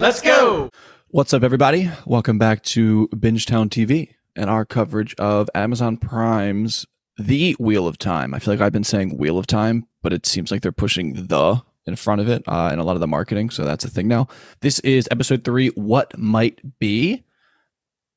[0.00, 0.70] Let's go.
[1.08, 1.90] What's up, everybody?
[2.06, 6.86] Welcome back to Bingetown TV and our coverage of Amazon Prime's
[7.18, 8.32] The Wheel of Time.
[8.32, 11.26] I feel like I've been saying Wheel of Time, but it seems like they're pushing
[11.26, 13.50] the in front of it uh, in a lot of the marketing.
[13.50, 14.28] So that's a thing now.
[14.60, 17.24] This is episode three What Might Be.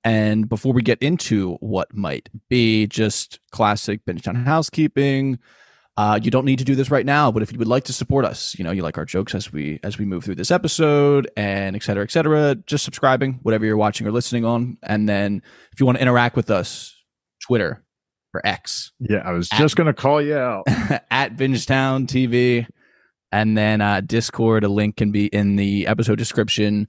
[0.03, 5.39] And before we get into what might be, just classic Bingetown housekeeping.
[5.97, 7.93] Uh, you don't need to do this right now, but if you would like to
[7.93, 10.49] support us, you know, you like our jokes as we as we move through this
[10.49, 14.77] episode and et cetera, et cetera, just subscribing, whatever you're watching or listening on.
[14.83, 15.41] And then
[15.73, 16.95] if you want to interact with us,
[17.41, 17.83] Twitter
[18.33, 18.93] or X.
[18.99, 20.63] Yeah, I was just gonna call you out.
[21.11, 22.67] at Bingetown TV.
[23.33, 26.87] And then uh, Discord, a link can be in the episode description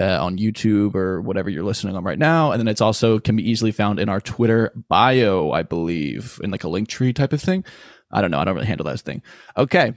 [0.00, 2.50] uh, on YouTube or whatever you're listening on right now.
[2.50, 6.50] And then it's also can be easily found in our Twitter bio, I believe, in
[6.50, 7.64] like a link tree type of thing.
[8.12, 8.38] I don't know.
[8.38, 9.22] I don't really handle that thing.
[9.56, 9.94] Okay.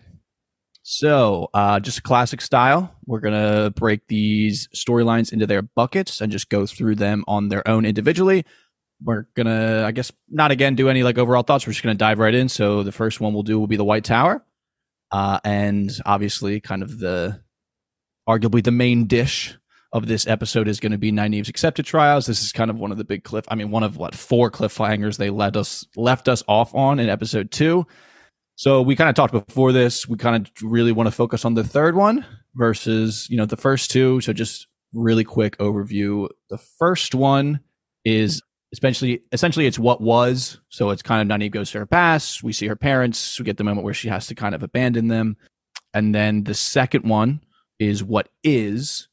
[0.87, 2.93] So, uh, just a classic style.
[3.07, 7.49] We're going to break these storylines into their buckets and just go through them on
[7.49, 8.45] their own individually.
[9.03, 11.65] We're going to, I guess, not again do any like overall thoughts.
[11.65, 12.49] We're just going to dive right in.
[12.49, 14.45] So, the first one we'll do will be the White Tower.
[15.11, 17.41] Uh, and obviously, kind of the
[18.29, 19.55] arguably the main dish
[19.91, 22.25] of this episode is going to be Nynaeve's accepted trials.
[22.25, 23.45] This is kind of one of the big cliff.
[23.47, 27.09] I mean, one of what four cliffhangers they let us left us off on in
[27.09, 27.87] episode two.
[28.55, 30.07] So we kind of talked before this.
[30.07, 32.25] We kind of really want to focus on the third one
[32.55, 34.21] versus you know the first two.
[34.21, 36.29] So just really quick overview.
[36.49, 37.59] The first one
[38.05, 40.59] is essentially essentially it's what was.
[40.69, 42.43] So it's kind of Nynaeve goes to her past.
[42.43, 43.39] We see her parents.
[43.39, 45.37] We get the moment where she has to kind of abandon them,
[45.93, 47.41] and then the second one
[47.77, 49.09] is what is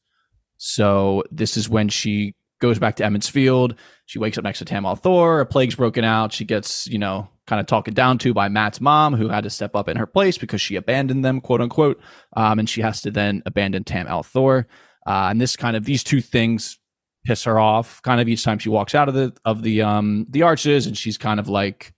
[0.65, 3.75] so this is when she goes back to Emond's Field.
[4.05, 5.41] She wakes up next to Tam al'Thor.
[5.41, 6.31] A plague's broken out.
[6.31, 9.49] She gets, you know, kind of talked down to by Matt's mom, who had to
[9.49, 11.99] step up in her place because she abandoned them, quote unquote.
[12.35, 14.65] Um, and she has to then abandon Tam al'Thor.
[15.05, 16.79] Uh, and this kind of these two things
[17.25, 20.25] piss her off kind of each time she walks out of the of the um
[20.29, 21.93] the arches and she's kind of like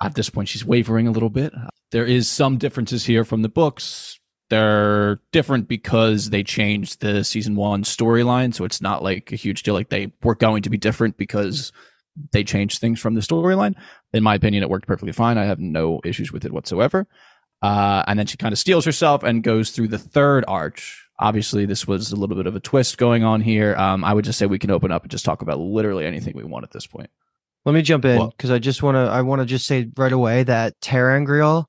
[0.00, 1.52] at this point she's wavering a little bit
[1.90, 4.20] there is some differences here from the books
[4.50, 8.54] they're different because they changed the season one storyline.
[8.54, 9.74] So it's not like a huge deal.
[9.74, 11.72] Like they were going to be different because
[12.32, 13.74] they changed things from the storyline.
[14.12, 15.38] In my opinion, it worked perfectly fine.
[15.38, 17.06] I have no issues with it whatsoever.
[17.60, 21.04] Uh, and then she kind of steals herself and goes through the third arch.
[21.20, 23.74] Obviously, this was a little bit of a twist going on here.
[23.76, 26.34] Um, I would just say we can open up and just talk about literally anything
[26.36, 27.10] we want at this point.
[27.64, 29.00] Let me jump in because I just want to.
[29.00, 31.66] I want to just say right away that ter'angreal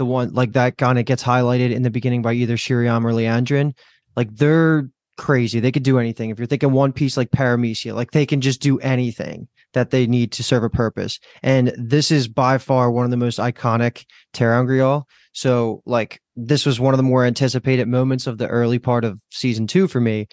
[0.00, 3.12] the one like that kind of gets highlighted in the beginning by either Sheriam or
[3.12, 3.74] Liandrin.
[4.16, 4.88] Like they're
[5.20, 5.60] crazy.
[5.60, 6.30] They could do anything.
[6.30, 10.06] If you're thinking One Piece like Paramecia, like they can just do anything that they
[10.06, 11.20] need to serve a purpose.
[11.42, 15.04] And this is by far one of the most iconic ter'angreal.
[15.32, 19.20] So like this was one of the more anticipated moments of the early part of
[19.30, 20.26] season two for me.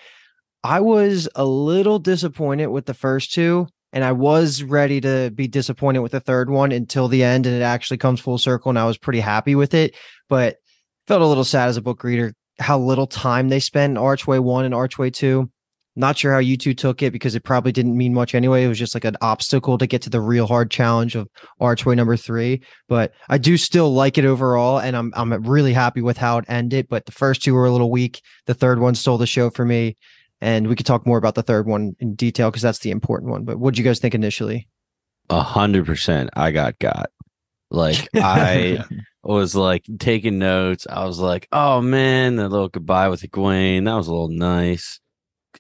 [0.64, 5.50] I was a little disappointed with the first two and I was ready to be
[5.50, 8.78] disappointed with the third one until the end, and it actually comes full circle, and
[8.78, 9.96] I was pretty happy with it.
[10.28, 10.58] But
[11.08, 14.40] felt a little sad as a book reader how little time they spent in Archway
[14.40, 15.50] One and Archway Two.
[15.96, 18.64] Not sure how you two took it because it probably didn't mean much anyway.
[18.64, 21.28] It was just like an obstacle to get to the real hard challenge of
[21.60, 22.62] Archway number three.
[22.88, 26.46] But I do still like it overall, and I'm I'm really happy with how it
[26.48, 26.88] ended.
[26.88, 28.22] But the first two were a little weak.
[28.46, 29.96] The third one stole the show for me
[30.42, 33.32] and we could talk more about the third one in detail because that's the important
[33.32, 33.44] one.
[33.44, 34.68] But what did you guys think initially?
[35.30, 36.30] A hundred percent.
[36.36, 37.10] I got got.
[37.70, 38.84] Like I
[39.24, 40.88] was like taking notes.
[40.90, 43.86] I was like, oh man, the little goodbye with Egwene.
[43.86, 45.00] That was a little nice.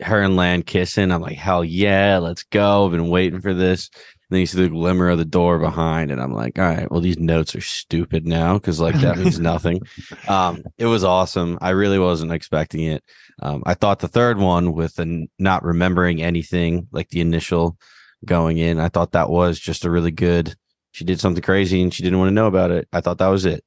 [0.02, 1.12] Her and Lan kissing.
[1.12, 2.86] I'm like, hell yeah, let's go.
[2.86, 3.90] I've been waiting for this.
[4.30, 6.92] And then you see the glimmer of the door behind, and I'm like, all right,
[6.92, 9.82] well, these notes are stupid now because like that means nothing.
[10.28, 11.58] Um, it was awesome.
[11.62, 13.04] I really wasn't expecting it.
[13.42, 17.78] Um, I thought the third one with the not remembering anything, like the initial
[18.26, 20.56] going in, I thought that was just a really good.
[20.98, 22.88] She did something crazy and she didn't want to know about it.
[22.92, 23.64] I thought that was it,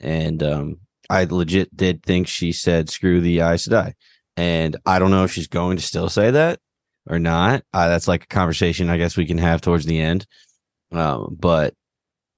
[0.00, 3.92] and um, I legit did think she said "screw the eyes Aes Sedai,"
[4.36, 6.58] and I don't know if she's going to still say that
[7.08, 7.62] or not.
[7.72, 10.26] Uh, that's like a conversation I guess we can have towards the end.
[10.90, 11.74] Um, but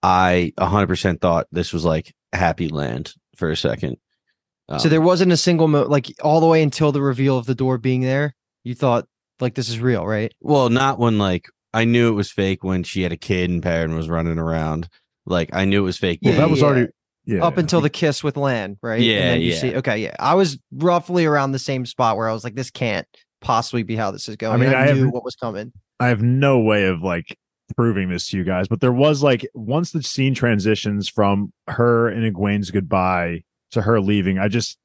[0.03, 3.97] I 100% thought this was like happy land for a second.
[4.69, 7.47] Um, so there wasn't a single mo- like all the way until the reveal of
[7.47, 8.35] the door being there.
[8.63, 9.07] You thought
[9.41, 10.35] like this is real, right?
[10.43, 13.63] Well, not when like I knew it was fake when she had a kid and
[13.63, 14.89] Perrin was running around.
[15.27, 16.21] Like I knew it was fake.
[16.23, 16.67] Well, that was yeah.
[16.67, 16.89] already
[17.27, 17.45] yeah.
[17.45, 19.01] Up until the kiss with Lan, right?
[19.01, 19.59] Yeah, yeah.
[19.59, 20.15] See, okay, yeah.
[20.19, 23.07] I was roughly around the same spot where I was like, this can't
[23.41, 24.55] possibly be how this is going.
[24.55, 25.73] I mean, I, I knew have, what was coming.
[26.01, 27.39] I have no way of like
[27.77, 32.09] proving this to you guys, but there was like once the scene transitions from her
[32.09, 34.79] and Egwene's goodbye to her leaving, I just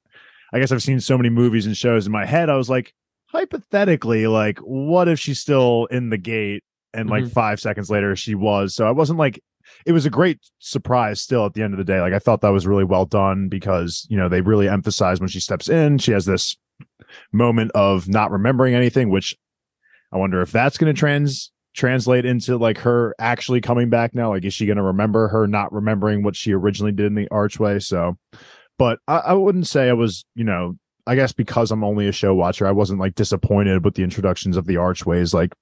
[0.53, 2.49] I guess I've seen so many movies and shows in my head.
[2.49, 2.93] I was like,
[3.27, 6.63] hypothetically, like, what if she's still in the gate
[6.93, 7.31] and like Mhm.
[7.31, 8.73] five seconds later she was?
[8.75, 9.41] So I wasn't like,
[9.85, 12.01] it was a great surprise still at the end of the day.
[12.01, 15.29] Like, I thought that was really well done because, you know, they really emphasize when
[15.29, 16.57] she steps in, she has this
[17.31, 19.35] moment of not remembering anything, which
[20.11, 24.29] I wonder if that's going to trans translate into like her actually coming back now.
[24.33, 27.27] Like, is she going to remember her not remembering what she originally did in the
[27.29, 27.79] archway?
[27.79, 28.17] So,
[28.79, 32.11] but I, I wouldn't say I was, you know, I guess because I'm only a
[32.11, 35.33] show watcher, I wasn't like disappointed with the introductions of the archways.
[35.33, 35.53] Like,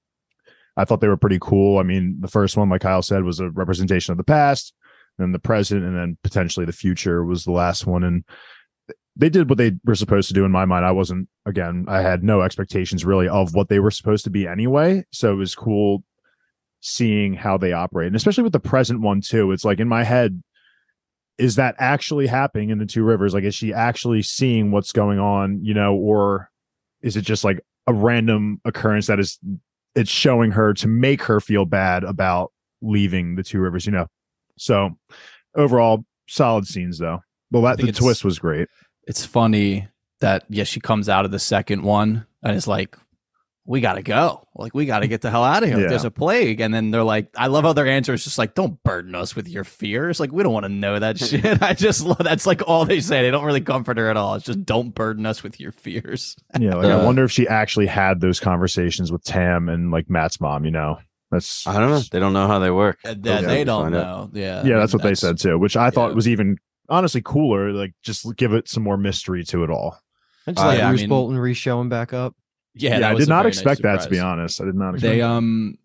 [0.78, 1.78] I thought they were pretty cool.
[1.78, 4.72] I mean, the first one, like Kyle said, was a representation of the past,
[5.18, 8.04] then the present, and then potentially the future was the last one.
[8.04, 8.24] And
[9.16, 10.84] they did what they were supposed to do in my mind.
[10.84, 14.46] I wasn't, again, I had no expectations really of what they were supposed to be
[14.46, 15.04] anyway.
[15.10, 16.04] So it was cool
[16.80, 18.06] seeing how they operate.
[18.06, 19.50] And especially with the present one, too.
[19.50, 20.40] It's like in my head,
[21.38, 23.34] is that actually happening in the two rivers?
[23.34, 26.50] Like, is she actually seeing what's going on, you know, or
[27.02, 29.40] is it just like a random occurrence that is
[29.94, 34.06] it's showing her to make her feel bad about leaving the two rivers, you know?
[34.56, 34.90] So
[35.56, 37.20] overall, solid scenes though.
[37.50, 38.68] Well, that the twist was great.
[39.06, 39.88] it's funny
[40.20, 42.96] that yeah, she comes out of the second one and is like,
[43.68, 44.48] "We gotta go.
[44.56, 45.78] Like, we gotta get the hell out of here.
[45.78, 45.88] Yeah.
[45.88, 48.54] There's a plague." And then they're like, "I love how their answer is just like,
[48.54, 50.18] don't burden us with your fears.
[50.18, 53.00] Like, we don't want to know that shit." I just love that's like all they
[53.00, 53.22] say.
[53.22, 54.34] They don't really comfort her at all.
[54.36, 56.34] It's just don't burden us with your fears.
[56.58, 60.08] Yeah, like I Uh, wonder if she actually had those conversations with Tam and like
[60.10, 60.64] Matt's mom.
[60.64, 60.98] You know,
[61.30, 62.00] that's I don't know.
[62.10, 62.98] They don't know how they work.
[63.04, 64.32] And Those then they don't find out.
[64.34, 64.40] know.
[64.40, 66.14] Yeah, I yeah, mean, that's what they said too, which I thought yeah.
[66.14, 66.56] was even
[66.88, 67.70] honestly cooler.
[67.72, 69.98] Like just give it some more mystery to it all.
[70.46, 72.34] I just Uh, like yeah, I Bruce mean- Bolton re-showing back up.
[72.78, 74.60] Yeah, Yeah, I did not very nice expect that to be honest.
[74.60, 75.28] I did not expect they that.
[75.28, 75.78] um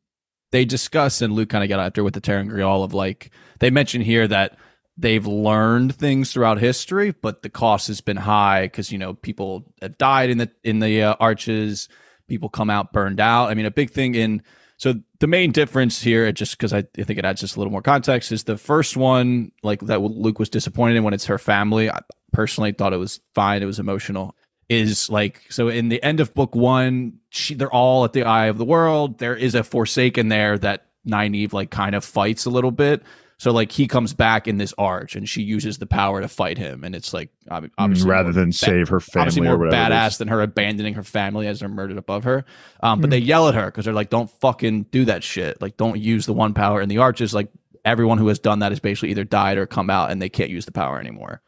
[0.51, 4.01] they discuss and Luke kind of got after with the ter'angreal of like they mention
[4.01, 4.57] here that
[4.97, 9.65] they've learned things throughout history, but the cost has been high because you know people
[9.81, 11.89] have died in the in the uh, arches,
[12.27, 13.49] people come out burned out.
[13.49, 14.43] I mean, a big thing in
[14.77, 17.71] so the main difference here, just because I, I think it adds just a little
[17.71, 21.37] more context, is the first one like that Luke was disappointed in when it's her
[21.37, 21.89] family.
[21.89, 22.01] I
[22.31, 24.35] personally thought it was fine; it was emotional
[24.69, 28.45] is like so in the end of book one she, they're all at the eye
[28.45, 29.19] of the world.
[29.19, 33.03] There is a forsaken there that Nynaeve like kind of fights a little bit.
[33.39, 36.57] So like he comes back in this arch and she uses the power to fight
[36.57, 36.83] him.
[36.85, 39.65] And it's like ob- obviously Mm, rather than ba- save her family obviously or more
[39.65, 39.93] whatever.
[39.93, 42.45] badass than her abandoning her family as they're murdered above her.
[42.81, 45.61] Um but they yell at her because they're like don't fucking do that shit.
[45.61, 47.33] Like don't use the one power in the arches.
[47.33, 47.49] Like
[47.83, 50.49] everyone who has done that has basically either died or come out and they can't
[50.51, 51.41] use the power anymore.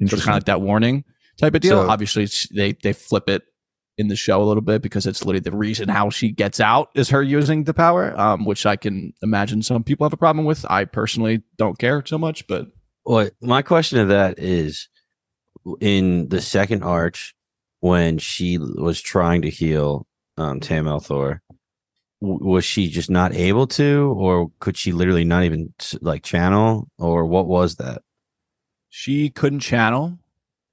[0.00, 1.04] So it's kind of like that warning
[1.38, 1.82] type of deal.
[1.84, 3.42] So- Obviously, they they flip it
[3.96, 6.88] in the show a little bit because it's literally the reason how she gets out
[6.94, 10.44] is her using the power, um, which I can imagine some people have a problem
[10.44, 10.64] with.
[10.70, 12.66] I personally don't care so much, but
[13.04, 14.88] Well, my question to that is
[15.80, 17.34] in the second arch
[17.80, 20.06] when she was trying to heal
[20.36, 21.40] um, Tam al'Thor,
[22.20, 27.26] was she just not able to, or could she literally not even like channel, or
[27.26, 28.02] what was that?
[28.90, 30.18] she couldn't channel,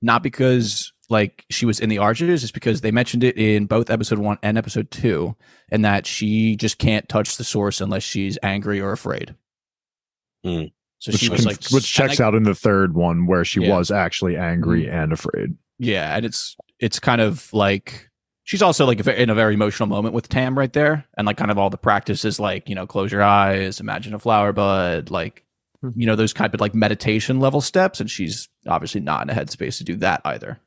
[0.06, 3.90] not because like she was in the arches, it's because they mentioned it in both
[3.90, 5.36] episode one and episode two,
[5.70, 9.36] and that she just can't touch the source unless she's angry or afraid.
[10.44, 10.66] Hmm.
[11.00, 13.62] So which, she was like, which checks like, out in the third one where she
[13.62, 13.76] Yeah.
[13.76, 15.58] Was actually angry and afraid.
[15.80, 18.10] Yeah, and it's it's kind of like
[18.44, 21.52] she's also like in a very emotional moment with Tam right there, and like kind
[21.52, 25.42] of all the practices like you know close your eyes, imagine a flower bud, like
[25.42, 25.45] Hmm.
[25.96, 29.34] You know those kind of like meditation level steps, and she's obviously not in a
[29.40, 30.60] headspace to do that either.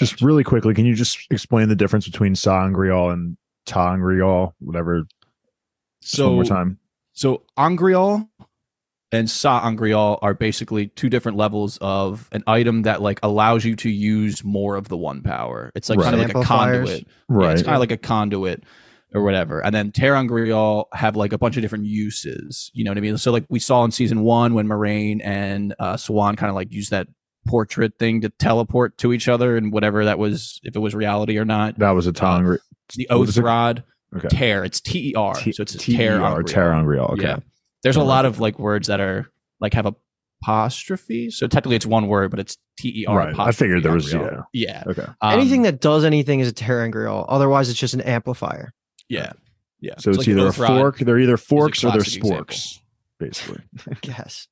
[0.00, 5.04] Just really quickly, can you just explain the difference between Sangreal and Tangreal, whatever?
[6.02, 6.78] Just one So more time.
[7.12, 8.28] so Angreal
[9.12, 13.88] and Sa'angreal are basically two different levels of an item that like allows you to
[13.88, 15.70] use more of the one power.
[15.76, 16.04] It's like Right.
[16.10, 16.88] kind of like a Amplifiers.
[16.88, 17.06] conduit.
[17.06, 17.52] Yeah, Right.
[17.52, 18.64] it's kind of like a conduit
[19.14, 19.64] or whatever.
[19.64, 22.70] And then Ter'angreal have like a bunch of different uses.
[22.74, 23.16] You know what I mean?
[23.18, 26.72] So like we saw in season one when Moiraine and uh, Siuan kind of like
[26.72, 27.08] use that
[27.46, 31.38] portrait thing to teleport to each other and whatever that was, if it was reality
[31.38, 31.78] or not.
[31.78, 32.58] that was a Tangreal.
[32.96, 33.38] The what Oath?
[33.38, 33.84] Rod
[34.16, 34.28] Okay.
[34.28, 34.64] Tear.
[34.64, 35.34] It's T E R.
[35.34, 36.44] So it's T-E-R, Ter'angreal.
[36.44, 37.10] Ter'angreal.
[37.14, 37.22] Okay.
[37.22, 37.36] Yeah.
[37.82, 39.26] There's a lot of like words that are
[39.60, 39.94] like have a
[40.42, 41.30] apostrophe.
[41.30, 43.16] So technically it's one word, but it's T E R.
[43.16, 43.38] Right.
[43.38, 44.42] I figured there was, yeah.
[44.52, 44.84] Yeah.
[44.86, 45.02] Okay.
[45.20, 47.24] Um, Anything that does anything is a Ter'angreal.
[47.28, 48.72] Otherwise, it's just an amplifier.
[49.08, 49.32] Yeah.
[49.80, 49.94] Yeah.
[49.98, 50.56] So it's, like either a Rod.
[50.56, 52.44] fork, they're either forks or they're classic example.
[52.46, 52.80] sporks,
[53.18, 53.62] basically.
[53.90, 54.48] I guess.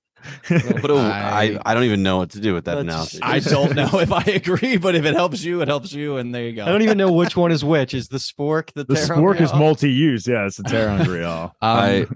[0.48, 3.20] What do, I, I- I don't even know what to do with that That's- analysis.
[3.22, 6.32] I don't know if I agree, but if it helps you, it helps you, and
[6.34, 6.64] there you go.
[6.64, 7.92] I don't even know which one is which.
[7.92, 10.28] Is the spork the, The spork is multi-use.
[10.28, 11.44] Yeah, it's a Ter'angreal.
[11.60, 12.06] Um, I-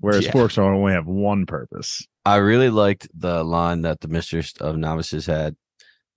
[0.00, 0.32] Whereas Yeah.
[0.32, 2.06] forks only have one purpose.
[2.26, 5.56] I really liked the line that the Mistress of Novices had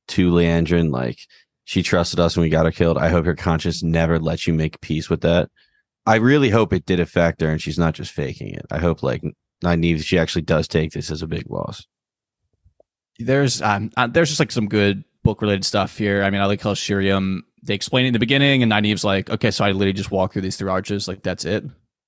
[0.09, 1.19] to Liandrin, like
[1.67, 2.97] she trusted us and we got her killed.
[2.97, 5.49] I hope her conscience never lets you make peace with that.
[6.05, 8.65] I really hope it did affect her and she's not just faking it.
[8.71, 9.21] I hope like
[9.61, 11.85] Nynaeve, she actually does take this as a big loss.
[13.19, 16.23] There's um uh, there's just like some good book related stuff here.
[16.23, 19.29] I mean, I like how Sheriam they explain it in the beginning, and Nynaeve's like,
[19.29, 21.65] okay, so I literally just walk through these three arches, like that's it.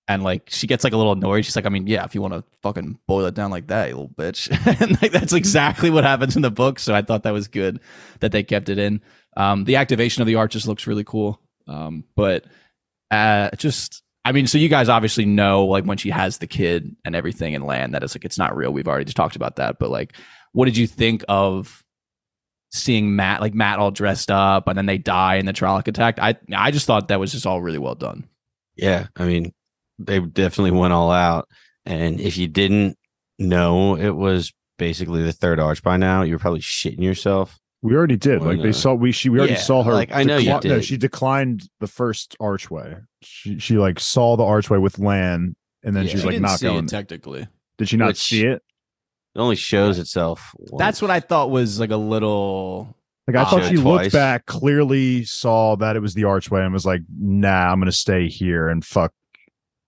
[0.08, 1.44] And like she gets like a little annoyed.
[1.44, 3.90] She's like, I mean, yeah, if you want to fucking boil it down like that,
[3.90, 4.50] you little bitch.
[4.82, 6.80] and like that's exactly what happens in the book.
[6.80, 7.82] So I thought that was good
[8.22, 9.02] that they kept it in.
[9.40, 11.40] Um, the activation of the arches looks really cool.
[11.66, 12.46] Um, but
[13.10, 16.96] uh, just I mean, so you guys obviously know like when she has the kid
[17.06, 18.72] and everything in land that it's like it's not real.
[18.72, 19.80] We've already just talked about that.
[19.80, 20.14] But like,
[20.52, 21.84] what did you think of
[22.72, 26.20] seeing Matt, like Matt all dressed up and then they die in the Trolloc attack?
[26.20, 28.28] I I just thought that was just all really well done.
[28.76, 29.54] Yeah, I mean,
[29.98, 31.48] they definitely went all out.
[31.86, 32.98] And if you didn't
[33.38, 37.58] know it was basically the third arch by now, you were probably shitting yourself.
[37.82, 38.42] We already did.
[38.42, 39.94] Why Like they saw we she we already Yeah, saw her.
[39.94, 42.96] like, I know you No, she declined the first archway.
[43.22, 46.12] She she like saw the archway with Lan, and then Yeah.
[46.12, 46.88] she's She like not going.
[46.88, 47.48] technically.
[47.78, 48.62] Did she not Which- see it?
[49.36, 50.54] It only shows itself.
[50.78, 52.98] That's what I thought was like a little.
[53.28, 56.74] Like I thought Showed she looked back, clearly saw that it was the archway, and
[56.74, 59.14] was like, "Nah, I'm gonna stay here and fuck."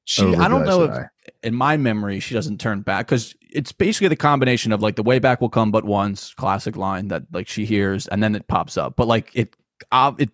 [0.05, 3.36] She, over I don't know Aes if in my memory she doesn't turn back because
[3.51, 7.10] it's basically the combination of like the way back will come but once classic line
[7.10, 8.96] that like she hears and then it pops up.
[8.96, 9.55] But like it
[9.91, 10.29] uh, it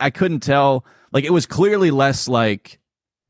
[0.00, 2.80] i couldn't tell like it was clearly less like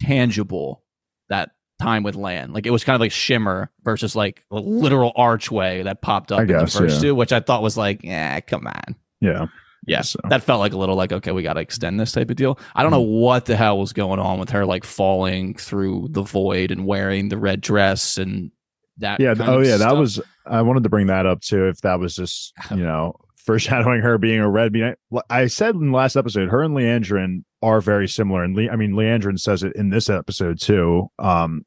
[0.00, 0.82] tangible
[1.28, 1.50] that
[1.80, 5.82] time with Lan like it was kind of like shimmer versus like a literal archway
[5.82, 7.00] that popped up I in guess, the first yeah.
[7.02, 8.94] two which i thought was like yeah come on.
[9.20, 9.46] Yeah,
[9.86, 12.30] yeah, So- that felt like a little like okay, we got to extend this type
[12.30, 12.58] of deal.
[12.74, 16.22] I don't know what the hell was going on with her like falling through the
[16.22, 18.50] void and wearing the red dress and
[18.98, 19.20] that.
[19.20, 19.34] yeah.
[19.34, 20.20] kind Oh of yeah, that was.
[20.46, 21.66] I wanted to bring that up too.
[21.68, 24.72] If that was just you know foreshadowing her being a red.
[24.72, 24.94] being-
[25.28, 28.76] I said in the last episode, her and Liandrin are very similar, and Le, I
[28.76, 31.10] mean Liandrin says it in this episode too.
[31.18, 31.64] Um,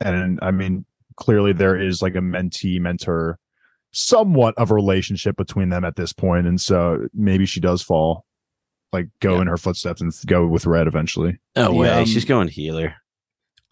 [0.00, 0.84] and I mean
[1.16, 3.38] clearly there is like a mentee mentor
[3.92, 8.24] somewhat of a relationship between them at this point and so maybe she does fall
[8.92, 9.42] like go Yeah.
[9.42, 11.90] in her footsteps and go with red eventually No The, way.
[11.90, 12.94] um, She's going healer.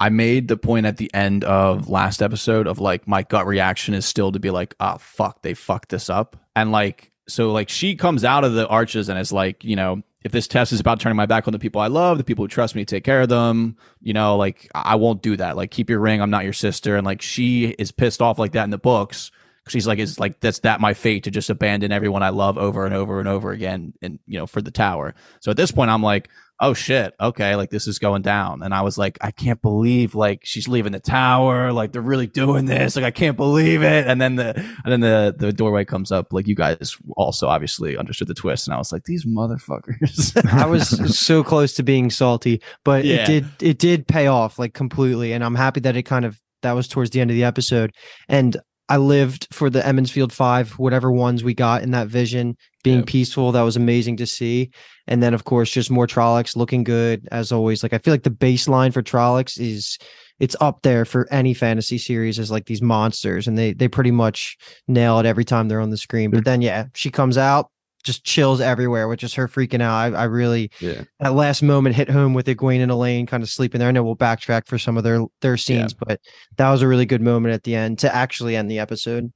[0.01, 3.95] I made the point at the end of last episode of like my gut reaction
[3.95, 6.37] is still to be like, ah, fuck, they fucked this up.
[6.55, 10.03] And like, so like she comes out of the arches and is like, you know,
[10.25, 12.45] if this test is about turning my back on the people I love, the people
[12.45, 15.57] who trust me take care of them, you know, like I won't do that.
[15.57, 16.21] Like, keep your ring.
[16.21, 16.97] I'm not your sister.
[16.97, 19.31] And like, she is pissed off like that in the books.
[19.69, 22.87] She's like, is like, that's that my fate to just abandon everyone I love over
[22.87, 23.93] and over and over again.
[24.01, 25.15] And, you know, for the tower.
[25.41, 28.63] So at this point, I'm like, oh shit okay like this is going down.
[28.63, 32.27] And i was like i can't believe like she's leaving the tower like they're really
[32.27, 34.07] doing this like i can't believe it.
[34.07, 37.97] And then the and then the the doorway comes up like you guys also obviously
[37.97, 38.67] understood the twist.
[38.67, 40.37] And i was like these motherfuckers.
[40.53, 40.89] I was
[41.19, 43.23] so close to being salty, but Yeah.
[43.23, 46.39] it did it did pay off like completely, and I'm happy that it kind of
[46.63, 47.93] that was towards the end of the episode,
[48.29, 48.57] and
[48.89, 52.99] I lived for the Emond's Field Five, whatever ones we got in that vision, being
[52.99, 53.07] Yep.
[53.07, 53.53] peaceful.
[53.53, 54.71] That was amazing to see,
[55.07, 57.83] and then of course just more Trollocs looking good as always.
[57.83, 59.99] Like I feel like the baseline for Trollocs is
[60.41, 64.11] it's up there for any fantasy series as like these monsters, and they they pretty
[64.13, 66.31] much nail it every time they're on the screen.
[66.31, 67.71] But then yeah, she comes out.
[68.05, 70.15] Just chills everywhere, which is her freaking out.
[70.15, 71.03] I, I really Yeah.
[71.21, 73.89] that last moment hit home with Egwene and Elayne kind of sleeping there.
[73.89, 76.21] I know we'll backtrack for some of their their scenes, but
[76.57, 79.33] that was a really good moment at the end to actually end the episode.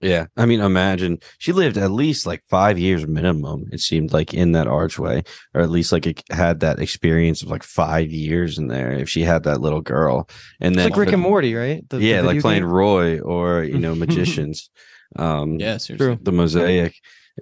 [0.00, 0.26] Yeah.
[0.36, 4.52] I mean, imagine she lived at least like five years minimum, it seemed like in
[4.52, 8.68] that archway, or at least like it had that experience of like five years in
[8.68, 10.28] there if she had that little girl.
[10.60, 11.82] And It's then like Rick for- and Morty, right?
[11.88, 12.70] The- the yeah, like playing game?
[12.70, 14.70] Roy or, you know, magicians.
[15.16, 16.18] Um yeah seriously True.
[16.20, 16.94] the mosaic.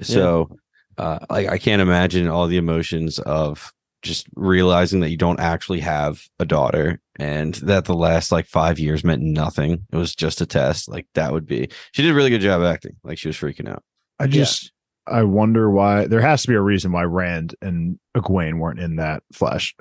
[0.03, 0.51] So
[0.99, 3.73] uh like I can't imagine all the emotions of
[4.03, 8.79] just realizing that you don't actually have a daughter and that the last like five
[8.79, 9.87] years meant nothing.
[9.93, 10.89] It was just a test.
[10.89, 12.97] Like that would be she did a really good job acting.
[13.03, 13.83] Like she was freaking out.
[14.21, 14.73] i just
[15.07, 18.97] i wonder why there has to be a reason why rand and egwene weren't in
[18.97, 19.75] that flash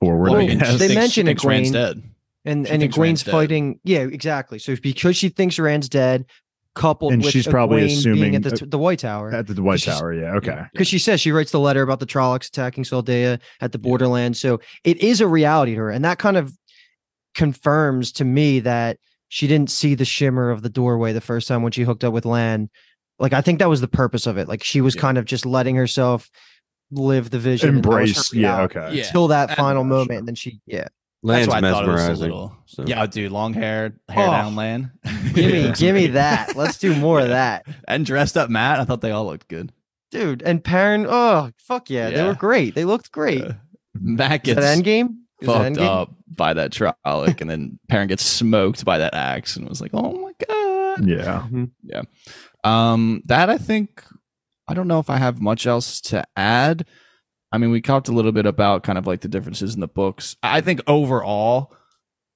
[0.00, 0.78] forward Well, I I guess.
[0.78, 1.72] they thinks- mention she Rand's Egwene.
[1.72, 2.02] dead
[2.44, 3.32] And She and thinks Rand's Egwene's dead.
[3.32, 3.80] fighting.
[3.84, 4.58] Yeah, exactly.
[4.58, 6.26] So because she thinks Rand's dead,
[6.74, 9.32] coupled And with she's probably Egwene being assuming- at the, t- the White Tower.
[9.32, 12.06] at the white tower yeah okay because she says she writes the letter about the
[12.06, 14.40] Trollocs attacking Saldaea at the borderlands.
[14.40, 15.90] So it is a reality to her.
[15.90, 16.52] And that kind of
[17.34, 21.62] confirms to me that she didn't see the shimmer of the doorway the first time
[21.62, 22.68] when she hooked up with Lan.
[23.18, 24.48] Like I think that was the purpose of it.
[24.48, 25.00] Like she was Yeah.
[25.00, 26.28] kind of just letting herself
[26.90, 27.68] live the vision.
[27.70, 29.06] and that was her embrace yeah reality okay Yeah.
[29.06, 29.88] Until that And- final Sure.
[29.88, 30.18] moment.
[30.18, 30.88] And then she yeah.
[31.26, 32.56] Lan's That's why I thought it was a little.
[32.66, 32.84] so.
[32.86, 34.30] Yeah, dude, long hair, hair Oh.
[34.30, 34.92] down Lan.
[35.34, 36.54] Give me, give me that.
[36.54, 38.78] Let's do more of that, and dressed up Matt.
[38.78, 39.72] I thought they all looked good.
[40.10, 40.42] dude.
[40.42, 42.74] And Perrin, oh fuck yeah, they were great.
[42.74, 43.42] They looked great.
[43.42, 43.52] Uh,
[43.94, 45.16] Matt Is gets that Endgame?
[45.40, 46.02] Is fucked Endgame?
[46.02, 49.90] up by that Trolloc, and then Perrin gets smoked by that axe, and was like,
[49.94, 51.46] "Oh my god!" Yeah,
[51.82, 52.02] yeah.
[52.64, 54.04] Um, that I think
[54.68, 56.86] I don't know if I have much else to add.
[57.54, 59.86] I mean, we talked a little bit about kind of like the differences in the
[59.88, 60.36] books.
[60.42, 61.72] I think overall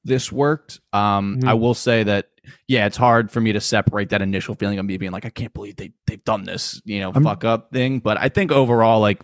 [0.05, 0.81] this worked.
[0.93, 1.49] Um, Mhm.
[1.49, 2.29] I will say that
[2.67, 5.31] yeah, it's hard for me to separate that initial feeling of me being like, I
[5.31, 7.99] can't believe they they've done this, you know, I'm- fuck up thing.
[7.99, 9.23] But I think overall, like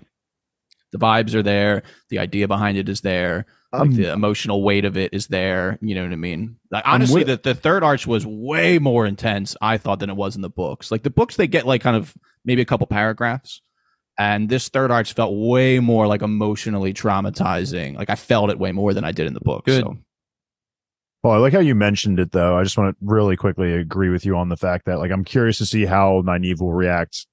[0.92, 4.96] the vibes are there, the idea behind it is there, like the emotional weight of
[4.96, 5.78] it is there.
[5.80, 6.56] You know what I mean?
[6.70, 10.16] Like honestly, with- the, the third arch was way more intense, I thought, than it
[10.16, 10.90] was in the books.
[10.90, 13.62] Like the books, they get like kind of maybe a couple paragraphs.
[14.16, 17.97] And this third arch felt way more like emotionally traumatizing.
[17.97, 19.64] Like I felt it way more than I did in the book.
[19.64, 19.83] Good.
[19.83, 19.99] So
[21.23, 22.56] Well, I like how you mentioned it though.
[22.56, 25.25] I just want to really quickly agree with you on the fact that like I'm
[25.25, 27.26] curious to see how Nynaeve will react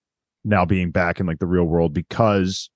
[0.43, 2.71] now being back in like the real world because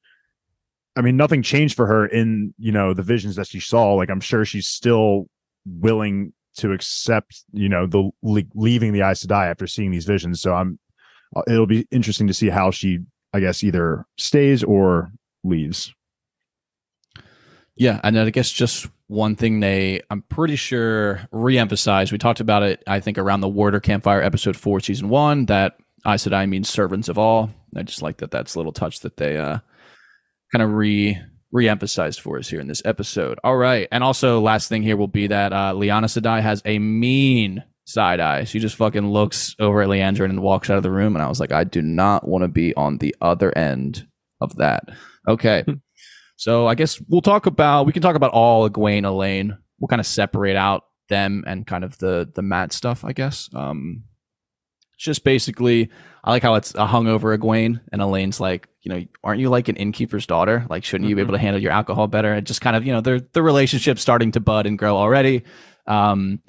[0.96, 3.94] I mean nothing changed for her in, you know, the visions that she saw.
[3.96, 5.28] Like I'm sure she's still
[5.66, 10.42] willing to accept, you know, the le- leaving the Aes Sedai after seeing these visions.
[10.42, 10.78] So I'm
[11.36, 13.00] uh, it'll be interesting to see how she
[13.36, 15.12] I guess either stays or
[15.44, 15.94] leaves.
[17.76, 22.14] Yeah, and then I guess just one thing they, I'm pretty sure, re-emphasized.
[22.14, 25.48] We talked about it, I think, around the Warder Campfire episode four, season one.
[25.48, 25.76] That
[26.08, 27.50] Aes Sedai means servants of all.
[27.76, 28.32] I just like that.
[28.32, 29.60] That's a little touch that they uh,
[30.54, 31.20] kind of re
[31.52, 33.38] re-emphasized for us here in this episode.
[33.44, 36.80] All right, and also last thing here will be that uh, Liana Sedai has a
[36.80, 38.44] mean side eye.
[38.44, 41.30] She just fucking looks over at Liandrin and walks out of the room, and I
[41.30, 44.08] was like, I do not want to be on the other end
[44.42, 44.90] of that.
[45.28, 45.64] Okay.
[46.38, 49.58] So I guess we'll talk about we can talk about all Egwene Elayne.
[49.80, 53.50] We'll kind of separate out them and kind of the the Matt stuff, I guess.
[53.54, 54.04] Um
[54.96, 55.90] it's just basically
[56.24, 59.68] I like how it's a hungover Egwene and Elayne's like, you know, aren't you like
[59.70, 60.66] an innkeeper's daughter?
[60.70, 61.26] Like shouldn't you be Mhm.
[61.26, 62.34] able to handle your alcohol better?
[62.36, 65.44] It just kind of, you know, their the relationship starting to bud and grow already.
[65.88, 66.42] Um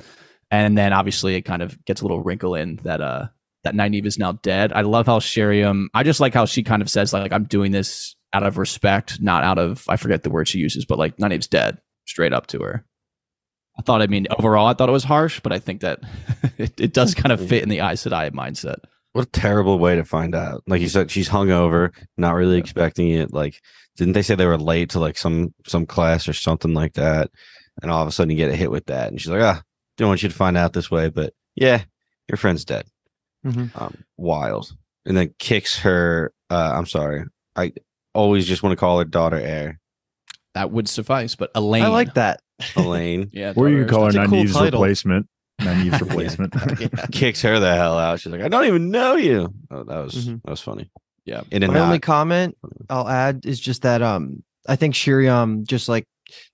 [0.64, 3.26] and then obviously it kind of gets a little wrinkle in that uh
[3.64, 4.72] that Nynaeve is now dead.
[4.72, 7.72] I love how Sheriam I just like how she kind of says like I'm doing
[7.72, 11.16] this out of respect, not out of I forget the word she uses, but like
[11.16, 12.84] Nynaeve's dead straight up to her.
[13.78, 16.00] I thought I mean overall I thought it was harsh, but I think that
[16.58, 18.76] it, it does kind of fit in the Aes Sedai mindset.
[19.12, 20.62] What a terrible way to find out.
[20.66, 22.60] Like you said, she's hungover, not really Yeah.
[22.60, 23.32] expecting it.
[23.32, 23.60] Like,
[23.96, 27.30] didn't they say they were late to like some some class or something like that?
[27.82, 29.62] And all of a sudden you get a hit with that, and she's like, "Ah,
[29.96, 31.82] didn't want you to find out this way, but yeah,
[32.28, 32.86] your friend's dead."
[33.44, 33.70] Mhm.
[33.80, 34.72] Um, wild,
[35.04, 36.32] and then kicks her.
[36.50, 37.72] Uh, I'm sorry, I
[38.14, 39.78] always just want to call her daughter Heir,
[40.54, 42.40] That would suffice, but Elayne I like that.
[42.76, 43.28] Elayne.
[43.32, 45.26] Yeah, Or you could call her That's a cool replacement.
[45.60, 46.54] Nynaeve's replacement.
[47.12, 48.20] kicks her the hell out.
[48.20, 50.42] She's like, "I don't even know you." Oh, that was Mhm.
[50.42, 50.90] that was funny.
[51.24, 51.42] Yeah.
[51.50, 52.56] and My only comment
[52.88, 56.04] I'll add is just that um I think Sheriam just like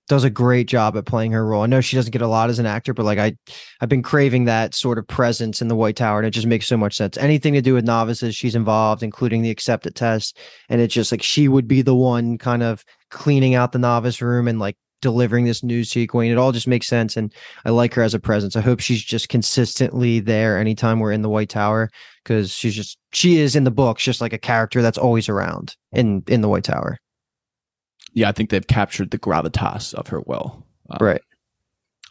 [0.07, 1.63] does a great job at playing her role.
[1.63, 3.35] I know she doesn't get a lot as an actor, but like I
[3.79, 6.67] I've been craving that sort of presence in the White Tower, and it just makes
[6.67, 7.17] so much sense.
[7.17, 10.37] Anything to do with novices, she's involved, including the accepted test,
[10.69, 14.21] and it's just like she would be the one kind of cleaning out the novice
[14.21, 16.31] room and like delivering this news to Egwene.
[16.31, 17.33] It all just makes sense, and
[17.65, 18.55] I like her as a presence.
[18.55, 21.89] I hope she's just consistently there anytime we're in the White Tower
[22.23, 25.75] because she's just she is in the books just like a character that's always around
[25.91, 26.99] in in the White Tower.
[28.13, 30.65] Yeah, I think they've captured the gravitas of her well.
[30.89, 31.21] Um, Right.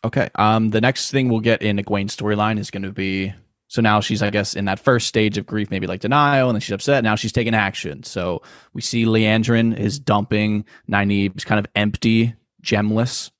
[0.04, 0.28] Okay.
[0.34, 3.32] Um, the next thing we'll get in Egwene's storyline is going to be
[3.72, 6.54] so now she's, I guess, in that first stage of grief, maybe like denial, and
[6.54, 7.02] then she's upset.
[7.02, 8.02] Now she's taking action.
[8.02, 8.42] So
[8.74, 13.30] we see Liandrin is dumping Nynaeve's kind of empty, gemless,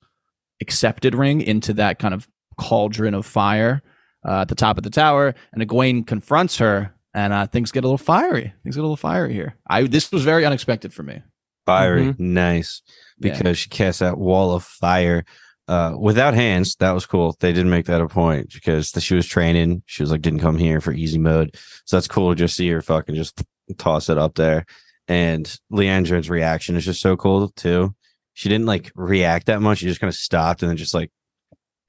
[0.59, 2.27] accepted ring into that kind of
[2.59, 3.83] cauldron of fire
[4.27, 7.83] uh, at the top of the tower, and Egwene confronts her, and uh, things get
[7.83, 8.53] a little fiery.
[8.63, 9.55] Things get a little fiery here.
[9.67, 11.21] I this was very unexpected for me.
[11.65, 12.81] Fiery, nice.
[13.19, 13.37] Yeah.
[13.37, 15.23] Because she cast that wall of fire
[15.67, 16.75] uh without hands.
[16.75, 17.35] That was cool.
[17.39, 19.83] They didn't make that a point because the, she was training.
[19.85, 21.55] She was like, didn't come here for easy mode.
[21.85, 23.43] So that's cool to just see her fucking just
[23.77, 24.65] toss it up there.
[25.07, 27.95] And Liandrin's reaction is just so cool too.
[28.33, 29.79] She didn't like react that much.
[29.79, 31.11] She just kind of stopped and then just like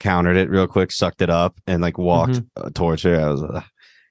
[0.00, 3.20] countered it real quick, sucked it up, and like walked uh, towards her.
[3.20, 3.64] I was like,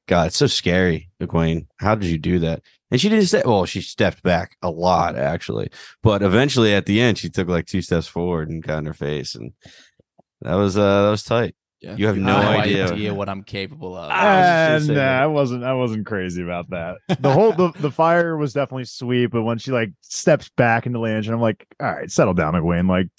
[0.07, 1.67] God, it's so scary, McQueen.
[1.79, 2.61] How did you do that?
[2.93, 3.47] And she didn't step.
[3.47, 5.71] Well, she stepped back a lot actually,
[6.03, 8.93] but eventually at the end, she took like two steps forward and got in her
[8.93, 9.53] face, and
[10.41, 11.55] that was uh that was tight.
[11.83, 11.95] Yeah.
[11.97, 13.13] You have no idea.
[13.13, 14.09] what I'm capable of.
[14.09, 15.23] I was just And gonna say nah, that.
[15.23, 15.63] I wasn't.
[15.65, 16.97] I wasn't crazy about that.
[17.19, 20.99] The whole the, the fire was definitely sweet, but when she like steps back into
[20.99, 22.87] Liandrin, I'm like, all right, settle down, McWayne.
[22.89, 23.09] Like,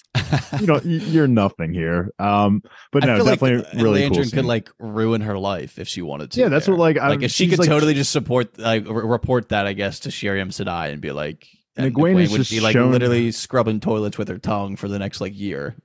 [0.59, 2.11] you know, you're nothing here.
[2.17, 4.31] Um, but I no, feel definitely like really Liandrin cool.
[4.31, 6.39] could like ruin her life if she wanted to.
[6.39, 6.73] yeah, that's there.
[6.75, 6.95] what like.
[6.97, 9.99] like I'm, if she could like, totally just support like r- report that I guess
[10.01, 11.47] to Sheriam Sedai and be like
[11.77, 14.87] and Egwene is would just be like shown- literally scrubbing toilets with her tongue for
[14.87, 15.75] the next like year.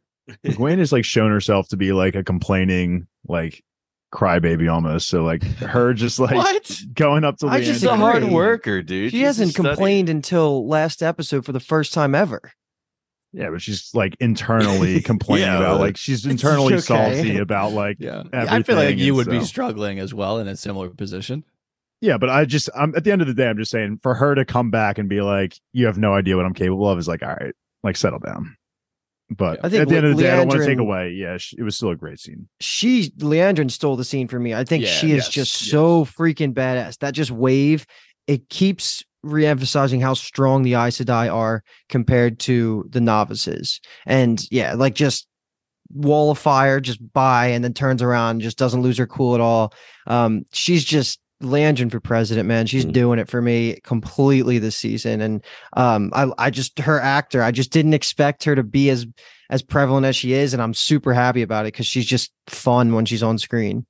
[0.55, 3.63] Gwen has like shown herself to be like a complaining like
[4.13, 5.09] crybaby almost.
[5.09, 6.81] So like her just like what?
[6.95, 9.11] going up to I just a hard worker, dude.
[9.13, 12.53] She She's hasn't study- complained until last episode for the first time ever.
[13.33, 16.81] Yeah, but she's like internally complaining Yeah, about like she's internally okay.
[16.81, 20.49] salty about like Yeah, I feel like you and would be struggling as well in
[20.49, 21.45] a similar position.
[22.01, 24.15] Yeah, but I just I'm at the end of the day, I'm just saying for
[24.15, 26.99] her to come back and be like, you have no idea what I'm capable of
[26.99, 27.55] is like, all right,
[27.85, 28.57] like settle down.
[29.31, 31.11] But I think at the end of the day, I don't want to take away.
[31.11, 32.49] Yeah, sh- it was still a great scene.
[32.59, 34.55] She Liandrin stole the scene for me.
[34.55, 35.71] I think Yeah, she is yes, just yes.
[35.71, 36.99] so freaking badass.
[36.99, 37.87] That just wave,
[38.27, 43.81] it keeps re-emphasizing how strong the Aes Sedai are compared to the novices.
[44.07, 45.29] And yeah, like just
[45.93, 49.41] wall of fire, just by and then turns around, just doesn't lose her cool at
[49.41, 49.73] all.
[50.07, 52.67] Um, she's just Liandrin for president, man.
[52.67, 52.93] She's Mm.
[52.93, 55.21] doing it for me completely this season.
[55.21, 59.07] And um, I I just her actor, I just didn't expect her to be as
[59.49, 62.95] as prevalent as she is, and I'm super happy about it because she's just fun
[62.95, 63.87] when she's on screen.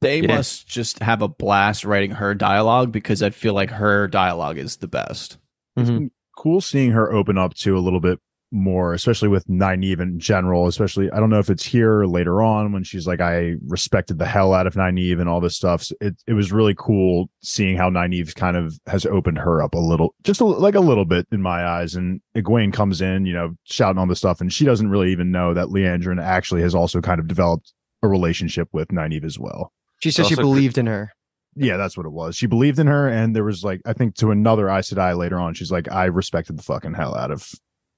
[0.00, 0.36] They Yeah.
[0.36, 4.76] must just have a blast writing her dialogue because I feel like her dialogue is
[4.78, 5.38] the best.
[5.76, 5.94] It's Mhm.
[5.98, 8.18] been cool seeing her open up to a little bit
[8.52, 10.66] more, especially with Nynaeve in general.
[10.66, 14.18] Especially, I don't know if it's here or later on when she's like, I respected
[14.18, 15.82] the hell out of Nynaeve and all this stuff.
[15.82, 19.74] So it it was really cool seeing how Nynaeve kind of has opened her up
[19.74, 21.94] a little, just a, like a little bit in my eyes.
[21.94, 25.30] And Egwene comes in, you know, shouting all this stuff, and she doesn't really even
[25.32, 29.72] know that Liandrin actually has also kind of developed a relationship with Nynaeve as well.
[30.02, 31.12] She said she Also- believed in her.
[31.54, 32.34] Yeah, that's what it was.
[32.34, 35.38] She believed in her, and there was like, I think to another Aes Sedai later
[35.38, 37.46] on, she's like, I respected the fucking hell out of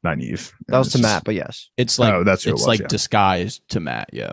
[0.04, 0.52] Nynaeve.
[0.68, 1.70] That was to it's Matt, but yes.
[1.76, 2.86] It's like Oh, that's who it it's was, like yeah.
[2.88, 4.10] disguised to Matt.
[4.12, 4.32] Yeah.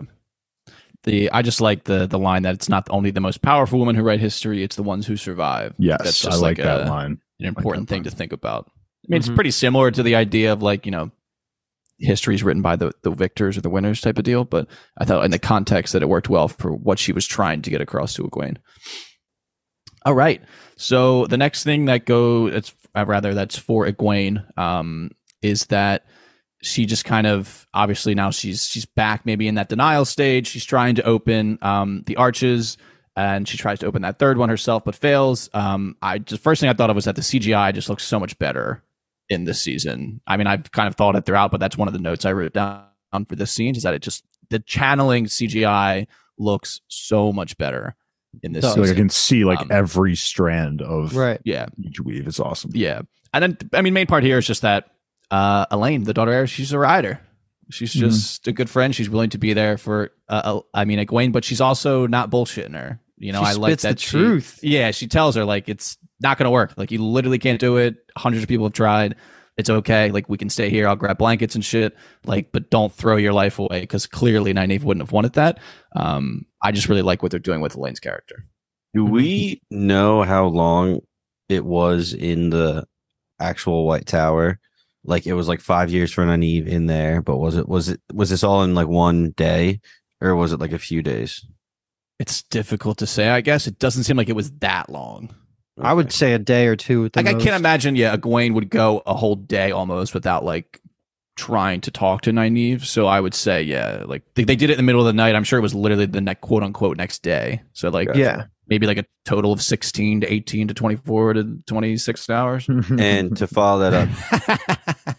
[1.04, 3.96] The I just like the the line that it's not only the most powerful women
[3.96, 5.74] who write history; it's the ones who survive.
[5.78, 7.18] Yes, That's I just like, like that a- line.
[7.40, 8.66] An important that thing to think about.
[8.68, 9.24] I mean, Mhm.
[9.26, 11.10] it's pretty similar to the idea of like you know,
[11.98, 14.44] history is written by the the victors or the winners type of deal.
[14.44, 17.62] But I thought in the context that it worked well for what she was trying
[17.62, 18.58] to get across to Egwene.
[20.04, 20.40] All right.
[20.76, 25.10] So the next thing that go it's uh, rather that's for Egwene um,
[25.42, 26.06] is that
[26.62, 30.46] she just kind of obviously now she's she's back maybe in that denial stage.
[30.46, 32.76] She's trying to open um, the arches
[33.16, 35.50] and she tries to open that third one herself but fails.
[35.52, 38.20] Um, I just first thing I thought of was that the CGI just looks so
[38.20, 38.82] much better
[39.28, 40.20] in this season.
[40.26, 42.32] I mean, I've kind of thought it throughout, but that's one of the notes I
[42.32, 42.84] wrote down
[43.28, 46.06] for this scene is that it just the channeling CGI
[46.38, 47.96] looks so much better
[48.42, 48.74] in this Does.
[48.74, 51.40] So, like I can see like Um, every strand of Right.
[51.44, 52.26] Yeah, each weave.
[52.28, 52.70] It's awesome.
[52.74, 53.02] yeah.
[53.34, 54.90] And then I mean, main part here is just that
[55.32, 57.18] uh, Elayne, the daughter, heir, she's a rider.
[57.70, 58.00] She's Mhm.
[58.00, 58.94] just a good friend.
[58.94, 62.30] She's willing to be there for, uh, uh, I mean, Egwene, but she's also not
[62.30, 63.00] bullshitting her.
[63.16, 64.58] You know, She I like spits the that she- truth.
[64.62, 66.74] yeah, she tells her like it's not going to work.
[66.76, 67.96] Like you literally can't do it.
[68.16, 69.14] Hundreds of people have tried.
[69.56, 70.10] It's okay.
[70.10, 70.88] Like we can stay here.
[70.88, 71.94] I'll grab blankets and shit.
[72.26, 75.58] Like, but don't throw your life away because clearly Nynaeve wouldn't have wanted that.
[75.94, 78.44] Um, I just really like what they're doing with Elayne's character.
[78.94, 81.00] Do we know how long
[81.48, 82.86] it was in the
[83.40, 84.58] actual White Tower?
[85.04, 88.00] Like it was like five years for Nynaeve in there, but was it was it
[88.12, 89.80] was this all in like one day,
[90.20, 91.44] or was it like a few days?
[92.18, 93.28] It's difficult to say.
[93.28, 95.34] I guess it doesn't seem like it was that long.
[95.80, 97.06] I would say a day or two.
[97.06, 97.96] At the Like I can't imagine.
[97.96, 100.80] Yeah, Egwene would go a whole day almost without like
[101.34, 102.84] trying to talk to Nynaeve.
[102.84, 105.12] So I would say, yeah, like they, they did it in the middle of the
[105.12, 105.34] night.
[105.34, 107.62] I'm sure it was literally the next quote unquote next day.
[107.72, 108.20] So like, Gotcha.
[108.20, 108.44] Yeah.
[108.72, 112.66] Maybe like a total of 16 to 18 to 24 to 26 hours.
[112.98, 114.08] And to follow that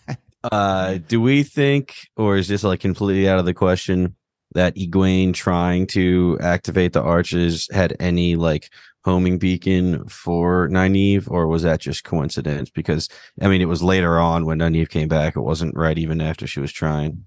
[0.10, 0.18] up,
[0.52, 4.16] uh, do we think, or is this like completely out of the question,
[4.56, 8.72] that Egwene trying to activate the arches had any like
[9.06, 12.72] homing beacon for Nynaeve, or was that just coincidence?
[12.72, 13.08] Because
[13.39, 16.48] I mean, it was later on when Nynaeve came back; it wasn't right even after
[16.48, 17.26] she was trying.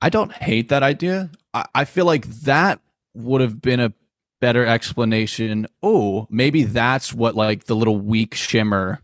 [0.00, 1.30] I don't hate that idea.
[1.52, 2.80] I, I feel like that
[3.14, 3.92] would have been a
[4.44, 5.66] better explanation.
[5.82, 9.00] Oh, maybe that's what like the little weak shimmer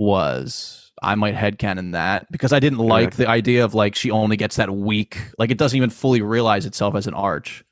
[0.00, 0.90] was.
[1.00, 4.56] I might headcanon that because I didn't like the idea of like she only gets
[4.56, 7.64] that weak, like it doesn't even fully realize itself as an arch.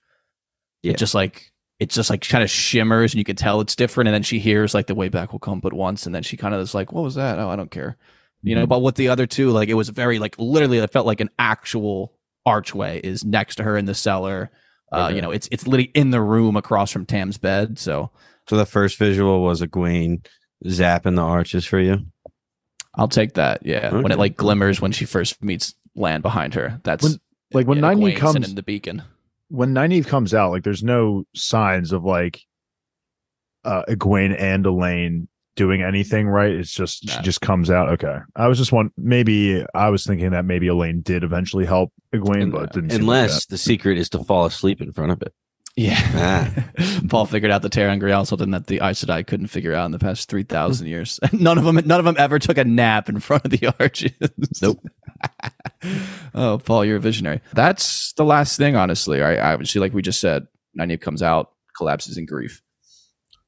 [0.82, 0.92] Yeah.
[0.92, 4.06] It just like it's just like kind of shimmers and you can tell it's different.
[4.06, 6.36] And then she hears like the way back will come but once, and then she
[6.36, 7.40] kind of is like, What was that?
[7.40, 7.96] Oh, I don't care.
[8.44, 8.68] You know, mm-hmm.
[8.68, 11.30] but with the other two, like it was very like literally it felt like an
[11.36, 12.12] actual
[12.46, 14.52] archway is next to her in the cellar.
[14.92, 15.16] Uh, Okay.
[15.16, 17.78] You know, it's it's literally in the room across from Tam's bed.
[17.78, 18.10] So
[18.48, 20.24] So the first visual was Egwene
[20.64, 21.98] zapping the arches for you.
[22.94, 23.64] I'll take that.
[23.64, 26.80] Yeah, when it like glimmers when she first meets Lan behind her.
[26.84, 27.20] That's When-
[27.52, 29.02] like when yeah, Nynaeve Egwene comes in the beacon.
[29.48, 32.40] when Nynaeve comes out, like there's no signs of like
[33.64, 36.52] uh Egwene and Elayne doing anything, right?
[36.52, 37.88] It's just she just comes out.
[37.90, 38.16] Okay.
[38.36, 42.52] I was just one maybe I was thinking that maybe Elayne did eventually help Egwene,
[42.52, 45.20] but it didn't seem like Unless the secret is to fall asleep in front of
[45.20, 45.34] it.
[45.76, 46.62] Yeah.
[47.08, 49.98] Paul figured out the ter'angreal, something that the Aes Sedai couldn't figure out in the
[49.98, 51.18] past three thousand years.
[51.32, 54.12] None of them, none of them ever took a nap in front of the arches.
[54.62, 54.80] Nope.
[56.34, 57.40] oh, Paul, you're a visionary.
[57.52, 59.22] That's the last thing, honestly.
[59.22, 60.46] I, I obviously, like we just said,
[60.78, 62.62] Nynaeve comes out, collapses in grief.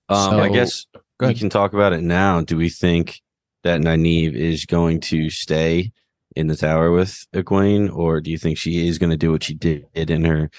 [0.09, 1.39] Um, I guess Go we ahead.
[1.39, 2.41] can talk about it now.
[2.41, 3.21] Do we think
[3.63, 5.93] that Nynaeve is going to stay
[6.37, 9.43] in the tower with Egwene, or do you think she is going to do what
[9.43, 10.51] she did in her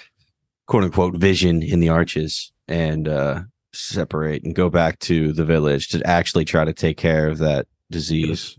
[0.66, 3.40] quote unquote vision in the arches and uh,
[3.72, 7.66] separate and go back to the village to actually try to take care of that
[7.90, 8.58] disease?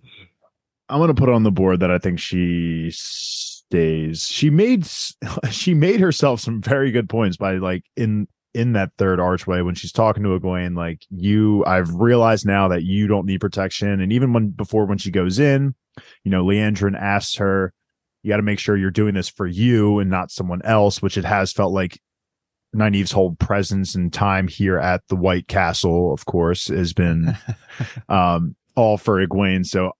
[0.89, 4.27] I'm gonna put on the board that I think she stays.
[4.27, 4.85] She made
[5.49, 9.75] she made herself some very good points by like in in that third archway when
[9.75, 10.75] she's talking to Egwene.
[10.75, 14.01] Like you, I've realized now that you don't need protection.
[14.01, 15.75] And even when before when she goes in,
[16.23, 17.73] you know, Liandrin asks her,
[18.21, 21.17] "You got to make sure you're doing this for you and not someone else," which
[21.17, 21.99] it has felt like.
[22.75, 27.37] Nynaeve's whole presence and time here at the White Castle, of course, has been
[28.09, 29.63] um, all for Egwene.
[29.63, 29.91] So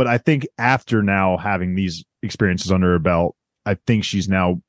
[0.00, 4.62] but I think after now having these experiences under her belt, I think she's now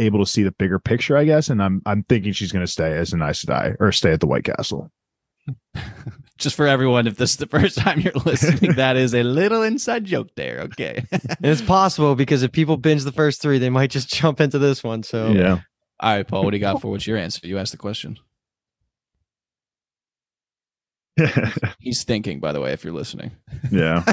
[0.00, 1.48] able to see the bigger picture, I guess.
[1.48, 4.20] And I'm I'm thinking she's going to stay as an Aes Sedai or stay at
[4.20, 4.90] the White Castle.
[6.38, 9.62] Just for everyone, if this is the first time you're listening, that is a little
[9.62, 10.60] inside joke there.
[10.60, 11.04] Okay.
[11.42, 14.82] It's possible because if people binge the first three, they might just jump into this
[14.82, 15.02] one.
[15.02, 15.60] So Yeah,
[16.00, 17.46] All right, Paul, what do you got for what's your answer?
[17.46, 18.18] You asked the question.
[21.80, 23.32] He's thinking, by the way, if you're listening.
[23.70, 24.02] yeah.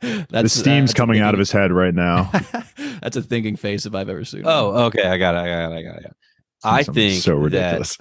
[0.00, 2.30] that's the steam's that's a coming out of his head right now.
[3.02, 4.42] that's a thinking face if I've ever seen.
[4.44, 5.04] Oh, okay.
[5.04, 5.38] I got it.
[5.38, 5.76] I got it.
[5.76, 6.16] I got it.
[6.62, 6.78] I.
[6.80, 7.96] I think so that ridiculous.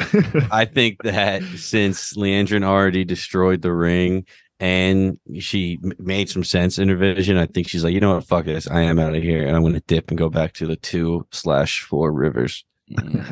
[0.51, 4.25] I think that since Liandrin already destroyed the ring
[4.59, 8.25] and she made some sense in her vision, I think she's like, you know what,
[8.25, 10.51] fuck this, I am out of here, and I'm going to dip and go back
[10.55, 12.65] to the two slash four rivers.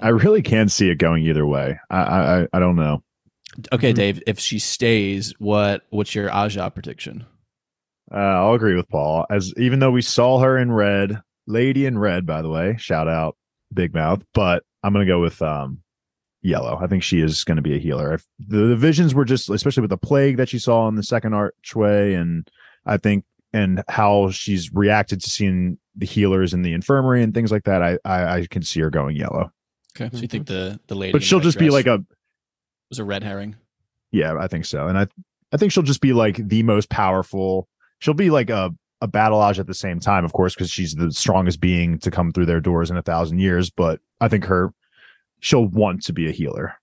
[0.02, 1.78] I really can't see it going either way.
[1.90, 3.04] I I I- I don't know.
[3.72, 4.22] Okay, Dave.
[4.28, 7.26] If she stays, what what's your Aja prediction?
[8.12, 9.26] Uh, I'll agree with Paul.
[9.30, 13.08] As even though we saw her in red, lady in red, by the way, shout
[13.08, 13.36] out
[13.74, 15.82] Big Mouth, but I'm gonna go with um
[16.42, 16.78] yellow.
[16.82, 18.14] I think she is going to be a healer.
[18.14, 21.04] If the, the visions were just, especially with the plague that she saw in the
[21.04, 22.50] second archway, and
[22.86, 27.52] I think and how she's reacted to seeing the healers in the infirmary and things
[27.52, 29.52] like that, I I, I can see her going yellow.
[30.00, 32.04] Okay, so you think the the lady, But in she'll red just be like a
[32.90, 33.56] was a red herring.
[34.12, 35.08] yeah, I think so, and I
[35.52, 37.68] I think she'll just be like the most powerful.
[38.00, 38.72] She'll be like a
[39.02, 42.32] a battlage at the same time, of course, because she's the strongest being to come
[42.32, 43.70] through their doors in a thousand years.
[43.70, 44.74] But I think her
[45.40, 46.74] she'll want to be a healer.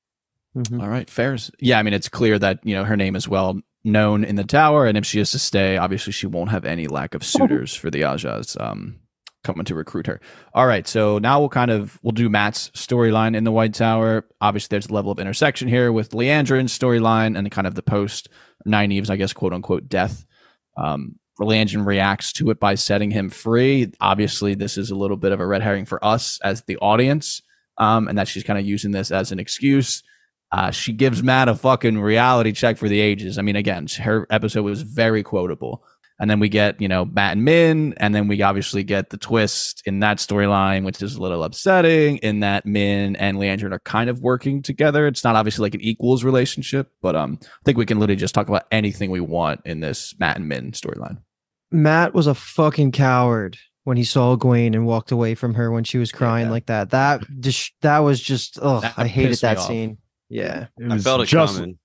[0.57, 0.81] Mhm.
[0.81, 1.51] All right, fairs.
[1.59, 4.45] Yeah, I mean it's clear that you know her name is well known in the
[4.45, 7.75] tower, and if she is to stay, obviously she won't have any lack of suitors
[7.75, 9.01] for the Ajas um,
[9.45, 10.21] coming to recruit her.
[10.55, 14.27] All right, so now we'll kind of we'll do Matt's storyline in the White Tower.
[14.41, 18.29] Obviously, there's a level of intersection here with Liandrin's storyline and kind of the post
[18.67, 20.27] Nynaeve's, I guess, quote unquote death.
[20.77, 23.93] Um, Liandrin reacts to it by setting him free.
[24.01, 27.43] Obviously, this is a little bit of a red herring for us as the audience,
[27.79, 30.03] um, and that she's kind of using this as an excuse.
[30.53, 33.39] Uh, she gives Matt a fucking reality check for the ages.
[33.39, 35.83] I mean, again, her episode was very quotable.
[36.21, 39.17] And then we get, you know, Matt and Min, and then we obviously get the
[39.17, 43.81] twist in that storyline, which is a little upsetting in that Min and Liandrin are
[43.81, 45.09] kind of working together.
[45.09, 48.33] It's not obviously like an equals relationship, but um, I think we can literally just
[48.35, 51.19] talk about anything we want in this Matt and Min storyline.
[51.73, 55.83] Matt was a fucking coward when he saw Gwen and walked away from her when
[55.85, 56.53] she was crying Yeah.
[56.53, 56.91] like that.
[56.91, 59.67] That dis- that was just oh, I hated pissed me that off.
[59.67, 59.99] scene.
[60.29, 60.67] Yeah.
[60.79, 61.79] It I felt it just coming.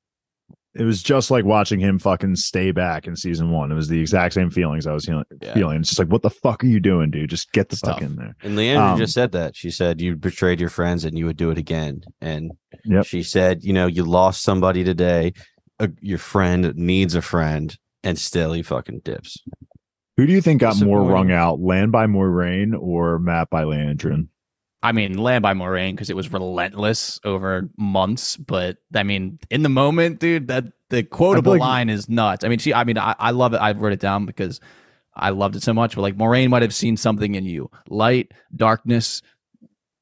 [0.75, 3.71] It was just like watching him fucking stay back in season one.
[3.71, 5.25] It was the exact same feelings I was feeling.
[5.41, 5.53] Yeah.
[5.55, 5.79] feeling.
[5.79, 7.29] It's just like, what the fuck are you doing, dude?
[7.31, 8.01] Just get the It's fuck tough.
[8.09, 8.35] in there.
[8.43, 9.55] And Leandra Um, just said that.
[9.55, 12.01] She said you betrayed your friends and you would do it again.
[12.21, 12.51] And
[12.85, 13.05] Yep.
[13.05, 15.33] she said, you know, you lost somebody today.
[15.79, 19.37] Uh, your friend needs a friend, and still he fucking dips.
[20.17, 24.27] Who do you think got more wrung out, Lan by Moiraine or Matt by Liandrin?
[24.81, 28.37] I mean, Lan by Moiraine because it was relentless over months.
[28.37, 32.43] But I mean, in the moment, dude, that the quotable like- line is nuts.
[32.43, 33.57] I mean, she, I mean, I, I love it.
[33.57, 34.59] I wrote it down because
[35.13, 35.95] I loved it so much.
[35.95, 39.21] But like, Moiraine might have seen something in you light, darkness,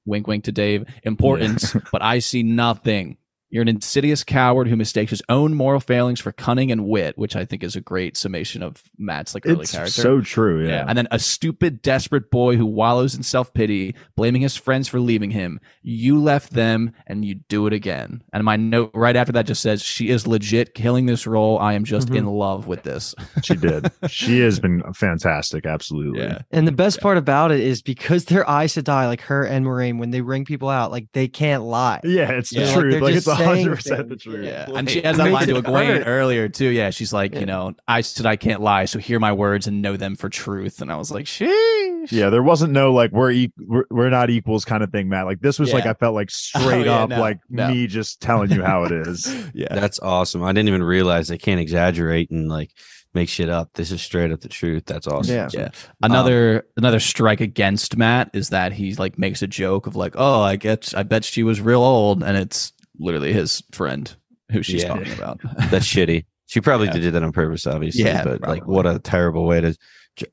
[0.07, 0.85] Wink, wink to Dave.
[1.03, 3.17] Importance, but I see nothing.
[3.49, 7.35] You're an insidious coward who mistakes his own moral failings for cunning and wit, which
[7.35, 10.01] I think is a great summation of Matt's like early It's character.
[10.01, 10.67] so true.
[10.67, 10.83] Yeah.
[10.87, 14.99] And then a stupid, desperate boy who wallows in self pity, blaming his friends for
[14.99, 15.61] leaving him.
[15.81, 18.21] You left them and you do it again.
[18.33, 21.57] And my note right after that just says, She is legit killing this role.
[21.59, 22.17] I am just Mhm.
[22.17, 23.15] in love with this.
[23.43, 23.89] she did.
[24.09, 25.65] She has been fantastic.
[25.65, 26.19] Absolutely.
[26.21, 26.39] yeah.
[26.51, 29.99] And the best part about it is because they're Aes Sedai, like her and Moiraine,
[29.99, 32.01] when they wring people out, like they can't lie.
[32.03, 32.65] Yeah, it's the Yeah.
[32.65, 32.91] Like, truth.
[32.91, 34.45] they're Like, just it's saying hundred percent the truth.
[34.45, 34.67] Yeah.
[34.69, 36.69] Wait, And she has it that makes line to it Egwene earlier, too.
[36.69, 36.89] Yeah.
[36.89, 37.39] She's like, Yeah.
[37.41, 38.85] You know, I said I can't lie.
[38.85, 40.81] So hear my words and know them for truth.
[40.81, 42.11] And I was like, Sheesh.
[42.11, 45.25] Yeah, there wasn't no like we're, e- we're we're not equals kind of thing, Matt.
[45.25, 47.69] Like this was like I felt like oh, straight yeah, up no, like no.
[47.69, 49.27] me just telling you how it is.
[49.53, 49.73] Yeah.
[49.73, 50.43] That's awesome.
[50.43, 52.71] I didn't even realize they can't exaggerate and like
[53.13, 53.73] make shit up.
[53.73, 54.85] This is straight up the truth.
[54.85, 55.35] That's awesome.
[55.35, 55.49] Yeah.
[55.53, 55.65] Yeah.
[56.01, 60.13] Um, another another strike against Mat is that he like makes a joke of like,
[60.15, 64.15] "Oh, I get I bet she was real old," and it's literally his friend
[64.51, 64.89] who she's Yeah.
[64.89, 65.39] talking about.
[65.69, 66.25] That's shitty.
[66.47, 66.93] She probably Yeah.
[66.93, 68.03] did that on purpose, obviously.
[68.03, 69.75] Yeah, but like, what a terrible way to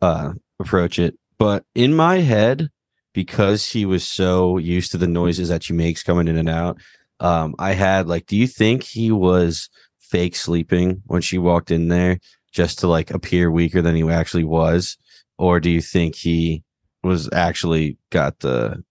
[0.01, 1.19] uh, approach it.
[1.39, 2.71] But in my head,
[3.13, 6.81] because he was so used to the noises that she makes coming in and out,
[7.21, 9.69] um, I had like, do you think he was
[10.01, 12.19] fake sleeping when she walked in there
[12.53, 14.97] just to like appear weaker than he actually was,
[15.39, 16.63] or do you think he
[17.03, 18.83] was actually got the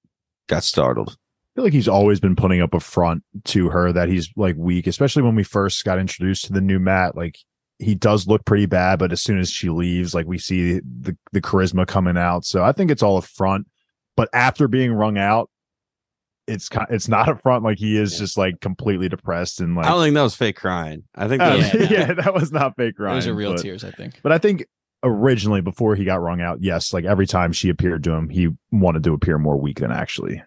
[0.48, 1.18] got startled?
[1.54, 4.56] I feel like he's always been putting up a front to her that he's like
[4.58, 7.16] weak, especially when we first got introduced to the new Mat.
[7.16, 7.38] Like
[7.80, 11.16] he does look pretty bad, but as soon as she leaves, like we see the
[11.32, 12.44] the charisma coming out.
[12.46, 13.68] So I think it's all a front.
[14.18, 15.50] But after being wrung out,
[16.48, 17.64] it's kind it's not a front.
[17.64, 18.20] Like he is Yeah.
[18.20, 21.04] just like completely depressed and like I don't think that was fake crying.
[21.16, 23.16] I think Uh, that was Yeah, yeah, that was not fake crying.
[23.16, 24.20] Those are real but, tears, I think.
[24.24, 24.66] But I think
[25.04, 28.50] originally before he got wrung out, yes, like every time she appeared to him, he
[28.72, 30.42] wanted to appear more weak than actually.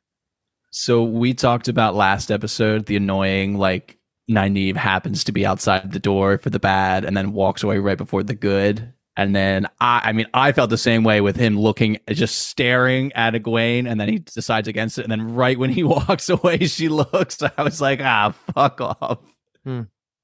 [0.79, 3.97] So we talked about last episode the annoying like
[4.31, 7.97] Nynaeve happens to be outside the door for the bad and then walks away right
[7.97, 8.93] before the good.
[9.17, 13.11] And then I, I mean, I felt the same way with him looking, just staring
[13.15, 15.05] at Egwene, and then he decides against it.
[15.05, 17.43] And then right when he walks away, she looks.
[17.43, 19.21] I was like, ah, fuck off.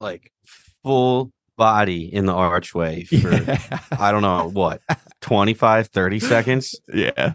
[0.03, 0.31] like
[0.83, 3.79] full body in the archway for Yeah.
[3.91, 4.83] I don't know what
[5.23, 7.35] 25 30 seconds yeah.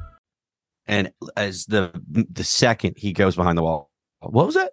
[0.87, 4.71] And as the the second he goes behind the wall what was that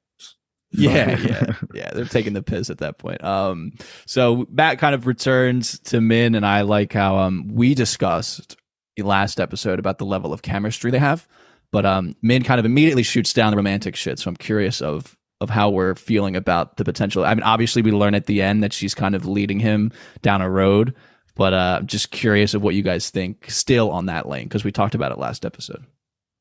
[0.71, 1.91] Yeah, yeah, yeah.
[1.95, 3.23] They're taking the piss at that point.
[3.25, 3.73] Um,
[4.07, 8.57] so Mat kind of returns to Min, and I like how um we discussed
[8.97, 11.27] the last episode about the level of chemistry they have,
[11.73, 14.19] but um Min kind of immediately shoots down the romantic shit.
[14.19, 17.25] So I'm curious of of how we're feeling about the potential.
[17.25, 20.43] I mean, obviously we learn at the end that she's kind of leading him down
[20.43, 20.95] a road,
[21.37, 24.65] but uh, I'm just curious of what you guys think still on that lane because
[24.65, 25.85] we talked about it last episode.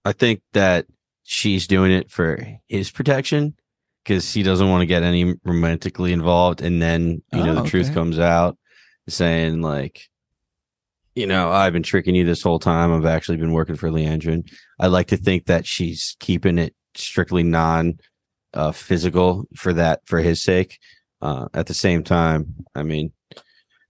[0.05, 0.86] I think that
[1.23, 3.55] she's doing it for his protection
[4.03, 7.69] because he doesn't want to get any romantically involved and then you know Oh, the
[7.69, 8.57] truth comes out
[9.10, 10.03] saying like
[11.15, 12.93] you know I've been tricking you this whole time.
[12.93, 14.49] I've actually been working for Liandrin.
[14.79, 17.99] I like to think that she's keeping it strictly non
[18.53, 20.79] uh physical for that for his sake.
[21.21, 23.12] Uh at the same time I mean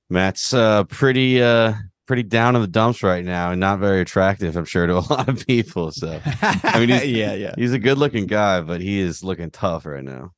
[0.10, 1.74] Mat's uh pretty uh
[2.08, 5.00] pretty down in the dumps right now and not very attractive I'm sure to a
[5.10, 7.54] lot of people so I mean, he's- yeah, yeah.
[7.58, 10.32] He's a good looking guy, but he is looking tough right now.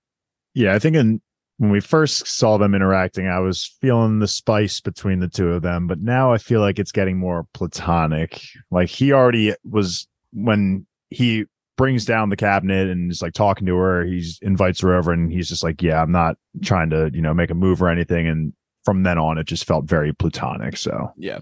[0.53, 1.21] Yeah, I think in
[1.57, 5.61] when we first saw them interacting, I was feeling the spice between the two of
[5.61, 8.41] them, but now I feel like it's getting more platonic.
[8.71, 13.75] Like he already was when he brings down the cabinet and is like talking to
[13.75, 17.21] her, he's invites her over and he's just like, Yeah, I'm not trying to, you
[17.21, 18.27] know, make a move or anything.
[18.27, 18.53] And
[18.85, 20.77] from then on it just felt very platonic.
[20.77, 21.39] So Yeah.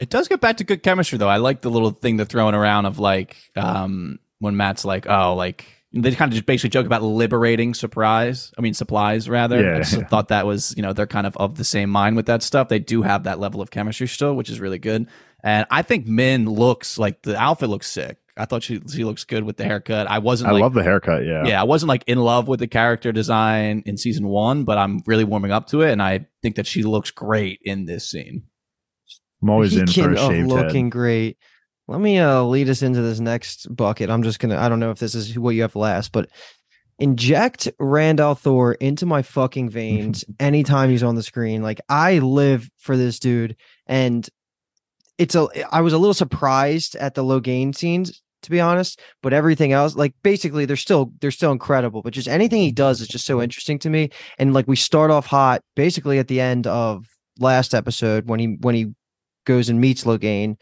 [0.00, 1.28] It does get back to good chemistry though.
[1.28, 5.34] I like the little thing they're throwing around of like um when Mat's like, oh,
[5.34, 8.52] like they kind of just basically joke about liberating surprise.
[8.56, 9.62] I mean supplies rather.
[9.62, 10.06] Yeah, I just yeah.
[10.08, 12.68] thought that was, you know, they're kind of of the same mind with that stuff.
[12.68, 15.06] They do have that level of chemistry still, which is really good.
[15.42, 18.18] And I think Min looks like the outfit looks sick.
[18.36, 20.06] I thought she she looks good with the haircut.
[20.06, 21.26] I wasn't I like love the haircut.
[21.26, 21.44] Yeah.
[21.44, 25.02] yeah, I wasn't like in love with the character design in season one, but I'm
[25.06, 28.44] really warming up to it, and I think that she looks great in this scene.
[29.42, 31.38] I'm always in for a looking great.
[31.88, 34.10] let me uh lead us into this next bucket.
[34.10, 36.28] I'm just gonna I don't know if this is what you have last, but
[36.98, 41.62] inject Rand al'Thor into my fucking veins anytime he's on the screen.
[41.62, 44.28] Like I live for this dude, and
[45.18, 49.32] it's a I was a little surprised at the Logain scenes to be honest, but
[49.32, 52.02] everything else, like basically, they're still they're still incredible.
[52.02, 54.10] But just anything he does is just so interesting to me.
[54.38, 57.06] And like we start off hot, basically at the end of
[57.38, 58.94] last episode when he when he
[59.50, 60.56] goes and meets Logain.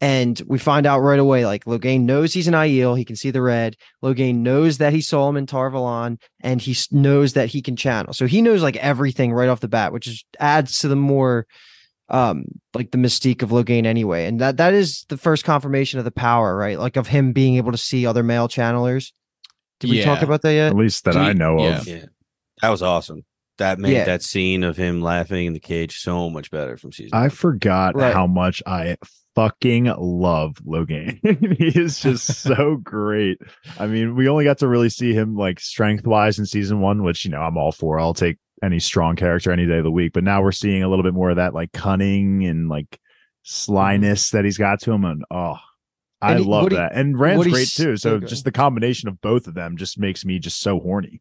[0.00, 2.96] And we find out right away, like Logain knows he's an Aiel.
[2.96, 3.76] He can see the red.
[4.02, 7.76] Logain knows that he saw him in Tar Valon, and he knows that he can
[7.76, 8.14] channel.
[8.14, 11.46] So he knows like everything right off the bat, which is adds to the more
[12.08, 14.24] um like the mystique of Logain anyway.
[14.24, 16.78] And that that is the first confirmation of the power, right?
[16.78, 19.12] Like of him being able to see other male channelers.
[19.80, 20.68] Did we talk about that yet?
[20.68, 21.78] At least that So I know yeah.
[21.78, 21.86] of.
[21.86, 22.06] Yeah,
[22.62, 23.24] that was awesome.
[23.60, 24.04] That made Yeah.
[24.04, 27.10] that scene of him laughing in the cage so much better from season.
[27.16, 27.30] I one.
[27.30, 28.12] forgot Right.
[28.12, 28.96] how much I
[29.34, 31.18] fucking love Logain.
[31.58, 33.38] he is just so great.
[33.78, 37.02] I mean, we only got to really see him like strength wise in season one,
[37.02, 38.00] which you know I'm all for.
[38.00, 40.12] I'll take any strong character any day of the week.
[40.14, 42.96] But now we're seeing a little bit more of that like cunning and like mm-hmm.
[43.42, 45.56] slyness that he's got to him, and oh.
[46.22, 46.92] I And love he- that.
[46.94, 47.96] And Rand's great too.
[47.96, 48.26] So oh, okay.
[48.26, 51.20] just the combination of both of them just makes me just so horny.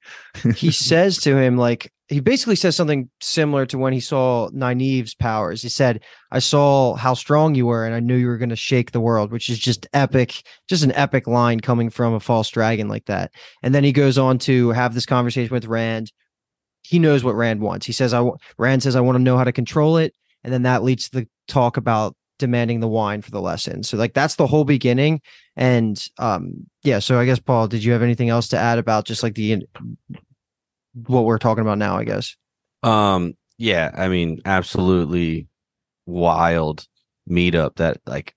[0.56, 5.14] he says to him like he basically says something similar to when he saw Nynaeve's
[5.14, 5.62] powers.
[5.62, 8.56] He said, "I saw how strong you were, and I knew you were going to
[8.56, 12.50] shake the world," which is just epic, just an epic line coming from a false
[12.50, 13.32] dragon like that.
[13.62, 16.12] And then he goes on to have this conversation with Rand.
[16.82, 17.86] He knows what Rand wants.
[17.86, 18.28] He says, "I
[18.58, 21.20] Rand says I want to know how to control it," and then that leads to
[21.20, 23.84] the talk about demanding the wine for the lesson.
[23.84, 25.22] So like that's the whole beginning.
[25.56, 29.06] And um yeah, so I guess Paul, did you have anything else to add about
[29.06, 29.64] just like the
[30.94, 32.36] what we're talking about now, I guess.
[32.84, 35.48] Um, yeah, I mean, absolutely
[36.06, 36.88] wild
[37.30, 38.34] meetup that like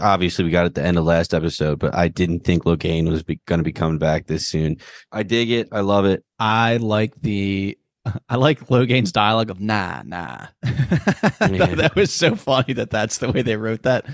[0.00, 3.22] obviously we got at the end of last episode, but I didn't think Logain was
[3.22, 4.76] be- going to be coming back this soon.
[5.10, 5.68] I dig it.
[5.72, 6.24] I love it.
[6.38, 7.78] I like the
[8.28, 10.46] I like Logain's dialogue of nah, nah.
[10.62, 14.06] that, that was so funny that that's the way they wrote that.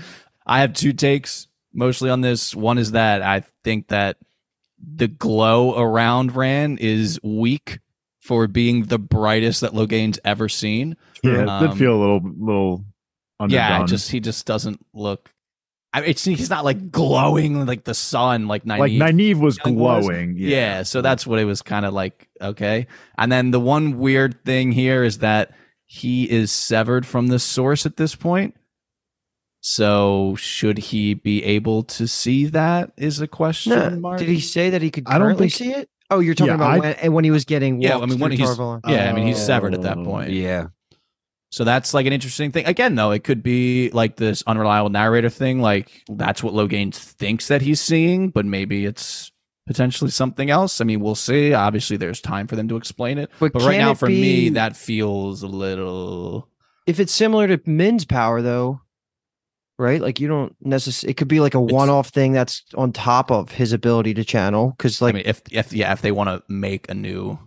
[0.45, 2.55] I have two takes mostly on this.
[2.55, 4.17] One is that I think that
[4.79, 7.79] the glow around Rand is weak
[8.19, 10.95] for being the brightest that Logain's ever seen.
[11.23, 12.85] Yeah, it Um, did feel a little little
[13.39, 13.81] underdone.
[13.81, 15.31] Yeah, just he just doesn't look.
[15.91, 18.79] I mean, it's, he's not like glowing like the sun, like Nynaeve.
[18.79, 20.05] like Nynaeve was Young was.
[20.05, 20.35] glowing.
[20.37, 20.83] Yeah.
[20.83, 22.27] so that's what it was kind of like.
[22.41, 22.87] Okay,
[23.17, 25.51] and then the one weird thing here is that
[25.87, 28.55] he is severed from the source at this point.
[29.61, 32.91] So should he be able to see that?
[32.97, 34.19] Is a question No, mark.
[34.19, 35.89] did he say that he could I don't think- see it?
[36.11, 38.31] Oh, you're talking Yeah, about I- when, when he was getting Yeah, I mean, when
[38.31, 40.05] he's- Tar Yeah, I mean he's severed at that Oh.
[40.05, 40.31] point.
[40.31, 40.67] Yeah.
[41.51, 42.65] So that's like an interesting thing.
[42.65, 45.61] Again, though, it could be like this unreliable narrator thing.
[45.61, 49.31] Like that's what Logain thinks that he's seeing, but maybe it's
[49.65, 50.79] potentially something else.
[50.79, 51.53] I mean, we'll see.
[51.53, 53.29] Obviously, there's time for them to explain it.
[53.39, 56.47] But But right now, for me, that feels a little.
[56.85, 58.81] If it's similar to Min's power, though,
[59.79, 60.01] right?
[60.01, 61.11] Like you don't necessarily.
[61.11, 64.75] It could be like a one-off thing that's on top of his ability to channel.
[64.77, 67.39] Because like I mean, if if yeah, if they want to make a new,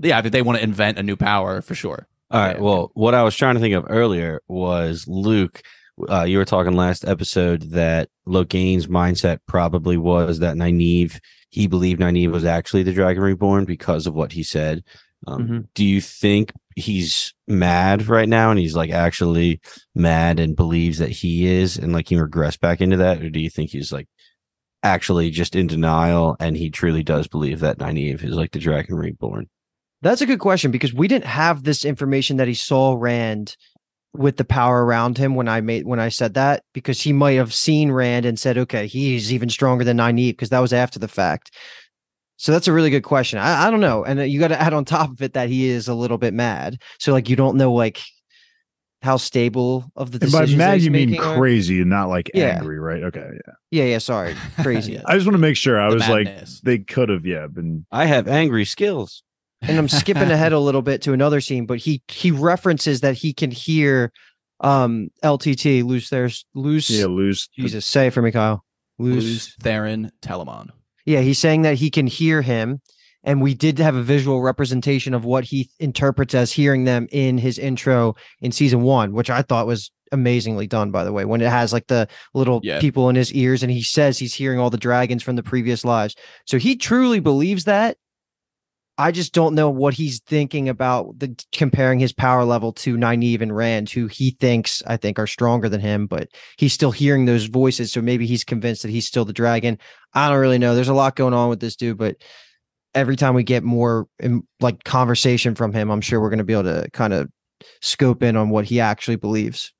[0.00, 2.06] yeah, if they want to invent a new power, for sure.
[2.34, 2.60] All right.
[2.60, 5.62] Well, what I was trying to think of earlier was Luke.
[6.08, 11.20] Uh, you were talking last episode that Logain's mindset probably was that Nynaeve,
[11.50, 14.82] he believed Nynaeve was actually the Dragon Reborn because of what he said.
[15.28, 15.68] Um, Mhm.
[15.76, 19.60] Do you think he's mad right now and he's like actually
[19.94, 23.22] mad and believes that he is and like he regressed back into that?
[23.22, 24.08] Or do you think he's like
[24.82, 28.96] actually just in denial and he truly does believe that Nynaeve is like the Dragon
[28.96, 29.46] Reborn?
[30.04, 33.56] That's a good question because we didn't have this information that he saw Rand
[34.12, 37.32] with the power around him when I made when I said that because he might
[37.32, 41.00] have seen Rand and said, okay, he's even stronger than Nynaeve because that was after
[41.00, 41.50] the fact.
[42.36, 43.38] So that's a really good question.
[43.38, 45.48] I, I don't know, and uh, you got to add on top of it that
[45.48, 46.80] he is a little bit mad.
[47.00, 48.00] So like you don't know like
[49.02, 51.36] how stable of the And by decisions that mad he's you mean making are.
[51.38, 52.56] crazy and not like Yeah.
[52.56, 53.02] angry, right?
[53.04, 53.52] Okay, yeah.
[53.70, 53.98] Yeah, yeah.
[53.98, 54.92] Sorry, crazy.
[54.92, 55.02] Yeah.
[55.06, 56.28] I just want to make sure I The was like
[56.62, 59.22] they could have, yeah, been I have angry skills.
[59.68, 63.14] And I'm skipping ahead a little bit to another scene, but he he references that
[63.16, 64.12] he can hear
[64.60, 67.48] um LTT lose their lose yeah lose.
[67.56, 68.64] Jesus say it for me, Kyle.
[68.98, 69.24] Lose.
[69.24, 70.68] Lews Therin Telamon.
[71.04, 72.80] Yeah, he's saying that he can hear him,
[73.24, 77.38] and we did have a visual representation of what he interprets as hearing them in
[77.38, 80.90] his intro in season one, which I thought was amazingly done.
[80.92, 82.78] By the way, when it has like the little Yeah.
[82.80, 85.84] people in his ears, and he says he's hearing all the dragons from the previous
[85.84, 86.14] lives,
[86.46, 87.96] so he truly believes that.
[88.96, 93.40] I just don't know what he's thinking about the comparing his power level to Nynaeve
[93.40, 96.28] and Rand, who he thinks I think are stronger than him, but
[96.58, 97.90] he's still hearing those voices.
[97.92, 99.78] So maybe he's convinced that he's still the dragon.
[100.12, 100.76] I don't really know.
[100.76, 102.16] There's a lot going on with this dude, but
[102.94, 106.44] every time we get more in, like conversation from him, I'm sure we're going to
[106.44, 107.28] be able to kind of
[107.82, 109.72] scope in on what he actually believes.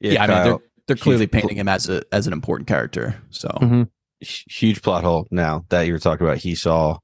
[0.00, 0.58] Yeah, I mean, they're,
[0.88, 3.16] they're clearly painting him as a as an important character.
[3.30, 3.88] So Mhm.
[4.20, 6.36] huge plot hole now that you were talking about.
[6.36, 6.98] He saw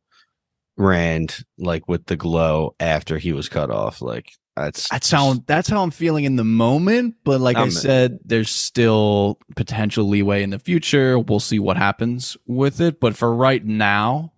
[0.83, 4.03] Rand like with the glow after he was cut off.
[4.03, 7.15] Like that's that's how that's how I'm feeling in the moment.
[7.25, 11.19] But like I I'm- said, there's still potential leeway in the future.
[11.19, 13.01] We'll see what happens with it.
[13.01, 14.33] But for right now,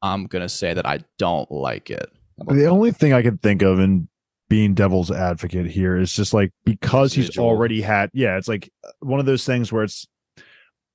[0.00, 2.10] I'm gonna say that I don't like it.
[2.46, 4.08] The only thing I can think of in
[4.48, 8.90] being devil's advocate here is just like because he's already had, yeah, it's like uh,
[9.00, 10.06] one of those things where it's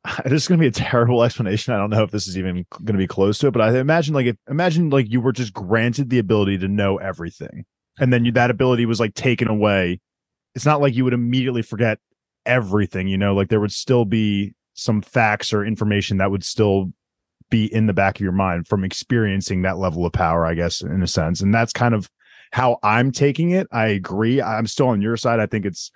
[0.25, 1.73] this is going to be a terrible explanation.
[1.73, 3.77] I don't know if this is even going to be close to it, but I
[3.79, 7.65] imagine like if imagine like you were just granted the ability to know everything,
[7.99, 9.99] and then you, that ability was like taken away.
[10.55, 11.99] It's not like you would immediately forget
[12.45, 13.33] everything, you know.
[13.33, 16.91] Like there would still be some facts or information that would still
[17.49, 20.81] be in the back of your mind from experiencing that level of power, I guess,
[20.81, 21.41] in a sense.
[21.41, 22.09] And that's kind of
[22.51, 23.67] how I'm taking it.
[23.71, 24.41] I agree.
[24.41, 25.39] I'm still on your side.
[25.39, 25.91] I think it's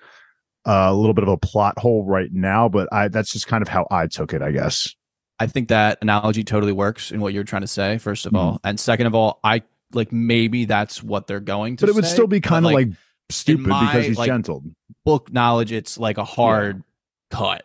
[0.68, 3.62] uh, a little bit of a plot hole right now, but I that's just kind
[3.62, 4.94] of how I took it, I guess.
[5.40, 7.98] I think that analogy totally works in what you're trying to say.
[8.00, 8.38] First of Mhm.
[8.38, 9.62] all, and second of all, I
[9.94, 11.84] like maybe that's what they're going to.
[11.86, 12.90] But it would say, still be kind of like,
[13.30, 14.66] stupid my, because he's like, gentled.
[15.06, 15.72] book knowledge.
[15.72, 16.84] It's like a hard
[17.32, 17.64] cut.